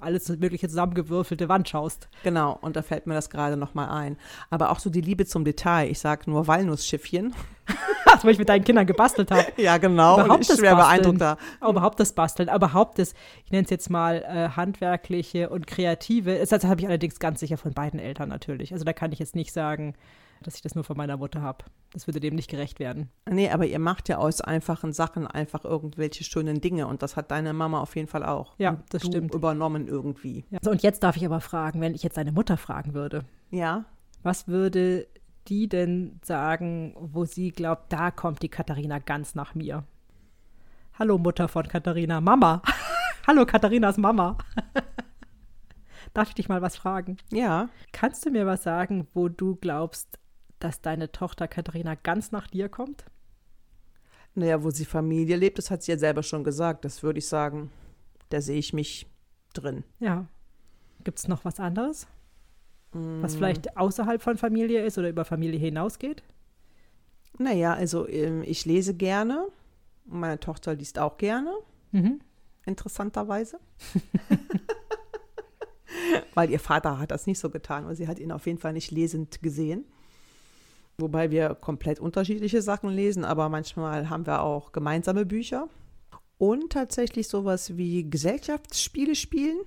alles 0.00 0.28
mögliche 0.28 0.68
zusammengewürfelte 0.68 1.48
Wand 1.48 1.68
schaust. 1.68 2.08
genau, 2.22 2.58
und 2.60 2.76
da 2.76 2.82
fällt 2.82 3.06
mir 3.06 3.14
das 3.14 3.30
gerade 3.30 3.56
nochmal 3.56 3.88
ein. 3.88 4.16
Aber 4.50 4.70
auch 4.70 4.78
so 4.78 4.90
die 4.90 5.00
Liebe 5.00 5.26
zum 5.26 5.44
Detail. 5.44 5.90
Ich 5.90 5.98
sage 5.98 6.30
nur 6.30 6.46
Walnussschiffchen. 6.46 7.34
Das, 8.04 8.24
weil 8.24 8.32
ich 8.32 8.38
mit 8.38 8.48
deinen 8.48 8.64
Kindern 8.64 8.86
gebastelt 8.86 9.30
habe. 9.30 9.46
Ja, 9.56 9.78
genau. 9.78 10.20
Überhaupt 10.22 10.48
das 10.48 10.58
schwer 10.58 10.74
Basteln. 10.74 11.02
beeindruckt 11.02 11.20
da. 11.20 11.36
Aber 11.60 11.70
überhaupt 11.70 12.00
das 12.00 12.12
Basteln, 12.12 12.48
aber 12.48 12.66
überhaupt 12.66 12.98
das, 12.98 13.14
ich 13.44 13.52
nenne 13.52 13.64
es 13.64 13.70
jetzt 13.70 13.90
mal 13.90 14.22
äh, 14.22 14.48
handwerkliche 14.56 15.50
und 15.50 15.66
kreative. 15.66 16.38
Das, 16.38 16.48
das 16.50 16.64
habe 16.64 16.80
ich 16.80 16.86
allerdings 16.86 17.18
ganz 17.18 17.40
sicher 17.40 17.56
von 17.56 17.72
beiden 17.72 18.00
Eltern 18.00 18.28
natürlich. 18.28 18.72
Also 18.72 18.84
da 18.84 18.92
kann 18.92 19.12
ich 19.12 19.18
jetzt 19.18 19.34
nicht 19.34 19.52
sagen, 19.52 19.94
dass 20.42 20.56
ich 20.56 20.62
das 20.62 20.74
nur 20.74 20.84
von 20.84 20.96
meiner 20.96 21.16
Mutter 21.16 21.40
habe. 21.42 21.64
Das 21.92 22.06
würde 22.06 22.20
dem 22.20 22.34
nicht 22.34 22.50
gerecht 22.50 22.78
werden. 22.78 23.10
Nee, 23.30 23.50
aber 23.50 23.66
ihr 23.66 23.78
macht 23.78 24.08
ja 24.08 24.18
aus 24.18 24.40
einfachen 24.40 24.92
Sachen 24.92 25.26
einfach 25.26 25.64
irgendwelche 25.64 26.24
schönen 26.24 26.60
Dinge 26.60 26.86
und 26.86 27.02
das 27.02 27.16
hat 27.16 27.30
deine 27.30 27.52
Mama 27.52 27.80
auf 27.80 27.96
jeden 27.96 28.08
Fall 28.08 28.24
auch. 28.24 28.54
Ja, 28.58 28.70
und 28.70 28.82
das 28.90 29.02
stimmt. 29.06 29.34
übernommen 29.34 29.88
irgendwie. 29.88 30.44
Ja. 30.50 30.58
So, 30.62 30.70
und 30.70 30.82
jetzt 30.82 31.02
darf 31.02 31.16
ich 31.16 31.24
aber 31.24 31.40
fragen, 31.40 31.80
wenn 31.80 31.94
ich 31.94 32.02
jetzt 32.02 32.16
deine 32.16 32.32
Mutter 32.32 32.56
fragen 32.56 32.94
würde, 32.94 33.24
Ja, 33.50 33.84
was 34.22 34.48
würde 34.48 35.06
die 35.48 35.68
denn 35.68 36.20
sagen, 36.22 36.94
wo 37.00 37.24
sie 37.24 37.50
glaubt, 37.50 37.92
da 37.92 38.10
kommt 38.10 38.42
die 38.42 38.48
Katharina 38.48 38.98
ganz 39.00 39.34
nach 39.34 39.54
mir? 39.54 39.84
Hallo 40.98 41.18
Mutter 41.18 41.48
von 41.48 41.66
Katharina, 41.66 42.20
Mama. 42.20 42.62
Hallo 43.26 43.46
Katharinas 43.46 43.96
Mama. 43.98 44.36
Darf 46.14 46.28
ich 46.28 46.34
dich 46.34 46.48
mal 46.48 46.60
was 46.62 46.76
fragen? 46.76 47.16
ja. 47.32 47.68
Kannst 47.92 48.26
du 48.26 48.30
mir 48.30 48.46
was 48.46 48.62
sagen, 48.62 49.06
wo 49.14 49.28
du 49.28 49.56
glaubst, 49.56 50.18
dass 50.64 50.80
deine 50.80 51.12
Tochter 51.12 51.48
Katharina 51.48 51.94
ganz 51.94 52.32
nach 52.32 52.46
dir 52.46 52.68
kommt? 52.68 53.04
Naja, 54.34 54.62
wo 54.64 54.70
sie 54.70 54.84
Familie 54.84 55.36
lebt, 55.36 55.58
das 55.58 55.70
hat 55.70 55.82
sie 55.82 55.92
ja 55.92 55.98
selber 55.98 56.22
schon 56.22 56.44
gesagt. 56.44 56.84
Das 56.84 57.02
würde 57.02 57.18
ich 57.18 57.28
sagen, 57.28 57.70
da 58.30 58.40
sehe 58.40 58.58
ich 58.58 58.72
mich 58.72 59.06
drin. 59.52 59.84
Ja. 60.00 60.26
Gibt 61.04 61.18
es 61.18 61.28
noch 61.28 61.44
was 61.44 61.60
anderes, 61.60 62.06
Mm. 62.94 63.22
was 63.22 63.36
vielleicht 63.36 63.76
außerhalb 63.76 64.22
von 64.22 64.36
Familie 64.36 64.84
ist 64.84 64.98
oder 64.98 65.08
über 65.08 65.24
Familie 65.24 65.58
hinausgeht? 65.58 66.22
Naja, 67.38 67.72
also 67.74 68.06
ähm, 68.08 68.42
ich 68.44 68.64
lese 68.66 68.94
gerne. 68.94 69.48
Meine 70.04 70.38
Tochter 70.38 70.74
liest 70.74 70.98
auch 70.98 71.16
gerne, 71.16 71.52
Mhm. 71.92 72.20
interessanterweise. 72.66 73.58
Weil 76.34 76.50
ihr 76.50 76.60
Vater 76.60 76.98
hat 76.98 77.10
das 77.10 77.26
nicht 77.26 77.38
so 77.38 77.50
getan, 77.50 77.86
weil 77.86 77.96
sie 77.96 78.08
hat 78.08 78.18
ihn 78.18 78.32
auf 78.32 78.46
jeden 78.46 78.58
Fall 78.58 78.72
nicht 78.72 78.90
lesend 78.90 79.42
gesehen. 79.42 79.84
Wobei 81.02 81.30
wir 81.30 81.54
komplett 81.56 81.98
unterschiedliche 82.00 82.62
Sachen 82.62 82.88
lesen, 82.90 83.24
aber 83.24 83.48
manchmal 83.48 84.08
haben 84.08 84.24
wir 84.26 84.42
auch 84.42 84.72
gemeinsame 84.72 85.26
Bücher. 85.26 85.68
Und 86.38 86.72
tatsächlich 86.72 87.28
sowas 87.28 87.76
wie 87.76 88.08
Gesellschaftsspiele 88.08 89.14
spielen. 89.14 89.58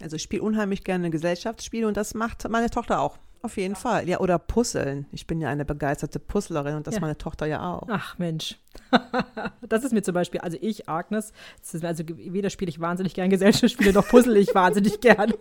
Also 0.00 0.16
ich 0.16 0.22
spiele 0.22 0.42
unheimlich 0.42 0.84
gerne 0.84 1.10
Gesellschaftsspiele 1.10 1.86
und 1.86 1.96
das 1.96 2.14
macht 2.14 2.48
meine 2.48 2.70
Tochter 2.70 3.00
auch. 3.00 3.18
Auf 3.42 3.56
jeden 3.56 3.76
Fall. 3.76 4.08
Ja, 4.08 4.18
oder 4.18 4.38
Puzzeln. 4.38 5.06
Ich 5.12 5.26
bin 5.28 5.40
ja 5.40 5.48
eine 5.48 5.64
begeisterte 5.64 6.18
Puzzlerin 6.18 6.74
und 6.74 6.86
das 6.88 6.94
Ja. 6.96 7.00
meine 7.00 7.16
Tochter 7.18 7.46
ja 7.46 7.72
auch. 7.74 7.86
Ach 7.88 8.18
Mensch. 8.18 8.56
das 9.68 9.84
ist 9.84 9.92
mir 9.92 10.02
zum 10.02 10.14
Beispiel, 10.14 10.40
also 10.40 10.58
ich, 10.60 10.88
Agnes, 10.88 11.32
das 11.60 11.74
ist, 11.74 11.84
also 11.84 12.02
weder 12.06 12.50
spiele 12.50 12.68
ich 12.68 12.80
wahnsinnig 12.80 13.14
gern 13.14 13.30
Gesellschaftsspiele, 13.30 13.92
noch 13.92 14.08
puzzle 14.08 14.36
ich 14.36 14.54
wahnsinnig 14.54 15.00
gerne. 15.02 15.34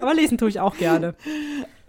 Aber 0.00 0.14
lesen 0.14 0.38
tue 0.38 0.48
ich 0.48 0.60
auch 0.60 0.76
gerne. 0.76 1.14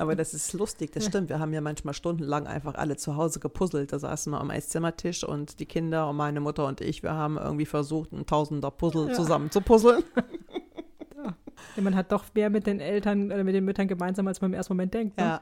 Aber 0.02 0.16
das 0.16 0.34
ist 0.34 0.54
lustig, 0.54 0.92
das 0.92 1.06
stimmt. 1.06 1.30
Wir 1.30 1.38
haben 1.40 1.54
ja 1.54 1.62
manchmal 1.62 1.94
stundenlang 1.94 2.48
einfach 2.48 2.74
alle 2.74 2.98
zu 2.98 3.18
Hause 3.18 3.40
gepuzzelt. 3.40 3.94
Da 3.94 4.00
saßen 4.00 4.34
wir 4.34 4.42
am 4.42 4.50
Esszimmertisch 4.50 5.24
und 5.24 5.60
die 5.60 5.68
Kinder 5.68 6.10
und 6.10 6.16
meine 6.16 6.40
Mutter 6.40 6.66
und 6.66 6.82
ich, 6.82 7.04
wir 7.04 7.14
haben 7.14 7.38
irgendwie 7.38 7.68
versucht, 7.68 8.12
ein 8.12 8.26
tausender 8.26 8.72
Puzzle 8.72 9.10
Ja. 9.10 9.14
zusammen 9.14 9.52
zu 9.52 9.62
puzzeln. 9.62 10.04
Denn 11.78 11.84
man 11.84 11.96
hat 11.96 12.12
doch 12.12 12.26
mehr 12.34 12.50
mit 12.50 12.66
den 12.66 12.80
Eltern 12.80 13.32
oder 13.32 13.44
mit 13.44 13.54
den 13.54 13.64
Müttern 13.64 13.88
gemeinsam, 13.88 14.28
als 14.28 14.42
man 14.42 14.50
im 14.52 14.56
ersten 14.56 14.74
Moment 14.74 14.92
denkt. 14.96 15.18
Ne? 15.18 15.24
Ja. 15.24 15.42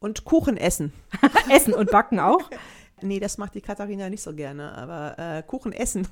Und 0.00 0.24
Kuchen 0.26 0.58
essen. 0.58 0.92
Essen 1.50 1.72
und 1.72 1.90
Backen 1.90 2.20
auch. 2.20 2.42
Nee, 3.02 3.20
das 3.20 3.38
macht 3.38 3.54
die 3.54 3.60
Katharina 3.60 4.08
nicht 4.08 4.22
so 4.22 4.32
gerne, 4.34 4.72
aber 4.72 5.18
äh, 5.18 5.42
Kuchen 5.42 5.72
essen. 5.72 6.06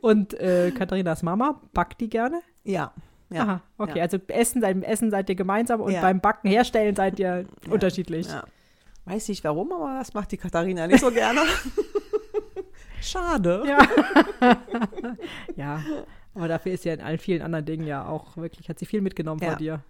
Und 0.00 0.34
äh, 0.34 0.70
Katharinas 0.70 1.22
Mama 1.22 1.60
backt 1.72 2.00
die 2.00 2.08
gerne. 2.10 2.40
Ja. 2.62 2.92
Ja. 3.34 3.42
Aha, 3.42 3.60
okay. 3.78 3.98
Ja. 3.98 4.02
Also 4.04 4.18
Essen, 4.28 4.60
beim 4.60 4.82
Essen 4.82 5.10
seid 5.10 5.28
ihr 5.28 5.34
gemeinsam 5.34 5.80
und 5.80 5.92
Ja. 5.92 6.00
beim 6.00 6.20
Backen 6.20 6.48
herstellen 6.48 6.94
seid 6.96 7.18
ihr 7.18 7.46
unterschiedlich. 7.68 8.26
Ja. 8.28 8.44
Weiß 9.06 9.28
nicht 9.28 9.44
warum, 9.44 9.72
aber 9.72 9.98
das 9.98 10.14
macht 10.14 10.32
die 10.32 10.36
Katharina 10.38 10.86
nicht 10.86 11.00
so 11.00 11.10
gerne. 11.10 11.40
Schade. 13.00 13.62
Ja. 13.66 14.56
ja, 15.56 15.82
aber 16.34 16.48
dafür 16.48 16.72
ist 16.72 16.84
ja 16.84 16.94
in 16.94 17.00
allen 17.00 17.18
vielen 17.18 17.42
anderen 17.42 17.66
Dingen 17.66 17.86
ja 17.86 18.06
auch 18.06 18.36
wirklich, 18.36 18.68
hat 18.68 18.78
sie 18.78 18.86
viel 18.86 19.00
mitgenommen 19.02 19.42
Ja. 19.42 19.50
von 19.50 19.58
dir. 19.58 19.80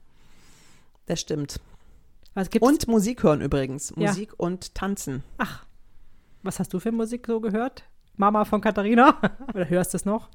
Das 1.07 1.20
stimmt. 1.20 1.61
Was 2.34 2.51
gibt's? 2.51 2.66
Und 2.66 2.88
Musik 2.88 3.22
hören 3.22 3.40
übrigens. 3.40 3.95
Musik 3.95 4.32
und 4.36 4.74
tanzen. 4.74 5.22
Ach, 5.38 5.64
was 6.42 6.59
hast 6.59 6.72
du 6.74 6.80
für 6.80 6.90
Musik 6.90 7.26
so 7.28 7.40
gehört? 7.40 7.84
Mama 8.16 8.45
von 8.45 8.61
Katharina? 8.61 9.16
Oder 9.55 9.68
hörst 9.68 9.92
du 9.95 9.97
es 9.97 10.05
noch? 10.05 10.28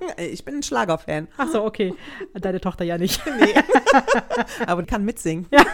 Ja, 0.00 0.22
Ich 0.24 0.44
bin 0.44 0.56
ein 0.56 0.62
Schlagerfan, 0.62 1.28
Ach 1.36 1.48
so, 1.48 1.64
okay. 1.64 1.94
Deine 2.34 2.60
Tochter 2.60 2.84
ja 2.84 2.98
nicht. 2.98 3.20
aber 4.66 4.82
die 4.82 4.86
kann 4.86 5.04
mitsingen. 5.04 5.46
Ja. 5.50 5.64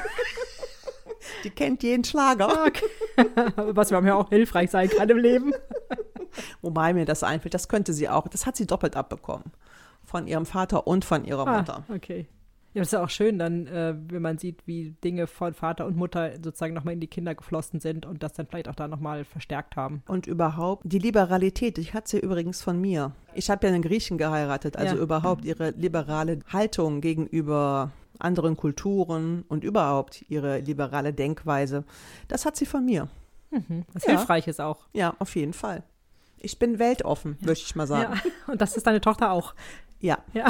Die 1.43 1.51
kennt 1.51 1.83
jeden 1.83 2.05
Schlager. 2.05 2.66
Okay. 2.66 2.85
Was 3.57 3.91
mir 3.91 4.16
auch 4.16 4.29
hilfreich 4.31 4.70
sein 4.70 4.89
kann 4.89 5.09
im 5.11 5.18
Leben. 5.18 5.53
Wobei 6.62 6.95
mir 6.95 7.05
das 7.05 7.22
einfällt, 7.22 7.55
das 7.55 7.68
könnte 7.68 7.93
sie 7.93 8.09
auch, 8.09 8.29
das 8.29 8.47
hat 8.47 8.57
sie 8.57 8.66
doppelt 8.66 8.97
abbekommen. 8.97 9.53
Von 10.05 10.27
ihrem 10.27 10.47
Vater 10.47 10.87
und 10.87 11.05
von 11.05 11.25
ihrer 11.25 11.47
Ah, 11.47 11.59
Mutter. 11.59 11.85
okay. 11.95 12.27
Ja, 12.75 12.81
das 12.81 12.89
ist 12.89 12.93
ja 12.93 13.05
auch 13.05 13.09
schön 13.11 13.39
dann, 13.39 13.66
äh, 13.68 13.95
wenn 14.09 14.20
man 14.20 14.37
sieht, 14.39 14.66
wie 14.66 14.91
Dinge 15.05 15.29
von 15.29 15.55
Vater 15.55 15.87
und 15.87 15.97
Mutter 15.97 16.33
sozusagen 16.43 16.75
nochmal 16.75 16.95
in 16.95 17.01
die 17.01 17.07
Kinder 17.07 17.35
geflossen 17.35 17.79
sind 17.79 18.05
und 18.05 18.22
das 18.25 18.33
dann 18.33 18.47
vielleicht 18.47 18.68
auch 18.68 18.75
da 18.75 18.89
nochmal 18.89 19.25
verstärkt 19.25 19.77
haben. 19.77 20.03
Und 20.09 20.27
überhaupt, 20.27 20.83
die 20.85 20.99
Liberalität, 20.99 21.77
die 21.77 21.93
hat 21.93 22.09
sie 22.09 22.18
übrigens 22.18 22.62
von 22.62 22.81
mir. 22.81 23.12
Ich 23.35 23.49
habe 23.49 23.66
ja 23.66 23.72
einen 23.72 23.83
Griechen 23.83 24.18
geheiratet, 24.18 24.77
also 24.77 24.97
Ja. 24.97 25.03
überhaupt 25.03 25.45
ihre 25.45 25.70
liberale 25.70 26.41
Haltung 26.53 27.01
gegenüber 27.01 27.93
anderen 28.18 28.57
Kulturen 28.57 29.45
und 29.49 29.62
überhaupt 29.64 30.25
ihre 30.29 30.59
liberale 30.59 31.12
Denkweise, 31.12 31.85
das 32.29 32.45
hat 32.45 32.57
sie 32.57 32.66
von 32.66 32.85
mir. 32.85 33.09
Was 33.93 34.05
Ja. 34.05 34.16
hilfreich 34.16 34.49
ist 34.49 34.61
auch. 34.61 34.87
Ja, 34.93 35.14
auf 35.20 35.37
jeden 35.37 35.53
Fall. 35.53 35.85
Ich 36.39 36.59
bin 36.59 36.81
weltoffen, 36.81 37.39
möchte 37.41 37.64
ich 37.66 37.77
mal 37.77 37.87
sagen. 37.87 38.14
Ja. 38.47 38.53
Und 38.53 38.61
das 38.61 38.77
ist 38.77 38.85
deine 38.87 39.01
Tochter 39.01 39.31
auch. 39.31 39.55
Ja. 40.01 40.18
Ja. 40.33 40.49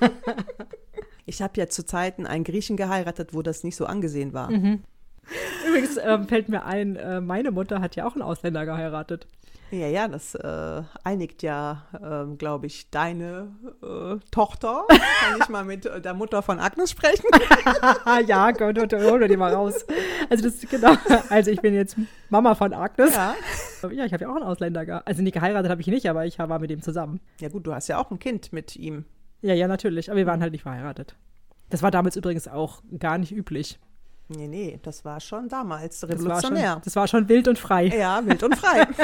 Ich 1.30 1.40
habe 1.40 1.52
ja 1.60 1.68
zu 1.68 1.86
Zeiten 1.86 2.26
einen 2.26 2.42
Griechen 2.42 2.76
geheiratet, 2.76 3.32
wo 3.32 3.40
das 3.40 3.62
nicht 3.62 3.76
so 3.76 3.86
angesehen 3.86 4.32
war. 4.32 4.50
Übrigens 4.50 5.96
ähm, 6.02 6.26
fällt 6.26 6.48
mir 6.48 6.64
ein, 6.64 6.96
äh, 6.96 7.20
meine 7.20 7.52
Mutter 7.52 7.80
hat 7.80 7.94
ja 7.94 8.04
auch 8.04 8.14
einen 8.14 8.22
Ausländer 8.22 8.66
geheiratet. 8.66 9.28
Ja, 9.70 9.86
ja, 9.86 10.08
das 10.08 10.34
äh, 10.34 10.82
einigt 11.04 11.44
ja, 11.44 11.84
ähm, 12.02 12.36
glaube 12.36 12.66
ich, 12.66 12.90
deine 12.90 13.54
äh, 13.80 14.16
Tochter. 14.32 14.86
Kann 14.88 15.38
ich 15.40 15.48
mal 15.48 15.64
mit 15.64 15.86
äh, 15.86 16.00
der 16.00 16.14
Mutter 16.14 16.42
von 16.42 16.58
Agnes 16.58 16.90
sprechen? 16.90 17.26
ja, 18.26 18.50
Gott, 18.50 18.92
hol 18.92 19.28
die 19.28 19.36
mal 19.36 19.54
raus. 19.54 19.86
Also 20.28 20.42
das 20.42 20.60
genau. 20.68 20.94
Also 21.28 21.52
ich 21.52 21.60
bin 21.60 21.74
jetzt 21.74 21.96
Mama 22.28 22.56
von 22.56 22.72
Agnes. 22.72 23.14
Ja. 23.14 23.36
Ja, 23.92 24.04
ich 24.04 24.12
habe 24.12 24.24
ja 24.24 24.30
auch 24.30 24.34
einen 24.34 24.44
Ausländer 24.44 24.84
geheiratet. 24.84 25.06
Also 25.06 25.22
nicht 25.22 25.34
geheiratet 25.34 25.70
habe 25.70 25.80
ich 25.80 25.86
nicht, 25.86 26.10
aber 26.10 26.26
ich 26.26 26.40
war 26.40 26.58
mit 26.58 26.72
ihm 26.72 26.82
zusammen. 26.82 27.20
Ja 27.40 27.48
gut, 27.48 27.68
du 27.68 27.72
hast 27.72 27.86
ja 27.86 27.98
auch 27.98 28.10
ein 28.10 28.18
Kind 28.18 28.52
mit 28.52 28.74
ihm. 28.74 29.04
Ja, 29.42 29.54
ja, 29.54 29.68
natürlich. 29.68 30.10
Aber 30.10 30.18
wir 30.18 30.26
waren 30.26 30.40
halt 30.42 30.52
nicht 30.52 30.62
verheiratet. 30.62 31.16
Das 31.70 31.82
war 31.82 31.90
damals 31.90 32.16
übrigens 32.16 32.48
auch 32.48 32.82
gar 32.98 33.16
nicht 33.18 33.32
üblich. 33.32 33.78
Nee, 34.28 34.46
nee, 34.48 34.78
das 34.82 35.04
war 35.04 35.20
schon 35.20 35.48
damals 35.48 36.00
Das 36.00 36.08
war, 36.08 36.16
schon, 36.16 36.26
revolutionär. 36.26 36.80
das 36.84 36.94
war 36.96 37.08
schon 37.08 37.28
wild 37.28 37.48
und 37.48 37.58
frei. 37.58 37.86
Ja, 37.86 38.24
wild 38.24 38.42
und 38.42 38.56
frei. 38.56 38.86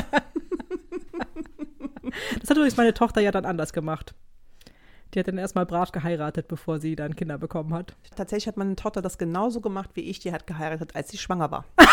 Das 2.41 2.49
hat 2.49 2.57
übrigens 2.57 2.77
meine 2.77 2.95
Tochter 2.95 3.21
ja 3.21 3.31
dann 3.31 3.45
anders 3.45 3.73
gemacht. 3.73 4.15
Die 5.13 5.19
hat 5.19 5.29
dann 5.29 5.39
erstmal 5.39 5.67
brav 5.67 5.93
geheiratet, 5.93 6.49
bevor 6.49 6.79
sie 6.79 6.97
dann 6.97 7.15
Kinder 7.17 7.37
bekommen 7.39 7.75
hat. 7.75 7.95
Tatsächlich 8.17 8.49
hat 8.49 8.57
meine 8.57 8.77
Tochter 8.77 9.03
das 9.03 9.19
genauso 9.19 9.61
gemacht 9.61 9.91
wie 9.95 10.03
ich. 10.03 10.19
Die 10.21 10.33
hat 10.33 10.47
geheiratet, 10.47 10.95
als 10.97 11.11
sie 11.11 11.19
schwanger 11.19 11.51
war. 11.51 11.65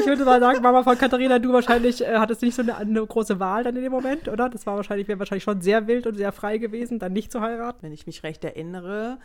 Ich 0.00 0.06
würde 0.06 0.24
mal 0.24 0.40
sagen, 0.40 0.62
Mama 0.62 0.82
von 0.82 0.96
Katharina, 0.98 1.38
du 1.38 1.52
wahrscheinlich 1.52 2.02
äh, 2.02 2.16
hattest 2.18 2.42
nicht 2.42 2.54
so 2.54 2.62
eine, 2.62 2.76
eine 2.76 3.04
große 3.06 3.38
Wahl 3.40 3.64
dann 3.64 3.76
in 3.76 3.82
dem 3.82 3.92
Moment, 3.92 4.28
oder? 4.28 4.48
Das 4.48 4.66
war 4.66 4.76
wahrscheinlich, 4.76 5.08
wäre 5.08 5.18
wahrscheinlich 5.18 5.44
schon 5.44 5.60
sehr 5.60 5.86
wild 5.86 6.06
und 6.06 6.16
sehr 6.16 6.32
frei 6.32 6.58
gewesen, 6.58 6.98
dann 6.98 7.12
nicht 7.12 7.32
zu 7.32 7.40
heiraten. 7.40 7.78
Wenn 7.82 7.92
ich 7.92 8.06
mich 8.06 8.22
recht 8.22 8.44
erinnere, 8.44 9.18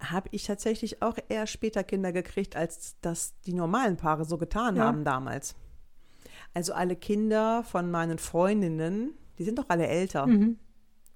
habe 0.00 0.28
ich 0.32 0.44
tatsächlich 0.44 1.02
auch 1.02 1.16
eher 1.28 1.46
später 1.46 1.84
Kinder 1.84 2.12
gekriegt, 2.12 2.56
als 2.56 2.96
das 3.02 3.34
die 3.46 3.52
normalen 3.52 3.96
Paare 3.96 4.24
so 4.24 4.38
getan 4.38 4.76
Ja. 4.76 4.84
haben 4.84 5.04
damals. 5.04 5.54
Also 6.54 6.72
alle 6.72 6.96
Kinder 6.96 7.62
von 7.64 7.90
meinen 7.90 8.18
Freundinnen, 8.18 9.12
die 9.38 9.44
sind 9.44 9.58
doch 9.58 9.66
alle 9.68 9.86
älter. 9.86 10.26
Oh, 10.28 10.54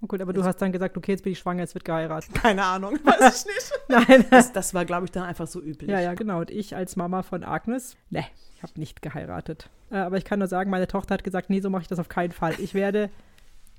gut, 0.09 0.21
aber 0.21 0.33
du 0.33 0.45
hast 0.45 0.57
dann 0.59 0.73
gesagt, 0.73 0.97
okay, 0.97 1.13
jetzt 1.13 1.25
bin 1.25 1.33
ich 1.33 1.39
schwanger, 1.39 1.61
jetzt 1.61 1.75
wird 1.75 1.85
geheiratet. 1.85 2.35
Keine 2.43 2.65
Ahnung, 2.65 2.99
weiß 3.05 3.47
ich 3.47 3.55
nicht. 3.55 4.09
Nein. 4.09 4.25
Das, 4.31 4.53
das 4.53 4.75
war, 4.75 4.85
glaube 4.85 5.05
ich, 5.07 5.13
dann 5.13 5.25
einfach 5.25 5.47
so 5.47 5.61
üblich. 5.61 5.91
Ja, 5.91 6.01
ja, 6.01 6.15
genau. 6.15 6.41
Und 6.41 6.51
ich 6.51 6.77
als 6.77 6.97
Mama 6.97 7.23
von 7.23 7.45
Agnes, 7.45 7.97
ne, 8.11 8.25
ich 8.57 8.63
habe 8.63 8.73
nicht 8.77 9.03
geheiratet. 9.03 9.69
Äh, 9.91 9.97
aber 9.97 10.17
ich 10.17 10.25
kann 10.25 10.39
nur 10.39 10.49
sagen, 10.49 10.71
meine 10.71 10.87
Tochter 10.87 11.15
hat 11.15 11.25
gesagt, 11.25 11.51
nee, 11.51 11.61
so 11.61 11.71
mache 11.71 11.83
ich 11.83 11.89
das 11.89 11.99
auf 11.99 12.09
keinen 12.09 12.33
Fall. 12.33 12.55
Ich 12.59 12.75
werde, 12.75 13.11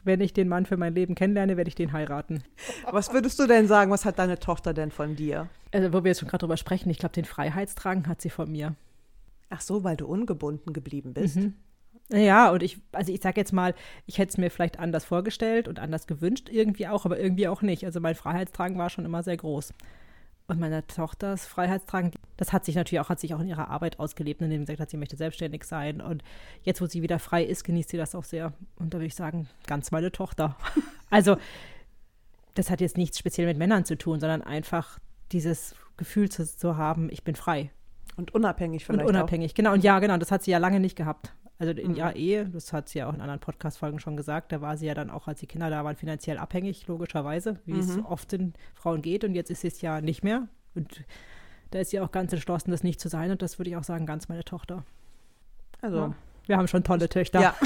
wenn 0.04 0.22
ich 0.22 0.34
den 0.34 0.48
Mann 0.48 0.66
für 0.66 0.78
mein 0.78 0.94
Leben 0.94 1.16
kennenlerne, 1.16 1.58
werde 1.58 1.68
ich 1.68 1.76
den 1.76 1.94
heiraten. 1.94 2.44
Was 2.92 3.12
würdest 3.14 3.40
du 3.40 3.48
denn 3.48 3.68
sagen, 3.68 3.92
was 3.92 4.06
hat 4.06 4.20
deine 4.20 4.40
Tochter 4.40 4.74
denn 4.74 4.92
von 4.92 5.16
dir? 5.16 5.48
Also, 5.72 5.92
wo 5.94 6.04
wir 6.04 6.12
jetzt 6.12 6.20
schon 6.20 6.30
gerade 6.30 6.42
drüber 6.42 6.58
sprechen, 6.58 6.90
ich 6.90 7.00
glaube, 7.00 7.14
den 7.14 7.26
Freiheitsdrang 7.26 8.08
hat 8.08 8.22
sie 8.22 8.30
von 8.30 8.52
mir. 8.52 8.76
Ach 9.50 9.62
so, 9.62 9.84
weil 9.84 9.96
du 9.98 10.08
ungebunden 10.08 10.74
geblieben 10.74 11.14
bist. 11.14 11.38
Ja, 12.12 12.52
und 12.52 12.62
ich, 12.62 12.78
also 12.92 13.12
ich 13.12 13.22
sage 13.22 13.40
jetzt 13.42 13.52
mal, 13.52 13.74
ich 14.06 14.20
hätte 14.20 14.30
es 14.30 14.38
mir 14.38 14.52
vielleicht 14.52 14.80
anders 14.80 15.06
vorgestellt 15.06 15.68
und 15.68 15.80
anders 15.80 16.06
gewünscht, 16.06 16.50
irgendwie 16.52 16.88
auch, 16.88 17.06
aber 17.06 17.20
irgendwie 17.20 17.48
auch 17.48 17.62
nicht. 17.62 17.84
Also 17.84 18.00
mein 18.00 18.16
Freiheitsdrang 18.16 18.78
war 18.78 18.90
schon 18.90 19.06
immer 19.06 19.24
sehr 19.24 19.38
groß. 19.38 19.74
Und 20.48 20.60
meine 20.60 20.86
Tochters 20.86 21.48
Freiheitsdrang, 21.48 22.12
das 22.38 22.54
hat 22.54 22.66
sich 22.66 22.76
natürlich 22.76 23.00
auch, 23.00 23.10
hat 23.10 23.20
sich 23.20 23.34
auch 23.34 23.40
in 23.40 23.48
ihrer 23.48 23.70
Arbeit 23.70 24.00
ausgelebt, 24.00 24.42
indem 24.42 24.62
sie 24.62 24.66
gesagt 24.66 24.82
hat, 24.82 24.90
sie 24.92 24.98
möchte 24.98 25.16
selbstständig 25.16 25.64
sein. 25.64 26.02
Und 26.02 26.24
jetzt, 26.62 26.82
wo 26.82 26.86
sie 26.86 27.02
wieder 27.02 27.18
frei 27.18 27.44
ist, 27.44 27.64
genießt 27.64 27.90
sie 27.90 27.98
das 27.98 28.14
auch 28.14 28.24
sehr. 28.24 28.54
Und 28.76 28.94
da 28.94 29.00
würde 29.00 29.08
ich 29.08 29.16
sagen, 29.16 29.50
ganz 29.66 29.92
meine 29.92 30.12
Tochter. 30.12 30.56
Also, 31.12 31.38
das 32.56 32.72
hat 32.72 32.82
jetzt 32.82 32.98
nichts 32.98 33.20
speziell 33.20 33.46
mit 33.46 33.58
Männern 33.58 33.86
zu 33.86 33.96
tun, 33.96 34.20
sondern 34.20 34.42
einfach 34.42 35.00
dieses 35.32 35.76
Gefühl 35.98 36.30
zu, 36.30 36.46
zu 36.46 36.78
haben, 36.78 37.10
ich 37.10 37.24
bin 37.24 37.36
frei. 37.36 37.72
Und 38.18 38.34
unabhängig 38.34 38.90
Und 38.90 38.96
vielleicht 38.96 39.10
unabhängig, 39.10 39.54
genau. 39.54 39.72
Und 39.72 39.84
ja, 39.84 40.00
genau, 40.00 40.18
das 40.18 40.32
hat 40.32 40.44
sie 40.44 40.52
ja 40.52 40.58
lange 40.58 40.80
nicht 40.80 40.98
gehabt. 40.98 41.32
Also 41.58 41.72
in 41.72 41.96
ihrer 41.96 42.16
Ehe, 42.16 42.46
das 42.50 42.74
hat 42.74 42.90
sie 42.90 43.00
ja 43.00 43.08
auch 43.08 43.14
in 43.14 43.22
anderen 43.22 43.40
Podcast-Folgen 43.40 44.00
schon 44.00 44.18
gesagt, 44.18 44.52
da 44.52 44.60
war 44.60 44.76
sie 44.76 44.88
ja 44.88 44.94
dann 44.94 45.10
auch, 45.10 45.28
als 45.28 45.40
die 45.40 45.48
Kinder 45.48 45.70
da 45.70 45.86
waren, 45.86 45.96
finanziell 45.96 46.38
abhängig, 46.38 46.86
logischerweise, 46.88 47.60
wie 47.66 47.80
es 47.80 47.98
oft 48.06 48.32
den 48.34 48.54
Frauen 48.74 49.02
geht. 49.02 49.24
Und 49.24 49.36
jetzt 49.36 49.50
ist 49.50 49.62
sie 49.62 49.68
es 49.70 49.80
ja 49.82 50.02
nicht 50.02 50.22
mehr. 50.24 50.48
Und 50.76 51.06
da 51.72 51.80
ist 51.80 51.92
sie 51.92 52.00
auch 52.02 52.12
ganz 52.12 52.34
entschlossen, 52.34 52.72
das 52.72 52.84
nicht 52.84 53.00
zu 53.00 53.08
sein. 53.08 53.32
Und 53.32 53.42
das 53.42 53.58
würde 53.58 53.70
ich 53.70 53.78
auch 53.78 53.84
sagen, 53.86 54.06
ganz 54.06 54.28
meine 54.28 54.44
Tochter. 54.44 54.84
Also, 55.82 55.98
Ja. 55.98 56.16
Wir 56.48 56.58
haben 56.58 56.68
schon 56.68 56.84
tolle 56.84 57.10
Töchter. 57.10 57.42
ja. 57.42 57.56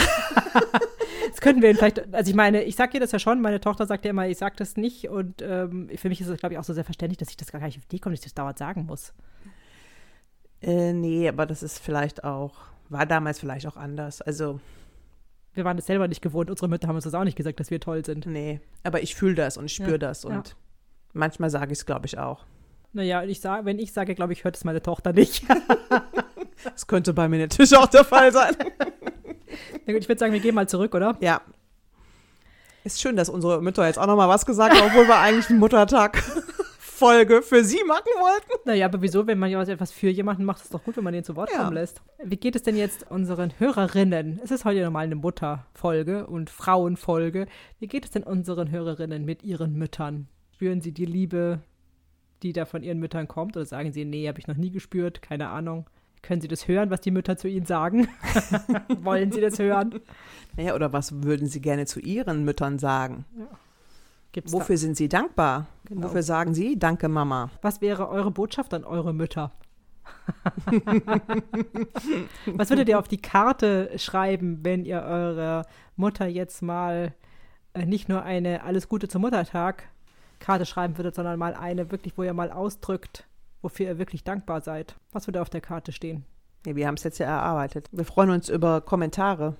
Das 1.29 1.41
könnten 1.41 1.61
wir 1.61 1.75
vielleicht, 1.75 2.11
also 2.13 2.29
ich 2.29 2.35
meine, 2.35 2.63
ich 2.63 2.75
sage 2.75 2.95
ihr 2.95 2.99
das 2.99 3.11
ja 3.11 3.19
schon, 3.19 3.39
meine 3.39 3.59
Tochter 3.59 3.85
sagt 3.85 4.03
ja 4.03 4.09
immer, 4.11 4.27
ich 4.27 4.37
sage 4.39 4.55
das 4.57 4.77
nicht. 4.77 5.09
Und 5.09 5.43
ähm, 5.43 5.87
für 5.95 6.09
mich 6.09 6.21
ist 6.21 6.27
es, 6.27 6.39
glaube 6.39 6.53
ich, 6.53 6.59
auch 6.59 6.63
so 6.63 6.73
sehr 6.73 6.83
verständlich, 6.85 7.17
dass 7.17 7.29
ich 7.29 7.37
das 7.37 7.51
gar 7.51 7.59
nicht 7.61 7.77
auf 7.77 7.85
die 7.85 7.99
komme, 7.99 8.15
dass 8.15 8.21
ich 8.21 8.31
das 8.31 8.33
dauernd 8.33 8.57
sagen 8.57 8.85
muss. 8.87 9.13
Äh, 10.61 10.93
nee, 10.93 11.27
aber 11.29 11.45
das 11.45 11.61
ist 11.61 11.77
vielleicht 11.79 12.23
auch, 12.23 12.55
war 12.89 13.05
damals 13.05 13.39
vielleicht 13.39 13.67
auch 13.67 13.77
anders. 13.77 14.21
Also, 14.21 14.59
Wir 15.53 15.65
waren 15.65 15.77
es 15.77 15.85
selber 15.85 16.07
nicht 16.07 16.21
gewohnt. 16.21 16.49
Unsere 16.49 16.67
Mütter 16.67 16.87
haben 16.87 16.95
uns 16.95 17.03
das 17.05 17.13
auch 17.13 17.23
nicht 17.23 17.35
gesagt, 17.37 17.59
dass 17.59 17.71
wir 17.71 17.79
toll 17.79 18.03
sind. 18.05 18.25
nee. 18.25 18.59
Aber 18.83 19.01
ich 19.01 19.15
fühle 19.15 19.35
das 19.35 19.57
und 19.57 19.65
ich 19.65 19.73
spüre 19.75 19.91
Ja, 19.93 19.97
das 19.97 20.25
und 20.25 20.33
ja. 20.49 20.53
manchmal 21.13 21.49
sage 21.49 21.71
ich 21.73 21.79
es, 21.79 21.85
glaube 21.85 22.05
ich, 22.05 22.17
auch. 22.17 22.45
Naja, 22.93 23.23
ich 23.23 23.39
sag, 23.39 23.65
wenn 23.65 23.77
ich 23.79 23.93
sage, 23.93 24.15
glaube 24.15 24.33
ich, 24.33 24.43
hört 24.43 24.55
es 24.57 24.63
meine 24.63 24.81
Tochter 24.81 25.13
nicht. 25.13 25.43
Das 26.61 26.87
könnte 26.87 27.13
bei 27.13 27.29
mir 27.29 27.39
natürlich 27.39 27.73
auch 27.77 27.87
der 27.87 28.03
Fall 28.03 28.33
sein. 28.33 28.53
Na 29.85 29.93
gut, 29.93 30.01
ich 30.01 30.09
würde 30.09 30.19
sagen, 30.19 30.33
wir 30.33 30.41
gehen 30.41 30.53
mal 30.53 30.67
zurück, 30.67 30.93
oder? 30.93 31.15
Ja. 31.21 31.39
Ist 32.83 32.99
schön, 32.99 33.15
dass 33.15 33.29
unsere 33.29 33.61
Mütter 33.61 33.85
jetzt 33.87 33.97
auch 33.97 34.07
noch 34.07 34.17
mal 34.17 34.27
was 34.27 34.45
gesagt 34.45 34.75
haben, 34.75 34.87
obwohl 34.87 35.07
wir 35.07 35.17
eigentlich 35.19 35.49
einen 35.49 35.59
Muttertag-Folge 36.99 37.41
für 37.41 37.63
sie 37.63 37.83
machen 37.87 38.07
wollten. 38.19 38.61
Naja, 38.65 38.85
aber 38.85 39.01
wieso, 39.01 39.25
wenn 39.27 39.39
man 39.39 39.49
ja 39.49 39.57
was- 39.59 39.69
etwas 39.69 39.91
für 39.91 40.09
jemanden 40.09 40.43
macht, 40.43 40.59
ist 40.59 40.65
es 40.65 40.71
doch 40.71 40.83
gut, 40.83 40.97
wenn 40.97 41.03
man 41.03 41.13
den 41.13 41.23
zu 41.23 41.35
Wort 41.35 41.49
Ja. 41.51 41.59
kommen 41.63 41.73
lässt. 41.73 42.01
Wie 42.23 42.37
geht 42.37 42.55
es 42.55 42.63
denn 42.63 42.75
jetzt 42.75 43.09
unseren 43.09 43.51
Hörerinnen? 43.59 44.39
Es 44.43 44.51
ist 44.51 44.65
heute 44.65 44.81
normal 44.83 45.05
eine 45.05 45.15
Mutterfolge 45.15 46.27
und 46.27 46.49
Frauenfolge. 46.49 47.47
Wie 47.79 47.87
geht 47.87 48.05
es 48.05 48.11
denn 48.11 48.23
unseren 48.23 48.69
Hörerinnen 48.71 49.25
mit 49.25 49.43
ihren 49.43 49.73
Müttern? 49.75 50.27
Spüren 50.53 50.81
sie 50.81 50.91
die 50.91 51.05
Liebe, 51.05 51.59
die 52.43 52.53
da 52.53 52.65
von 52.65 52.83
ihren 52.83 52.99
Müttern 52.99 53.27
kommt? 53.27 53.55
Oder 53.55 53.65
sagen 53.65 53.91
sie, 53.93 54.05
nee, 54.05 54.27
habe 54.27 54.39
ich 54.39 54.47
noch 54.47 54.57
nie 54.57 54.71
gespürt, 54.71 55.21
keine 55.21 55.49
Ahnung. 55.49 55.85
Können 56.21 56.41
sie 56.41 56.49
das 56.49 56.67
hören, 56.67 56.89
was 56.89 56.99
die 56.99 57.11
Mütter 57.11 57.37
zu 57.37 57.47
ihnen 57.47 57.65
sagen? 57.65 58.09
Wollen 59.03 59.31
sie 59.31 59.39
das 59.39 59.57
hören? 59.57 60.01
Naja, 60.57 60.75
oder 60.75 60.91
was 60.91 61.23
würden 61.23 61.47
sie 61.47 61.61
gerne 61.61 61.85
zu 61.85 62.01
ihren 62.01 62.43
Müttern 62.43 62.77
sagen? 62.77 63.23
Gibt's 64.31 64.51
Wofür 64.51 64.77
sind 64.77 64.95
sie 64.95 65.09
dankbar? 65.09 65.65
Genau. 65.85 66.07
Wofür 66.07 66.23
sagen 66.23 66.53
sie, 66.53 66.77
danke 66.77 67.09
Mama? 67.09 67.49
Da, 67.55 67.59
was 67.63 67.81
wäre 67.81 68.09
eure 68.09 68.31
Botschaft 68.31 68.73
an 68.73 68.83
eure 68.83 69.13
Mütter? 69.13 69.51
was 72.45 72.69
würdet 72.69 72.89
ihr 72.89 72.99
auf 72.99 73.07
die 73.07 73.21
Karte 73.21 73.91
schreiben, 73.97 74.59
wenn 74.63 74.85
ihr 74.85 75.01
eurer 75.01 75.65
Mutter 75.95 76.27
jetzt 76.27 76.61
mal 76.61 77.13
äh, 77.73 77.85
nicht 77.85 78.09
nur 78.09 78.23
eine 78.23 78.63
Alles 78.63 78.87
Gute 78.87 79.07
zum 79.07 79.21
Muttertag 79.21 79.83
Karte 80.39 80.65
schreiben 80.65 80.97
würdet, 80.97 81.15
sondern 81.15 81.37
mal 81.37 81.53
eine 81.53 81.91
wirklich, 81.91 82.17
wo 82.17 82.23
ihr 82.23 82.33
mal 82.33 82.51
ausdrückt, 82.51 83.27
wofür 83.61 83.87
ihr 83.87 83.97
wirklich 83.99 84.23
dankbar 84.23 84.61
seid? 84.61 84.95
Was 85.11 85.27
würde 85.27 85.41
auf 85.41 85.49
der 85.49 85.61
Karte 85.61 85.91
stehen? 85.91 86.25
Nee, 86.65 86.75
wir 86.75 86.87
haben 86.87 86.95
es 86.95 87.03
jetzt 87.03 87.19
ja 87.19 87.27
erarbeitet. 87.27 87.87
Wir 87.91 88.05
freuen 88.05 88.31
uns 88.31 88.49
über 88.49 88.81
Kommentare. 88.81 89.55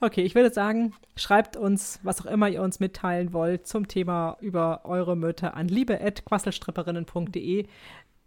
Okay, 0.00 0.22
ich 0.22 0.34
würde 0.34 0.52
sagen, 0.52 0.94
schreibt 1.16 1.56
uns, 1.56 2.00
was 2.02 2.20
auch 2.20 2.26
immer 2.26 2.48
ihr 2.48 2.62
uns 2.62 2.80
mitteilen 2.80 3.32
wollt 3.32 3.66
zum 3.66 3.88
Thema 3.88 4.36
über 4.40 4.84
eure 4.84 5.16
Mütter 5.16 5.54
an 5.54 5.68
liebe.quasselstripperinnen.de. 5.68 7.66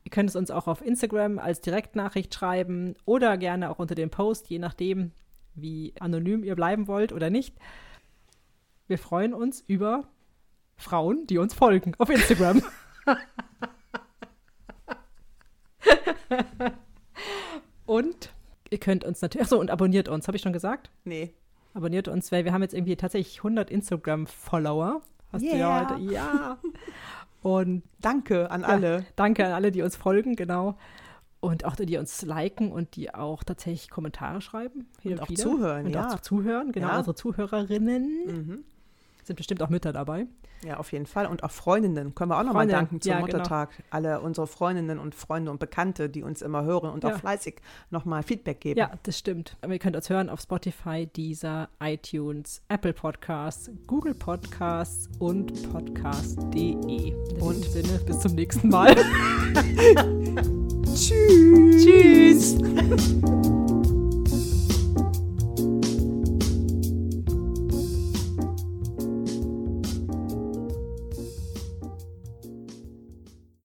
Ihr 0.03 0.11
könnt 0.11 0.29
es 0.29 0.35
uns 0.37 0.51
auch 0.51 0.67
auf 0.67 0.81
Instagram 0.81 1.37
als 1.37 1.59
Direktnachricht 1.59 2.33
schreiben 2.33 2.95
oder 3.03 3.37
gerne 3.37 3.69
auch 3.69 3.79
unter 3.79 3.95
dem 3.95 4.09
Post, 4.09 4.49
je 4.49 4.59
nachdem, 4.59 5.11
wie 5.53 5.93
anonym 5.99 6.45
ihr 6.45 6.55
bleiben 6.55 6.87
wollt 6.87 7.11
oder 7.11 7.29
nicht. 7.29 7.57
Wir 8.87 8.97
freuen 8.97 9.33
uns 9.33 9.61
über 9.67 10.05
Frauen, 10.77 11.27
die 11.27 11.39
uns 11.39 11.53
folgen 11.53 11.93
auf 11.97 12.09
Instagram. 12.09 12.63
ihr 18.69 18.77
könnt 18.79 19.03
uns 19.03 19.21
natürlich, 19.21 19.45
achso, 19.45 19.59
und 19.59 19.71
abonniert 19.71 20.09
uns, 20.09 20.27
habe 20.27 20.37
ich 20.37 20.43
schon 20.43 20.53
gesagt? 20.53 20.89
Nee. 21.03 21.33
Abonniert 21.73 22.07
uns, 22.07 22.31
weil 22.31 22.43
wir 22.45 22.53
haben 22.53 22.61
jetzt 22.61 22.73
irgendwie 22.73 22.95
tatsächlich 22.95 23.37
100 23.39 23.69
Instagram-Follower. 23.69 25.01
Hast 25.31 25.43
du 25.43 25.47
ja 25.49 25.55
Yeah. 25.55 25.89
heute, 25.89 26.01
ja. 26.13 26.57
Und 27.43 27.83
Danke 28.01 28.49
an 28.51 28.61
Ja, 28.61 28.67
alle. 28.67 29.05
Danke 29.15 29.45
an 29.45 29.51
alle, 29.51 29.71
die 29.71 29.81
uns 29.81 29.95
folgen, 29.95 30.35
genau. 30.35 30.77
Und 31.39 31.65
auch 31.65 31.75
die, 31.75 31.85
die 31.85 31.97
uns 31.97 32.23
liken 32.23 32.71
und 32.71 32.95
die 32.95 33.13
auch 33.13 33.43
tatsächlich 33.43 33.89
Kommentare 33.89 34.41
schreiben. 34.41 34.87
Und 35.03 35.21
auch 35.21 35.29
wieder. 35.29 35.43
zuhören, 35.43 35.85
und 35.85 35.93
ja. 35.93 36.07
auch 36.13 36.19
zuhören, 36.19 36.71
genau. 36.71 36.87
Ja. 36.87 36.97
Unsere 36.97 37.15
Zuhörerinnen 37.15 38.25
Mhm. 38.25 38.63
Sind 39.27 39.35
bestimmt 39.35 39.61
auch 39.61 39.69
Mütter 39.69 39.93
dabei. 39.93 40.25
Ja, 40.65 40.77
auf 40.77 40.91
jeden 40.91 41.05
Fall. 41.05 41.27
Und 41.27 41.43
auch 41.43 41.51
Freundinnen 41.51 42.15
können 42.15 42.31
wir 42.31 42.39
auch 42.39 42.43
nochmal 42.43 42.67
danken 42.67 42.99
zum 42.99 43.11
ja, 43.11 43.17
genau. 43.17 43.27
Muttertag. 43.27 43.69
Alle 43.91 44.21
unsere 44.21 44.47
Freundinnen 44.47 44.97
und 44.97 45.13
Freunde 45.13 45.51
und 45.51 45.59
Bekannte, 45.59 46.09
die 46.09 46.23
uns 46.23 46.41
immer 46.41 46.63
hören 46.63 46.89
und 46.89 47.03
Ja. 47.03 47.13
auch 47.13 47.19
fleißig 47.19 47.61
nochmal 47.91 48.23
Feedback 48.23 48.59
geben. 48.61 48.79
Ja, 48.79 48.91
das 49.03 49.19
stimmt. 49.19 49.55
Aber 49.61 49.73
ihr 49.73 49.79
könnt 49.79 49.95
uns 49.95 50.09
hören 50.09 50.29
auf 50.29 50.41
Spotify, 50.41 51.05
Deezer, 51.05 51.69
iTunes, 51.79 52.61
Apple 52.69 52.93
Podcasts, 52.93 53.69
Google 53.85 54.15
Podcasts 54.15 55.09
und 55.19 55.71
podcast.de. 55.71 57.13
Und? 57.39 57.65
Sinne, 57.65 57.99
bis 58.05 58.19
zum 58.19 58.33
nächsten 58.33 58.69
Mal. 58.69 58.95
Tschüss. 60.95 62.57
Tschüss. 62.57 63.66